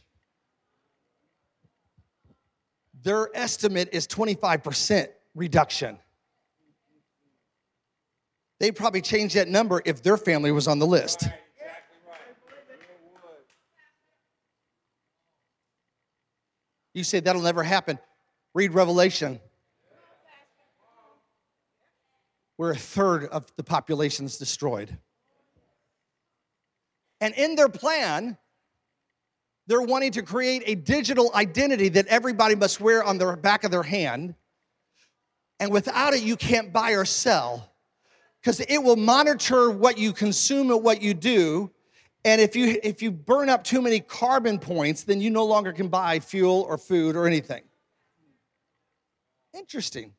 Their 3.01 3.29
estimate 3.35 3.89
is 3.91 4.07
25% 4.07 5.07
reduction. 5.33 5.97
They'd 8.65 8.75
probably 8.75 9.03
change 9.03 9.35
that 9.35 9.47
number 9.47 9.79
if 9.85 10.01
their 10.01 10.17
family 10.17 10.51
was 10.51 10.67
on 10.67 10.79
the 10.79 10.87
list. 10.87 11.29
You 16.95 17.03
say 17.03 17.19
that'll 17.19 17.43
never 17.43 17.61
happen. 17.61 17.99
Read 18.55 18.73
Revelation. 18.73 19.39
Where 22.57 22.71
a 22.71 22.75
third 22.75 23.25
of 23.25 23.45
the 23.55 23.63
population 23.63 24.25
is 24.25 24.39
destroyed. 24.39 24.97
And 27.21 27.35
in 27.35 27.55
their 27.55 27.69
plan, 27.69 28.35
they're 29.67 29.79
wanting 29.79 30.13
to 30.13 30.23
create 30.23 30.63
a 30.65 30.73
digital 30.73 31.29
identity 31.35 31.89
that 31.89 32.07
everybody 32.07 32.55
must 32.55 32.81
wear 32.81 33.03
on 33.03 33.19
the 33.19 33.37
back 33.37 33.63
of 33.63 33.69
their 33.69 33.83
hand. 33.83 34.33
And 35.59 35.71
without 35.71 36.15
it, 36.15 36.23
you 36.23 36.35
can't 36.35 36.73
buy 36.73 36.93
or 36.93 37.05
sell 37.05 37.74
because 38.45 38.59
it 38.59 38.77
will 38.77 38.95
monitor 38.95 39.71
what 39.71 39.97
you 39.97 40.13
consume 40.13 40.69
and 40.69 40.83
what 40.83 41.01
you 41.01 41.15
do. 41.15 41.71
And 42.23 42.39
if 42.39 42.55
you 42.55 42.79
if 42.83 43.01
you 43.01 43.09
burn 43.09 43.49
up 43.49 43.63
too 43.63 43.81
many 43.81 43.99
carbon 43.99 44.59
points, 44.59 45.01
then 45.01 45.19
you 45.19 45.31
no 45.31 45.45
longer 45.45 45.73
can 45.73 45.87
buy 45.87 46.19
fuel 46.19 46.63
or 46.69 46.77
food 46.77 47.15
or 47.15 47.25
anything. 47.25 47.63
Interesting. 49.55 50.13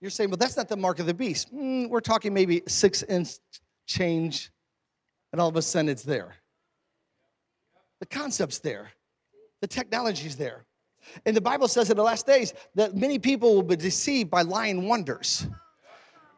You're 0.00 0.12
saying, 0.12 0.30
well, 0.30 0.36
that's 0.36 0.56
not 0.56 0.68
the 0.68 0.76
mark 0.76 1.00
of 1.00 1.06
the 1.06 1.14
beast. 1.14 1.52
Mm, 1.52 1.88
we're 1.88 2.00
talking 2.00 2.32
maybe 2.32 2.62
six 2.68 3.02
inch 3.02 3.38
change 3.86 4.52
and 5.32 5.40
all 5.40 5.48
of 5.48 5.56
a 5.56 5.62
sudden 5.62 5.88
it's 5.88 6.04
there. 6.04 6.36
The 7.98 8.06
concept's 8.06 8.60
there, 8.60 8.92
the 9.60 9.66
technology's 9.66 10.36
there. 10.36 10.64
And 11.26 11.36
the 11.36 11.40
Bible 11.40 11.66
says 11.66 11.90
in 11.90 11.96
the 11.96 12.04
last 12.04 12.24
days 12.24 12.54
that 12.76 12.94
many 12.94 13.18
people 13.18 13.56
will 13.56 13.64
be 13.64 13.74
deceived 13.74 14.30
by 14.30 14.42
lying 14.42 14.86
wonders, 14.86 15.48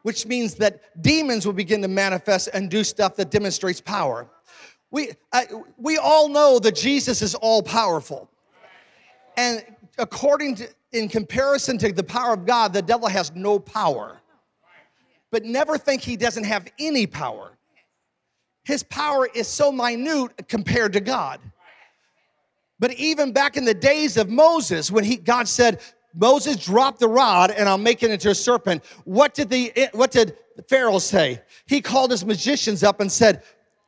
which 0.02 0.26
means 0.26 0.54
that 0.56 1.02
demons 1.02 1.46
will 1.46 1.52
begin 1.52 1.82
to 1.82 1.88
manifest 1.88 2.48
and 2.52 2.70
do 2.70 2.84
stuff 2.84 3.16
that 3.16 3.30
demonstrates 3.30 3.80
power. 3.80 4.28
We, 4.90 5.12
I, 5.32 5.46
we 5.78 5.96
all 5.96 6.28
know 6.28 6.58
that 6.58 6.76
Jesus 6.76 7.22
is 7.22 7.34
all 7.34 7.62
powerful. 7.62 8.28
And 9.36 9.64
according 9.98 10.56
to, 10.56 10.68
in 10.92 11.08
comparison 11.08 11.78
to 11.78 11.92
the 11.92 12.04
power 12.04 12.34
of 12.34 12.44
God, 12.44 12.72
the 12.72 12.82
devil 12.82 13.08
has 13.08 13.32
no 13.34 13.58
power. 13.58 14.20
But 15.30 15.44
never 15.44 15.78
think 15.78 16.02
he 16.02 16.16
doesn't 16.16 16.44
have 16.44 16.66
any 16.78 17.06
power 17.06 17.52
his 18.64 18.82
power 18.82 19.28
is 19.34 19.48
so 19.48 19.72
minute 19.72 20.48
compared 20.48 20.92
to 20.92 21.00
God. 21.00 21.40
But 22.78 22.92
even 22.94 23.32
back 23.32 23.56
in 23.56 23.64
the 23.64 23.74
days 23.74 24.16
of 24.16 24.28
Moses, 24.28 24.90
when 24.90 25.04
he, 25.04 25.16
God 25.16 25.46
said, 25.48 25.80
Moses, 26.14 26.56
dropped 26.56 27.00
the 27.00 27.08
rod 27.08 27.50
and 27.50 27.68
I'll 27.68 27.78
make 27.78 28.02
it 28.02 28.10
into 28.10 28.30
a 28.30 28.34
serpent. 28.34 28.84
What 29.04 29.34
did 29.34 29.48
the 29.48 29.72
what 29.92 30.10
did 30.10 30.36
Pharaoh 30.68 30.98
say? 30.98 31.40
He 31.66 31.80
called 31.80 32.10
his 32.10 32.24
magicians 32.24 32.82
up 32.82 33.00
and 33.00 33.10
said, 33.10 33.42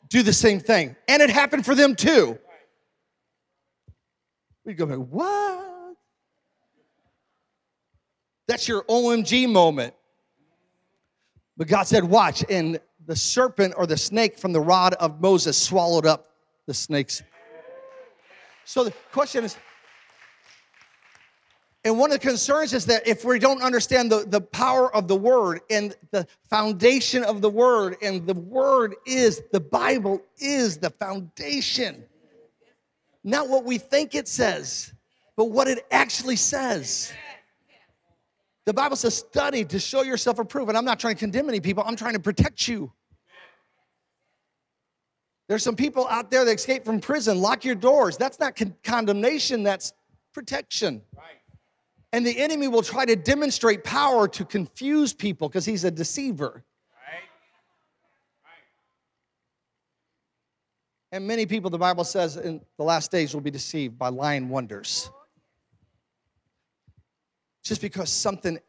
do 0.08 0.22
the 0.22 0.32
same 0.32 0.60
thing. 0.60 0.96
And 1.08 1.22
it 1.22 1.30
happened 1.30 1.64
for 1.64 1.74
them 1.74 1.94
too. 1.94 2.38
We 4.64 4.74
go, 4.74 4.86
what? 4.86 5.96
That's 8.46 8.68
your 8.68 8.84
OMG 8.84 9.50
moment. 9.50 9.94
But 11.56 11.68
God 11.68 11.86
said, 11.86 12.04
watch, 12.04 12.44
and 12.48 12.80
the 13.06 13.16
serpent 13.16 13.74
or 13.76 13.86
the 13.86 13.96
snake 13.96 14.38
from 14.38 14.52
the 14.52 14.60
rod 14.60 14.94
of 14.94 15.20
Moses 15.20 15.60
swallowed 15.60 16.06
up 16.06 16.28
the 16.66 16.74
snakes. 16.74 17.22
So 18.64 18.84
the 18.84 18.92
question 19.12 19.44
is, 19.44 19.56
and 21.84 21.98
one 21.98 22.10
of 22.10 22.18
the 22.18 22.26
concerns 22.26 22.72
is 22.72 22.86
that 22.86 23.06
if 23.06 23.26
we 23.26 23.38
don't 23.38 23.62
understand 23.62 24.10
the, 24.10 24.24
the 24.26 24.40
power 24.40 24.94
of 24.96 25.06
the 25.06 25.16
word 25.16 25.60
and 25.68 25.94
the 26.12 26.26
foundation 26.48 27.22
of 27.22 27.42
the 27.42 27.50
word, 27.50 27.96
and 28.00 28.26
the 28.26 28.34
word 28.34 28.94
is, 29.04 29.42
the 29.52 29.60
Bible 29.60 30.22
is 30.38 30.78
the 30.78 30.88
foundation. 30.88 32.02
Not 33.22 33.50
what 33.50 33.64
we 33.64 33.76
think 33.76 34.14
it 34.14 34.28
says, 34.28 34.94
but 35.36 35.46
what 35.46 35.68
it 35.68 35.84
actually 35.90 36.36
says. 36.36 37.12
The 38.64 38.72
Bible 38.72 38.96
says, 38.96 39.14
study 39.14 39.62
to 39.66 39.78
show 39.78 40.00
yourself 40.02 40.38
approved. 40.38 40.70
And 40.70 40.78
I'm 40.78 40.86
not 40.86 40.98
trying 40.98 41.16
to 41.16 41.20
condemn 41.20 41.50
any 41.50 41.60
people, 41.60 41.84
I'm 41.86 41.96
trying 41.96 42.14
to 42.14 42.20
protect 42.20 42.66
you. 42.66 42.90
There's 45.48 45.62
some 45.62 45.76
people 45.76 46.08
out 46.08 46.30
there 46.30 46.46
that 46.46 46.54
escape 46.54 46.86
from 46.86 47.00
prison. 47.00 47.42
Lock 47.42 47.66
your 47.66 47.74
doors. 47.74 48.16
That's 48.16 48.40
not 48.40 48.56
con- 48.56 48.74
condemnation, 48.82 49.62
that's 49.62 49.92
protection. 50.32 51.02
Right. 51.14 51.43
And 52.14 52.24
the 52.24 52.38
enemy 52.38 52.68
will 52.68 52.84
try 52.84 53.04
to 53.04 53.16
demonstrate 53.16 53.82
power 53.82 54.28
to 54.28 54.44
confuse 54.44 55.12
people 55.12 55.48
because 55.48 55.64
he's 55.64 55.82
a 55.82 55.90
deceiver. 55.90 56.62
And 61.10 61.26
many 61.26 61.44
people, 61.44 61.70
the 61.70 61.78
Bible 61.78 62.04
says, 62.04 62.36
in 62.36 62.60
the 62.78 62.84
last 62.84 63.10
days 63.10 63.34
will 63.34 63.40
be 63.40 63.50
deceived 63.50 63.98
by 63.98 64.10
lying 64.10 64.48
wonders. 64.48 65.10
Just 67.64 67.80
because 67.80 68.10
something 68.10 68.60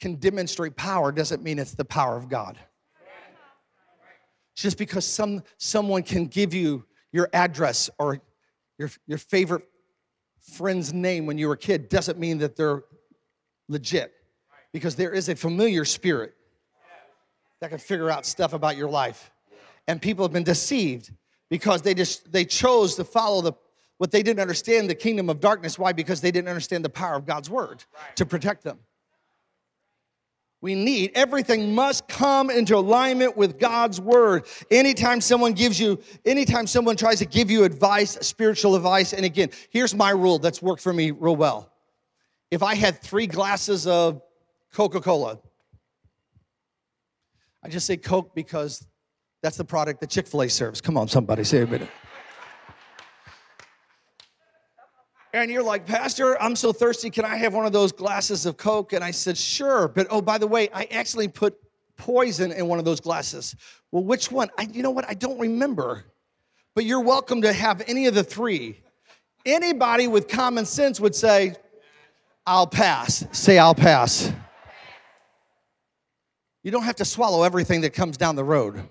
can 0.00 0.14
demonstrate 0.14 0.76
power 0.76 1.10
doesn't 1.10 1.42
mean 1.42 1.58
it's 1.58 1.74
the 1.74 1.84
power 1.84 2.16
of 2.16 2.28
God. 2.28 2.56
Just 4.54 4.78
because 4.78 5.04
some, 5.04 5.42
someone 5.58 6.04
can 6.04 6.26
give 6.26 6.54
you 6.54 6.84
your 7.10 7.28
address 7.32 7.90
or 7.98 8.20
your, 8.78 8.90
your 9.08 9.18
favorite 9.18 9.64
friend's 10.52 10.92
name 10.92 11.26
when 11.26 11.38
you 11.38 11.48
were 11.48 11.54
a 11.54 11.58
kid 11.58 11.88
doesn't 11.88 12.18
mean 12.18 12.38
that 12.38 12.56
they're 12.56 12.84
legit. 13.68 14.12
Because 14.72 14.94
there 14.94 15.12
is 15.12 15.28
a 15.28 15.36
familiar 15.36 15.84
spirit 15.84 16.34
that 17.60 17.70
can 17.70 17.78
figure 17.78 18.10
out 18.10 18.26
stuff 18.26 18.52
about 18.52 18.76
your 18.76 18.88
life. 18.88 19.30
And 19.88 20.02
people 20.02 20.24
have 20.24 20.32
been 20.32 20.44
deceived 20.44 21.12
because 21.48 21.82
they 21.82 21.94
just 21.94 22.30
they 22.30 22.44
chose 22.44 22.96
to 22.96 23.04
follow 23.04 23.40
the 23.40 23.52
what 23.98 24.10
they 24.10 24.22
didn't 24.22 24.40
understand 24.40 24.90
the 24.90 24.94
kingdom 24.94 25.30
of 25.30 25.40
darkness. 25.40 25.78
Why? 25.78 25.92
Because 25.92 26.20
they 26.20 26.30
didn't 26.30 26.48
understand 26.48 26.84
the 26.84 26.90
power 26.90 27.14
of 27.14 27.24
God's 27.24 27.48
word 27.48 27.84
to 28.16 28.26
protect 28.26 28.62
them. 28.62 28.78
We 30.62 30.74
need 30.74 31.12
everything 31.14 31.74
must 31.74 32.08
come 32.08 32.50
into 32.50 32.76
alignment 32.76 33.36
with 33.36 33.58
God's 33.58 34.00
word. 34.00 34.46
Anytime 34.70 35.20
someone 35.20 35.52
gives 35.52 35.78
you, 35.78 36.00
anytime 36.24 36.66
someone 36.66 36.96
tries 36.96 37.18
to 37.18 37.26
give 37.26 37.50
you 37.50 37.64
advice, 37.64 38.12
spiritual 38.22 38.74
advice, 38.74 39.12
and 39.12 39.24
again, 39.24 39.50
here's 39.70 39.94
my 39.94 40.10
rule 40.10 40.38
that's 40.38 40.62
worked 40.62 40.82
for 40.82 40.92
me 40.92 41.10
real 41.10 41.36
well. 41.36 41.72
If 42.50 42.62
I 42.62 42.74
had 42.74 43.02
three 43.02 43.26
glasses 43.26 43.86
of 43.86 44.22
Coca 44.76 45.00
Cola. 45.00 45.38
I 47.62 47.68
just 47.68 47.86
say 47.86 47.96
Coke 47.96 48.34
because 48.34 48.86
that's 49.42 49.56
the 49.56 49.64
product 49.64 50.00
that 50.00 50.10
Chick 50.10 50.26
fil 50.26 50.42
A 50.42 50.50
serves. 50.50 50.82
Come 50.82 50.98
on, 50.98 51.08
somebody, 51.08 51.44
say 51.44 51.62
a 51.62 51.66
minute. 51.66 51.88
And 55.32 55.50
you're 55.50 55.62
like, 55.62 55.86
Pastor, 55.86 56.40
I'm 56.40 56.56
so 56.56 56.72
thirsty. 56.72 57.10
Can 57.10 57.24
I 57.24 57.36
have 57.36 57.52
one 57.52 57.66
of 57.66 57.72
those 57.72 57.92
glasses 57.92 58.46
of 58.46 58.56
Coke? 58.56 58.92
And 58.92 59.04
I 59.04 59.10
said, 59.10 59.36
Sure. 59.36 59.88
But 59.88 60.06
oh, 60.10 60.22
by 60.22 60.38
the 60.38 60.46
way, 60.46 60.68
I 60.72 60.84
actually 60.84 61.28
put 61.28 61.58
poison 61.96 62.52
in 62.52 62.66
one 62.68 62.78
of 62.78 62.84
those 62.84 63.00
glasses. 63.00 63.56
Well, 63.90 64.04
which 64.04 64.30
one? 64.30 64.50
I, 64.58 64.62
you 64.72 64.82
know 64.82 64.90
what? 64.90 65.08
I 65.08 65.14
don't 65.14 65.38
remember. 65.38 66.04
But 66.74 66.84
you're 66.84 67.00
welcome 67.00 67.42
to 67.42 67.52
have 67.52 67.82
any 67.86 68.06
of 68.06 68.14
the 68.14 68.24
three. 68.24 68.80
Anybody 69.44 70.08
with 70.08 70.28
common 70.28 70.66
sense 70.66 71.00
would 71.00 71.14
say, 71.14 71.54
I'll 72.46 72.66
pass. 72.66 73.24
Say, 73.32 73.58
I'll 73.58 73.74
pass. 73.74 74.32
You 76.62 76.70
don't 76.70 76.82
have 76.82 76.96
to 76.96 77.04
swallow 77.04 77.44
everything 77.44 77.80
that 77.82 77.90
comes 77.90 78.16
down 78.16 78.36
the 78.36 78.44
road. 78.44 78.88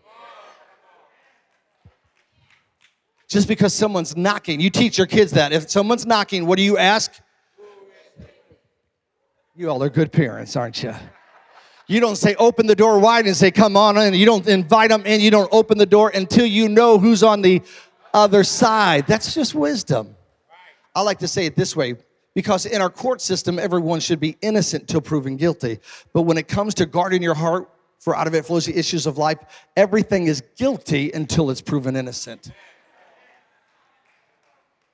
Just 3.27 3.47
because 3.47 3.73
someone's 3.73 4.15
knocking, 4.15 4.59
you 4.59 4.69
teach 4.69 4.97
your 4.97 5.07
kids 5.07 5.31
that. 5.31 5.51
If 5.51 5.69
someone's 5.69 6.05
knocking, 6.05 6.45
what 6.45 6.57
do 6.57 6.63
you 6.63 6.77
ask? 6.77 7.11
You 9.55 9.69
all 9.69 9.81
are 9.83 9.89
good 9.89 10.11
parents, 10.11 10.55
aren't 10.55 10.83
you? 10.83 10.93
You 11.87 11.99
don't 11.99 12.15
say 12.15 12.35
open 12.35 12.67
the 12.67 12.75
door 12.75 12.99
wide 12.99 13.25
and 13.25 13.35
say 13.35 13.51
come 13.51 13.77
on 13.77 13.97
in. 13.97 14.13
You 14.13 14.25
don't 14.25 14.47
invite 14.47 14.89
them 14.89 15.05
in. 15.05 15.21
You 15.21 15.31
don't 15.31 15.49
open 15.51 15.77
the 15.77 15.85
door 15.85 16.11
until 16.13 16.45
you 16.45 16.67
know 16.67 16.97
who's 16.97 17.23
on 17.23 17.41
the 17.41 17.61
other 18.13 18.43
side. 18.43 19.07
That's 19.07 19.33
just 19.33 19.53
wisdom. 19.53 20.15
I 20.95 21.01
like 21.01 21.19
to 21.19 21.27
say 21.27 21.45
it 21.45 21.55
this 21.55 21.75
way 21.75 21.95
because 22.33 22.65
in 22.65 22.81
our 22.81 22.89
court 22.89 23.21
system, 23.21 23.59
everyone 23.59 23.99
should 23.99 24.19
be 24.19 24.37
innocent 24.41 24.87
till 24.87 25.01
proven 25.01 25.37
guilty. 25.37 25.79
But 26.13 26.23
when 26.23 26.37
it 26.37 26.47
comes 26.47 26.73
to 26.75 26.85
guarding 26.85 27.21
your 27.21 27.33
heart, 27.33 27.69
for 27.99 28.15
out 28.15 28.27
of 28.27 28.35
it 28.35 28.45
flows 28.45 28.65
the 28.65 28.77
issues 28.77 29.07
of 29.07 29.17
life, 29.17 29.39
everything 29.75 30.27
is 30.27 30.41
guilty 30.57 31.11
until 31.11 31.49
it's 31.49 31.61
proven 31.61 31.95
innocent. 31.95 32.51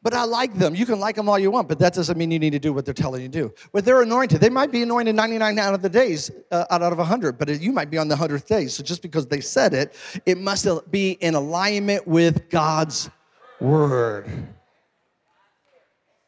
But 0.04 0.16
I 0.16 0.24
like 0.24 0.56
them. 0.56 0.74
You 0.74 0.88
can 0.88 0.99
like 0.99 1.16
them 1.16 1.30
all 1.30 1.38
you 1.38 1.52
want, 1.52 1.68
but 1.68 1.78
that 1.80 1.93
doesn't 1.93 2.18
mean 2.18 2.32
you 2.32 2.39
need 2.39 2.52
to 2.52 2.60
do 2.60 2.74
what 2.74 2.86
they're 2.86 2.93
telling 2.93 3.22
you 3.22 3.30
to 3.30 3.32
do. 3.32 3.54
But 3.72 3.86
they're 3.86 4.02
anointed. 4.02 4.41
They 4.41 4.49
might 4.49 4.72
be 4.72 4.82
anointed 4.82 5.16
99 5.16 5.60
out 5.60 5.76
of 5.76 5.84
the 5.84 5.89
days, 5.89 6.32
uh, 6.52 6.66
out 6.72 6.82
of 6.82 6.97
100, 6.97 7.38
but 7.38 7.62
you 7.62 7.72
might 7.72 7.91
be 7.91 7.99
on 7.99 8.08
the 8.08 8.16
100th 8.16 8.47
day. 8.47 8.66
So 8.66 8.84
just 8.84 9.04
because 9.04 9.28
they 9.28 9.41
said 9.41 9.76
it, 9.76 9.95
it 10.26 10.39
must 10.39 10.68
be 10.89 11.12
in 11.12 11.36
alignment 11.36 12.08
with 12.08 12.49
God's 12.49 13.12
word. 13.60 14.28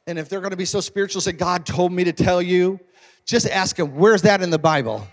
And 0.05 0.19
if 0.19 0.29
they're 0.29 0.41
going 0.41 0.51
to 0.51 0.57
be 0.57 0.65
so 0.65 0.79
spiritual, 0.79 1.21
say, 1.21 1.31
God 1.31 1.65
told 1.65 1.91
me 1.91 2.03
to 2.03 2.13
tell 2.13 2.41
you, 2.41 2.79
just 3.25 3.47
ask 3.47 3.75
them, 3.75 3.95
where's 3.95 4.21
that 4.23 4.43
in 4.43 4.51
the 4.51 4.59
Bible? 4.59 5.07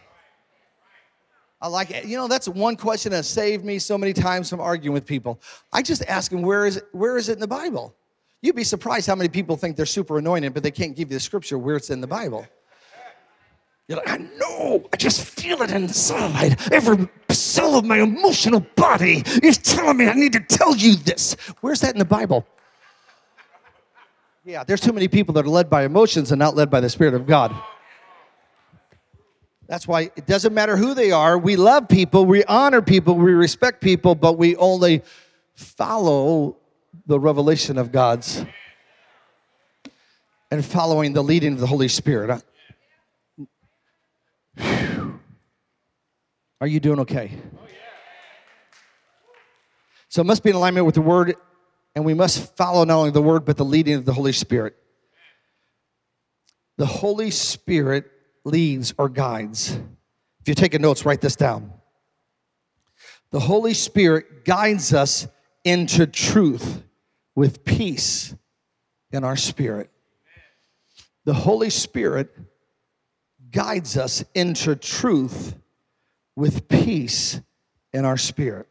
I 1.62 1.68
like 1.68 1.90
it. 1.90 2.06
You 2.06 2.16
know, 2.16 2.26
that's 2.26 2.48
one 2.48 2.76
question 2.76 3.12
that 3.12 3.24
saved 3.24 3.64
me 3.64 3.78
so 3.78 3.96
many 3.96 4.12
times 4.12 4.50
from 4.50 4.60
arguing 4.60 4.94
with 4.94 5.06
people. 5.06 5.40
I 5.72 5.82
just 5.82 6.02
ask 6.06 6.30
them, 6.30 6.42
where 6.42 6.66
is 6.66 6.82
where 6.92 7.18
is 7.18 7.28
it 7.28 7.34
in 7.34 7.40
the 7.40 7.46
Bible? 7.46 7.94
You'd 8.42 8.56
be 8.56 8.64
surprised 8.64 9.06
how 9.06 9.14
many 9.14 9.28
people 9.28 9.56
think 9.56 9.76
they're 9.76 9.86
super 9.86 10.18
anointed, 10.18 10.54
but 10.54 10.62
they 10.62 10.70
can't 10.70 10.96
give 10.96 11.10
you 11.10 11.16
the 11.16 11.20
scripture 11.20 11.58
where 11.58 11.76
it's 11.76 11.90
in 11.90 12.00
the 12.00 12.06
Bible. 12.06 12.46
You're 13.86 13.98
like, 13.98 14.08
I 14.08 14.18
know, 14.38 14.88
I 14.92 14.96
just 14.96 15.20
feel 15.22 15.62
it 15.62 15.72
inside. 15.72 16.58
Every 16.72 17.08
cell 17.28 17.76
of 17.76 17.84
my 17.84 18.00
emotional 18.00 18.60
body 18.76 19.24
is 19.42 19.58
telling 19.58 19.96
me 19.96 20.06
I 20.08 20.14
need 20.14 20.32
to 20.34 20.40
tell 20.40 20.76
you 20.76 20.94
this. 20.94 21.34
Where's 21.60 21.80
that 21.80 21.92
in 21.92 21.98
the 21.98 22.04
Bible? 22.04 22.46
Yeah, 24.44 24.64
there's 24.64 24.80
too 24.80 24.92
many 24.92 25.08
people 25.08 25.34
that 25.34 25.44
are 25.44 25.50
led 25.50 25.68
by 25.68 25.84
emotions 25.84 26.32
and 26.32 26.38
not 26.38 26.54
led 26.54 26.70
by 26.70 26.80
the 26.80 26.88
Spirit 26.88 27.14
of 27.14 27.26
God. 27.26 27.54
That's 29.66 29.86
why 29.86 30.10
it 30.16 30.26
doesn't 30.26 30.54
matter 30.54 30.76
who 30.76 30.94
they 30.94 31.10
are. 31.12 31.36
We 31.36 31.56
love 31.56 31.88
people, 31.88 32.26
we 32.26 32.42
honor 32.44 32.82
people, 32.82 33.16
we 33.16 33.32
respect 33.32 33.80
people, 33.80 34.14
but 34.14 34.38
we 34.38 34.56
only 34.56 35.02
follow 35.54 36.56
the 37.10 37.18
revelation 37.18 37.76
of 37.76 37.90
God's 37.90 38.44
and 40.52 40.64
following 40.64 41.12
the 41.12 41.24
leading 41.24 41.54
of 41.54 41.58
the 41.58 41.66
Holy 41.66 41.88
Spirit. 41.88 42.40
Are 46.60 46.68
you 46.68 46.78
doing 46.78 47.00
okay? 47.00 47.32
So 50.08 50.20
it 50.20 50.24
must 50.24 50.44
be 50.44 50.50
in 50.50 50.56
alignment 50.56 50.86
with 50.86 50.94
the 50.94 51.00
word 51.00 51.34
and 51.96 52.04
we 52.04 52.14
must 52.14 52.56
follow 52.56 52.84
not 52.84 52.94
only 52.94 53.10
the 53.10 53.20
word, 53.20 53.44
but 53.44 53.56
the 53.56 53.64
leading 53.64 53.94
of 53.94 54.04
the 54.04 54.12
Holy 54.12 54.30
Spirit. 54.30 54.76
The 56.76 56.86
Holy 56.86 57.32
Spirit 57.32 58.08
leads 58.44 58.94
or 58.96 59.08
guides. 59.08 59.72
If 59.72 60.46
you're 60.46 60.54
taking 60.54 60.80
notes, 60.80 61.04
write 61.04 61.20
this 61.20 61.34
down. 61.34 61.72
The 63.32 63.40
Holy 63.40 63.74
Spirit 63.74 64.44
guides 64.44 64.94
us 64.94 65.26
into 65.64 66.06
truth 66.06 66.84
with 67.34 67.64
peace 67.64 68.34
in 69.12 69.24
our 69.24 69.36
spirit. 69.36 69.90
The 71.24 71.34
Holy 71.34 71.70
Spirit 71.70 72.34
guides 73.50 73.96
us 73.96 74.24
into 74.34 74.76
truth 74.76 75.54
with 76.36 76.68
peace 76.68 77.40
in 77.92 78.04
our 78.04 78.16
spirit 78.16 78.68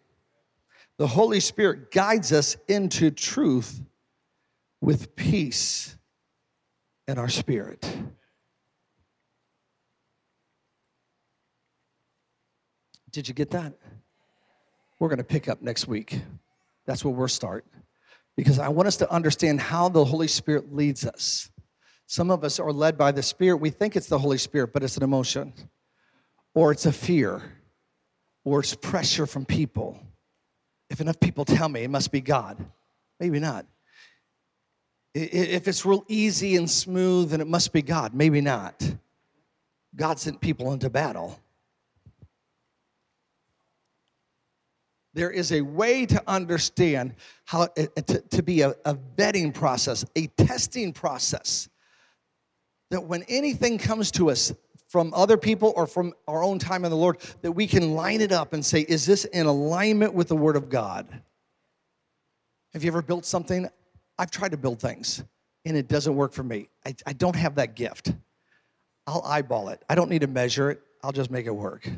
the 1.00 1.08
Holy 1.08 1.40
Spirit 1.40 1.92
guides 1.92 2.34
us 2.34 2.58
into 2.68 3.10
truth 3.10 3.82
with 4.82 5.16
peace 5.16 5.98
in 7.08 7.18
our 7.18 7.30
spirit. 7.30 7.90
Did 13.12 13.30
you 13.30 13.34
get 13.34 13.52
that? 13.52 13.74
We're 15.00 15.08
going 15.08 15.20
to 15.20 15.24
pick 15.24 15.48
up 15.48 15.62
next 15.62 15.88
week. 15.88 16.22
That's 16.86 17.06
where 17.06 17.14
we'll 17.14 17.30
start. 17.30 17.66
Because 18.40 18.58
I 18.58 18.70
want 18.70 18.88
us 18.88 18.98
to 18.98 19.12
understand 19.12 19.60
how 19.60 19.90
the 19.90 20.06
Holy 20.06 20.30
Spirit 20.30 20.74
leads 20.74 21.06
us. 21.06 21.52
Some 22.08 22.32
of 22.32 22.44
us 22.44 22.60
are 22.60 22.72
led 22.72 22.98
by 22.98 23.12
the 23.12 23.22
Spirit. 23.22 23.58
We 23.58 23.70
think 23.70 23.96
it's 23.96 24.08
the 24.08 24.18
Holy 24.18 24.38
Spirit, 24.38 24.72
but 24.72 24.82
it's 24.82 24.96
an 24.96 25.04
emotion, 25.04 25.54
or 26.54 26.72
it's 26.72 26.86
a 26.86 26.92
fear, 26.94 27.42
or 28.46 28.62
it's 28.62 28.74
pressure 28.76 29.26
from 29.26 29.46
people 29.46 30.02
if 30.90 31.02
enough 31.02 31.20
people 31.20 31.46
tell 31.46 31.70
me 31.70 31.84
it 31.84 31.90
must 31.90 32.12
be 32.12 32.22
God, 32.22 32.58
maybe 33.20 33.40
not. 33.40 33.66
If 35.14 35.68
it's 35.68 35.86
real 35.86 36.04
easy 36.08 36.56
and 36.56 36.70
smooth, 36.70 37.32
then 37.32 37.42
it 37.42 37.48
must 37.48 37.74
be 37.74 37.82
God, 37.82 38.14
maybe 38.14 38.42
not. 38.42 38.82
God 39.96 40.20
sent 40.20 40.40
people 40.40 40.72
into 40.72 40.90
battle. 40.90 41.40
There 45.20 45.30
is 45.30 45.52
a 45.52 45.60
way 45.60 46.06
to 46.06 46.24
understand 46.28 47.14
how 47.44 47.64
eh, 47.76 47.88
eh, 47.98 48.02
to, 48.04 48.22
to 48.22 48.42
be 48.42 48.62
a, 48.62 48.70
a 48.86 48.96
vetting 48.96 49.54
process, 49.54 50.06
a 50.16 50.28
testing 50.28 50.94
process. 50.94 51.68
That 52.90 53.04
when 53.04 53.24
anything 53.24 53.80
comes 53.80 54.12
to 54.12 54.30
us 54.30 54.54
from 54.88 55.14
other 55.14 55.36
people 55.36 55.74
or 55.76 55.88
from 55.88 56.14
our 56.26 56.42
own 56.42 56.58
time 56.58 56.86
in 56.86 56.90
the 56.90 56.96
Lord 56.96 57.18
that 57.42 57.52
we 57.52 57.68
can 57.68 57.96
line 57.96 58.22
it 58.22 58.32
up 58.32 58.54
and 58.54 58.66
say, 58.66 58.80
is 58.80 59.06
this 59.06 59.26
in 59.26 59.46
alignment 59.46 60.14
with 60.14 60.30
the 60.30 60.38
Word 60.38 60.56
of 60.56 60.70
God? 60.70 61.06
Have 62.72 62.86
you 62.86 62.90
ever 62.90 63.02
built 63.02 63.26
something? 63.26 63.68
I've 64.18 64.32
tried 64.32 64.52
to 64.52 64.58
build 64.58 64.80
things 64.80 65.22
and 65.66 65.76
it 65.76 65.90
doesn't 65.90 66.16
work 66.16 66.32
for 66.32 66.44
me. 66.44 66.70
I, 66.86 66.96
I 67.06 67.12
don't 67.12 67.36
have 67.36 67.56
that 67.56 67.76
gift. 67.76 68.14
I'll 69.06 69.24
eyeball 69.26 69.68
it. 69.68 69.84
I 69.90 69.96
don't 69.96 70.10
need 70.10 70.22
to 70.22 70.28
measure 70.28 70.72
it, 70.72 70.80
I'll 71.04 71.12
just 71.12 71.30
make 71.30 71.46
it 71.46 71.54
work. 71.54 71.90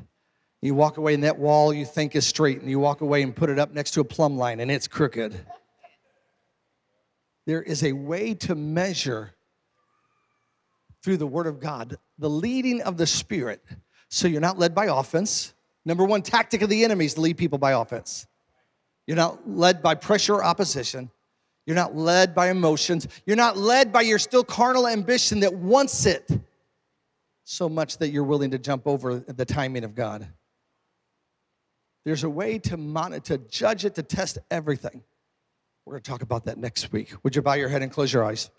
You 0.62 0.76
walk 0.76 0.97
away 0.97 1.16
and 1.16 1.24
that 1.24 1.39
wall 1.39 1.74
you 1.74 1.86
think 1.86 2.16
is 2.16 2.26
straight, 2.26 2.62
and 2.62 2.70
you 2.70 2.80
walk 2.80 3.01
away 3.01 3.24
and 3.24 3.36
put 3.36 3.49
it 3.49 3.57
up 3.57 3.74
next 3.74 3.91
to 3.91 4.01
a 4.01 4.03
plumb 4.03 4.38
line 4.38 4.59
and 4.59 4.70
it's 4.70 4.88
crooked. 4.88 5.39
There 7.47 7.64
is 7.64 7.84
a 7.84 7.91
way 7.93 8.36
to 8.36 8.53
measure 8.53 9.34
through 11.03 11.18
the 11.18 11.26
Word 11.26 11.47
of 11.47 11.59
God, 11.59 11.97
the 12.20 12.30
leading 12.30 12.82
of 12.84 12.97
the 12.97 13.07
Spirit. 13.07 13.64
So 14.09 14.28
you're 14.28 14.41
not 14.41 14.59
led 14.59 14.76
by 14.76 14.86
offense. 14.86 15.53
Number 15.84 16.05
one 16.05 16.22
tactic 16.22 16.62
of 16.62 16.70
the 16.70 16.84
enemy 16.84 17.05
is 17.05 17.16
to 17.16 17.22
lead 17.22 17.38
people 17.38 17.57
by 17.57 17.72
offense. 17.72 18.28
You're 19.07 19.18
not 19.18 19.49
led 19.49 19.82
by 19.82 19.95
pressure 19.95 20.36
or 20.36 20.43
opposition. 20.43 21.09
You're 21.66 21.76
not 21.76 21.95
led 21.95 22.36
by 22.36 22.51
emotions. 22.51 23.07
You're 23.26 23.36
not 23.36 23.57
led 23.57 23.91
by 23.91 24.01
your 24.01 24.20
still 24.20 24.43
carnal 24.43 24.88
ambition 24.88 25.39
that 25.39 25.53
wants 25.53 26.05
it 26.05 26.30
so 27.43 27.68
much 27.68 27.97
that 27.97 28.09
you're 28.09 28.24
willing 28.24 28.51
to 28.51 28.59
jump 28.59 28.86
over 28.86 29.20
the 29.20 29.45
timing 29.45 29.84
of 29.84 29.95
God. 29.95 30.28
There's 32.04 32.24
a 32.24 32.30
way 32.30 32.58
to 32.60 32.78
monitor, 32.78 33.38
to 33.38 33.49
judge 33.49 33.86
it, 33.86 33.95
to 33.95 34.04
test 34.04 34.39
everything. 34.49 35.04
We're 35.86 35.93
going 35.93 36.04
to 36.04 36.10
talk 36.10 36.22
about 36.22 36.45
that 36.45 36.58
next 36.58 36.91
week. 36.91 37.14
Would 37.24 37.36
you 37.36 37.41
bow 37.41 37.54
your 37.54 37.70
head 37.70 37.82
and 37.82 37.91
close 37.91 38.12
your 38.12 38.24
eyes? 38.24 38.49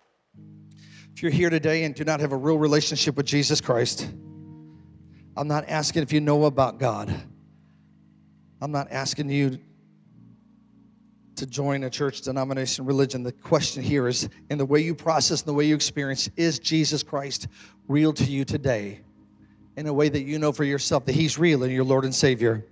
If 1.14 1.22
you're 1.22 1.32
here 1.32 1.50
today 1.50 1.84
and 1.84 1.94
do 1.94 2.04
not 2.04 2.20
have 2.20 2.32
a 2.32 2.36
real 2.36 2.58
relationship 2.58 3.16
with 3.16 3.26
Jesus 3.26 3.60
Christ, 3.60 4.08
I'm 5.36 5.48
not 5.48 5.68
asking 5.68 6.02
if 6.02 6.12
you 6.12 6.20
know 6.20 6.44
about 6.44 6.78
God. 6.78 7.14
I'm 8.60 8.72
not 8.72 8.90
asking 8.90 9.28
you 9.30 9.58
to 11.36 11.46
join 11.46 11.84
a 11.84 11.90
church, 11.90 12.22
denomination, 12.22 12.84
religion. 12.84 13.22
The 13.22 13.32
question 13.32 13.82
here 13.82 14.06
is 14.06 14.28
in 14.50 14.58
the 14.58 14.66
way 14.66 14.80
you 14.80 14.94
process 14.94 15.40
and 15.40 15.48
the 15.48 15.54
way 15.54 15.64
you 15.64 15.74
experience, 15.74 16.28
is 16.36 16.58
Jesus 16.58 17.02
Christ 17.02 17.48
real 17.88 18.12
to 18.12 18.24
you 18.24 18.44
today? 18.44 19.00
in 19.76 19.86
a 19.86 19.92
way 19.92 20.08
that 20.08 20.22
you 20.22 20.38
know 20.38 20.52
for 20.52 20.64
yourself 20.64 21.06
that 21.06 21.14
He's 21.14 21.38
real 21.38 21.62
and 21.62 21.72
your 21.72 21.84
Lord 21.84 22.04
and 22.04 22.14
Savior. 22.14 22.66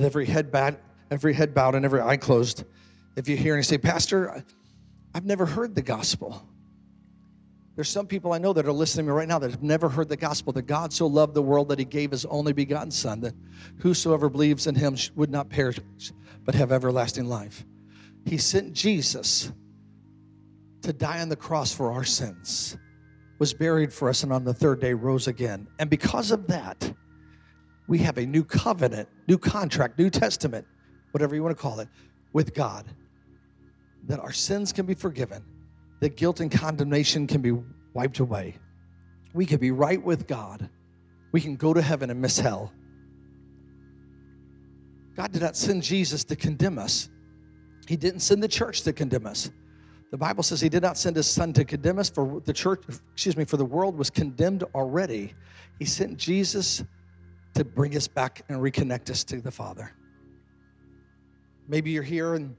With 0.00 0.06
every 0.06 0.24
head 0.24 0.50
bowed, 0.50 0.78
every 1.10 1.34
head 1.34 1.52
bowed 1.52 1.74
and 1.74 1.84
every 1.84 2.00
eye 2.00 2.16
closed, 2.16 2.64
if 3.16 3.28
you 3.28 3.36
hear 3.36 3.56
and 3.56 3.66
say, 3.66 3.76
Pastor, 3.76 4.42
I've 5.14 5.26
never 5.26 5.44
heard 5.44 5.74
the 5.74 5.82
gospel. 5.82 6.42
There's 7.76 7.90
some 7.90 8.06
people 8.06 8.32
I 8.32 8.38
know 8.38 8.54
that 8.54 8.64
are 8.64 8.72
listening 8.72 9.04
to 9.04 9.12
me 9.12 9.18
right 9.18 9.28
now 9.28 9.38
that 9.38 9.50
have 9.50 9.62
never 9.62 9.90
heard 9.90 10.08
the 10.08 10.16
gospel 10.16 10.54
that 10.54 10.62
God 10.62 10.90
so 10.94 11.06
loved 11.06 11.34
the 11.34 11.42
world 11.42 11.68
that 11.68 11.78
he 11.78 11.84
gave 11.84 12.12
his 12.12 12.24
only 12.24 12.54
begotten 12.54 12.90
Son, 12.90 13.20
that 13.20 13.34
whosoever 13.80 14.30
believes 14.30 14.66
in 14.66 14.74
him 14.74 14.96
would 15.16 15.28
not 15.28 15.50
perish 15.50 15.78
but 16.46 16.54
have 16.54 16.72
everlasting 16.72 17.26
life. 17.26 17.66
He 18.24 18.38
sent 18.38 18.72
Jesus 18.72 19.52
to 20.80 20.94
die 20.94 21.20
on 21.20 21.28
the 21.28 21.36
cross 21.36 21.74
for 21.74 21.92
our 21.92 22.04
sins, 22.04 22.78
was 23.38 23.52
buried 23.52 23.92
for 23.92 24.08
us, 24.08 24.22
and 24.22 24.32
on 24.32 24.44
the 24.44 24.54
third 24.54 24.80
day 24.80 24.94
rose 24.94 25.26
again. 25.26 25.68
And 25.78 25.90
because 25.90 26.30
of 26.30 26.46
that, 26.46 26.90
we 27.90 27.98
have 27.98 28.18
a 28.18 28.24
new 28.24 28.44
covenant, 28.44 29.08
new 29.26 29.36
contract, 29.36 29.98
new 29.98 30.08
testament, 30.08 30.64
whatever 31.10 31.34
you 31.34 31.42
want 31.42 31.56
to 31.56 31.60
call 31.60 31.80
it, 31.80 31.88
with 32.32 32.54
God. 32.54 32.86
That 34.06 34.20
our 34.20 34.30
sins 34.30 34.72
can 34.72 34.86
be 34.86 34.94
forgiven, 34.94 35.42
that 35.98 36.16
guilt 36.16 36.38
and 36.38 36.52
condemnation 36.52 37.26
can 37.26 37.42
be 37.42 37.52
wiped 37.92 38.20
away. 38.20 38.56
We 39.34 39.44
can 39.44 39.58
be 39.58 39.72
right 39.72 40.00
with 40.00 40.28
God. 40.28 40.70
We 41.32 41.40
can 41.40 41.56
go 41.56 41.74
to 41.74 41.82
heaven 41.82 42.10
and 42.10 42.20
miss 42.20 42.38
hell. 42.38 42.72
God 45.16 45.32
did 45.32 45.42
not 45.42 45.56
send 45.56 45.82
Jesus 45.82 46.22
to 46.24 46.36
condemn 46.36 46.78
us. 46.78 47.08
He 47.88 47.96
didn't 47.96 48.20
send 48.20 48.40
the 48.40 48.48
church 48.48 48.82
to 48.82 48.92
condemn 48.92 49.26
us. 49.26 49.50
The 50.12 50.16
Bible 50.16 50.44
says 50.44 50.60
he 50.60 50.68
did 50.68 50.82
not 50.82 50.96
send 50.96 51.16
his 51.16 51.26
son 51.26 51.52
to 51.54 51.64
condemn 51.64 51.98
us, 51.98 52.08
for 52.08 52.40
the 52.44 52.52
church, 52.52 52.84
excuse 53.12 53.36
me, 53.36 53.44
for 53.44 53.56
the 53.56 53.64
world 53.64 53.98
was 53.98 54.10
condemned 54.10 54.62
already. 54.76 55.34
He 55.80 55.84
sent 55.84 56.16
Jesus 56.18 56.84
to 57.54 57.64
bring 57.64 57.96
us 57.96 58.08
back 58.08 58.42
and 58.48 58.60
reconnect 58.60 59.10
us 59.10 59.24
to 59.24 59.40
the 59.40 59.50
Father. 59.50 59.92
Maybe 61.68 61.90
you're 61.90 62.02
here 62.02 62.34
and 62.34 62.56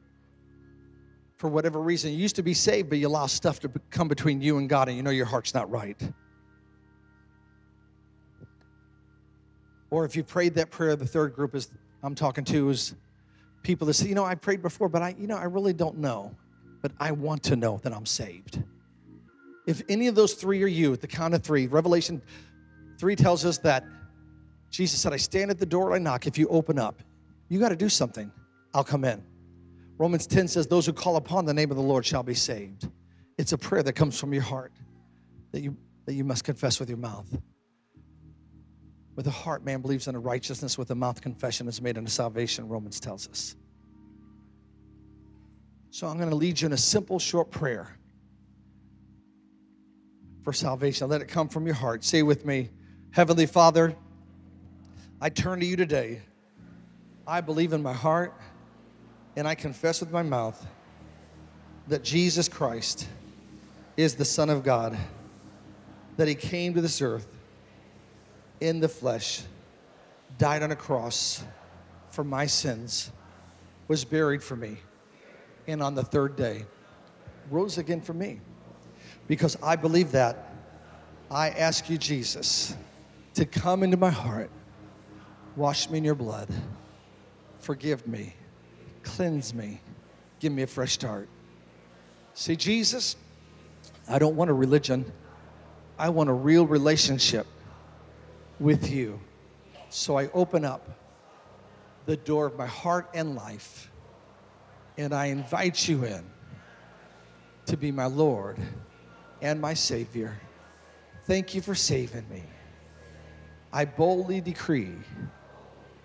for 1.38 1.50
whatever 1.50 1.82
reason 1.82 2.12
you 2.12 2.18
used 2.18 2.36
to 2.36 2.44
be 2.44 2.54
saved, 2.54 2.90
but 2.90 3.00
you 3.00 3.08
allowed 3.08 3.32
stuff 3.32 3.60
to 3.62 3.70
come 3.90 4.08
between 4.08 4.42
you 4.42 4.58
and 4.58 4.70
God, 4.70 4.88
and 4.88 4.96
you 4.96 5.04
know 5.04 5.10
your 5.10 5.26
heart's 5.26 5.54
not 5.54 5.70
right. 5.72 6.00
Or 9.90 10.06
if 10.06 10.16
you 10.16 10.24
prayed 10.24 10.54
that 10.56 10.70
prayer, 10.70 10.96
the 10.96 11.06
third 11.06 11.34
group 11.34 11.56
is 11.56 11.70
I'm 12.04 12.16
talking 12.16 12.44
to 12.46 12.70
is 12.70 12.96
people 13.64 13.88
that 13.88 13.96
say, 13.96 14.08
you 14.08 14.16
know, 14.16 14.24
I 14.24 14.36
prayed 14.36 14.62
before, 14.62 14.88
but 14.88 15.02
I, 15.02 15.16
you 15.18 15.28
know, 15.28 15.38
I 15.38 15.46
really 15.46 15.74
don't 15.74 15.98
know 15.98 16.36
but 16.82 16.92
I 17.00 17.12
want 17.12 17.44
to 17.44 17.56
know 17.56 17.80
that 17.84 17.94
I'm 17.94 18.06
saved. 18.06 18.62
If 19.68 19.84
any 19.88 20.08
of 20.08 20.16
those 20.16 20.34
three 20.34 20.62
are 20.64 20.68
you, 20.68 20.96
the 20.96 21.08
count 21.08 21.34
of 21.34 21.44
three, 21.44 21.68
Revelation 21.68 22.22
3 23.00 23.16
tells 23.16 23.46
us 23.46 23.60
that 23.60 23.86
Jesus 24.72 25.02
said, 25.02 25.14
I 25.14 25.18
stand 25.18 25.52
at 25.52 25.60
the 25.60 25.66
door 25.66 25.94
I 25.94 26.00
knock. 26.00 26.26
If 26.26 26.38
you 26.38 26.48
open 26.48 26.80
up, 26.80 27.04
you 27.50 27.60
got 27.60 27.70
to 27.70 27.76
do 27.76 27.90
something. 27.90 28.32
I'll 28.74 28.86
come 28.86 29.04
in. 29.04 29.22
Romans 29.98 30.26
10 30.26 30.48
says, 30.48 30.66
Those 30.66 30.86
who 30.86 30.94
call 30.94 31.18
upon 31.18 31.46
the 31.46 31.54
name 31.54 31.70
of 31.70 31.78
the 31.78 31.84
Lord 31.84 32.06
shall 32.06 32.24
be 32.24 32.34
saved. 32.34 32.90
It's 33.38 33.52
a 33.52 33.58
prayer 33.58 33.84
that 33.84 33.94
comes 33.94 34.18
from 34.18 34.34
your 34.34 34.44
heart 34.44 34.72
that 35.52 35.62
you, 35.62 35.76
that 36.06 36.14
you 36.14 36.24
must 36.24 36.46
confess 36.46 36.80
with 36.80 36.90
your 36.90 36.98
mouth. 36.98 37.28
With 39.16 39.26
the 39.26 39.32
heart, 39.32 39.66
man 39.66 39.82
believes 39.82 40.08
in 40.08 40.16
a 40.16 40.20
righteousness, 40.20 40.78
with 40.78 40.88
the 40.88 40.96
mouth, 40.96 41.22
confession 41.22 41.68
is 41.68 41.82
made 41.82 41.98
unto 41.98 42.10
salvation, 42.10 42.68
Romans 42.70 43.00
tells 43.00 43.28
us. 43.28 43.56
So 45.90 46.08
I'm 46.08 46.18
going 46.18 46.30
to 46.30 46.36
lead 46.36 46.62
you 46.62 46.68
in 46.68 46.74
a 46.74 46.78
simple, 46.78 47.20
short 47.20 47.52
prayer 47.52 47.90
for 50.44 50.54
salvation. 50.54 51.10
Let 51.10 51.22
it 51.22 51.28
come 51.28 51.50
from 51.50 51.66
your 51.66 51.76
heart. 51.76 52.06
Say 52.06 52.24
with 52.24 52.46
me 52.46 52.70
Heavenly 53.12 53.46
Father, 53.46 53.94
I 55.24 55.30
turn 55.30 55.60
to 55.60 55.66
you 55.66 55.76
today. 55.76 56.20
I 57.28 57.42
believe 57.42 57.74
in 57.74 57.84
my 57.84 57.94
heart 57.94 58.34
and 59.36 59.48
I 59.48 59.54
confess 59.54 60.00
with 60.00 60.12
my 60.12 60.24
mouth 60.24 60.66
that 61.88 62.04
Jesus 62.04 62.50
Christ 62.50 63.08
is 63.96 64.16
the 64.16 64.26
Son 64.26 64.50
of 64.50 64.64
God, 64.64 64.98
that 66.18 66.28
He 66.28 66.34
came 66.34 66.74
to 66.74 66.82
this 66.82 67.04
earth 67.04 67.28
in 68.62 68.80
the 68.80 68.90
flesh, 68.90 69.44
died 70.40 70.64
on 70.64 70.72
a 70.72 70.76
cross 70.76 71.44
for 72.10 72.24
my 72.24 72.48
sins, 72.48 73.12
was 73.88 74.04
buried 74.04 74.42
for 74.42 74.56
me 74.56 74.78
and 75.68 75.84
on 75.84 75.94
the 75.94 76.04
third 76.04 76.36
day 76.36 76.66
rose 77.52 77.78
again 77.78 78.02
for 78.02 78.14
me. 78.14 78.40
Because 79.28 79.56
I 79.62 79.76
believe 79.76 80.12
that, 80.14 80.52
I 81.30 81.50
ask 81.50 81.90
you, 81.92 81.98
Jesus, 82.00 82.76
to 83.36 83.46
come 83.46 83.84
into 83.84 83.98
my 83.98 84.10
heart, 84.10 84.50
wash 85.56 85.90
me 85.90 85.98
in 85.98 86.04
your 86.04 86.16
blood, 86.16 86.48
forgive 87.60 88.08
me, 88.08 88.34
cleanse 89.04 89.54
me, 89.54 89.82
give 90.40 90.52
me 90.52 90.64
a 90.64 90.68
fresh 90.68 90.94
start. 90.94 91.28
See, 92.34 92.56
Jesus, 92.56 93.16
I 94.08 94.20
don't 94.20 94.36
want 94.36 94.50
a 94.50 94.54
religion, 94.54 95.12
I 95.98 96.10
want 96.10 96.30
a 96.30 96.34
real 96.34 96.66
relationship 96.66 97.46
with 98.60 98.90
you. 98.90 99.20
So 99.90 100.18
I 100.18 100.30
open 100.30 100.64
up 100.64 100.88
the 102.06 102.18
door 102.18 102.46
of 102.46 102.58
my 102.58 102.66
heart 102.66 103.10
and 103.14 103.36
life 103.36 103.92
and 104.98 105.14
I 105.14 105.28
invite 105.28 105.88
you 105.88 106.04
in 106.04 106.24
to 107.66 107.78
be 107.78 107.92
my 107.92 108.06
Lord 108.06 108.58
and 109.42 109.60
my 109.60 109.74
Savior. 109.74 110.40
Thank 111.26 111.56
you 111.56 111.62
for 111.62 111.76
saving 111.76 112.28
me. 112.30 112.44
I 113.74 113.86
boldly 113.86 114.42
decree, 114.42 114.94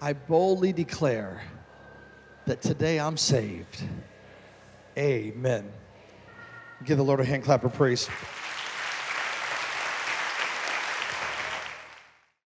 I 0.01 0.13
boldly 0.13 0.73
declare 0.73 1.43
that 2.47 2.61
today 2.63 3.01
I'm 3.01 3.17
saved. 3.17 3.83
Amen. 4.99 5.73
Give 6.85 6.99
the 6.99 7.05
Lord 7.05 7.21
a 7.21 7.25
hand 7.25 7.45
clap 7.45 7.65
of 7.65 7.73
praise. 7.73 8.09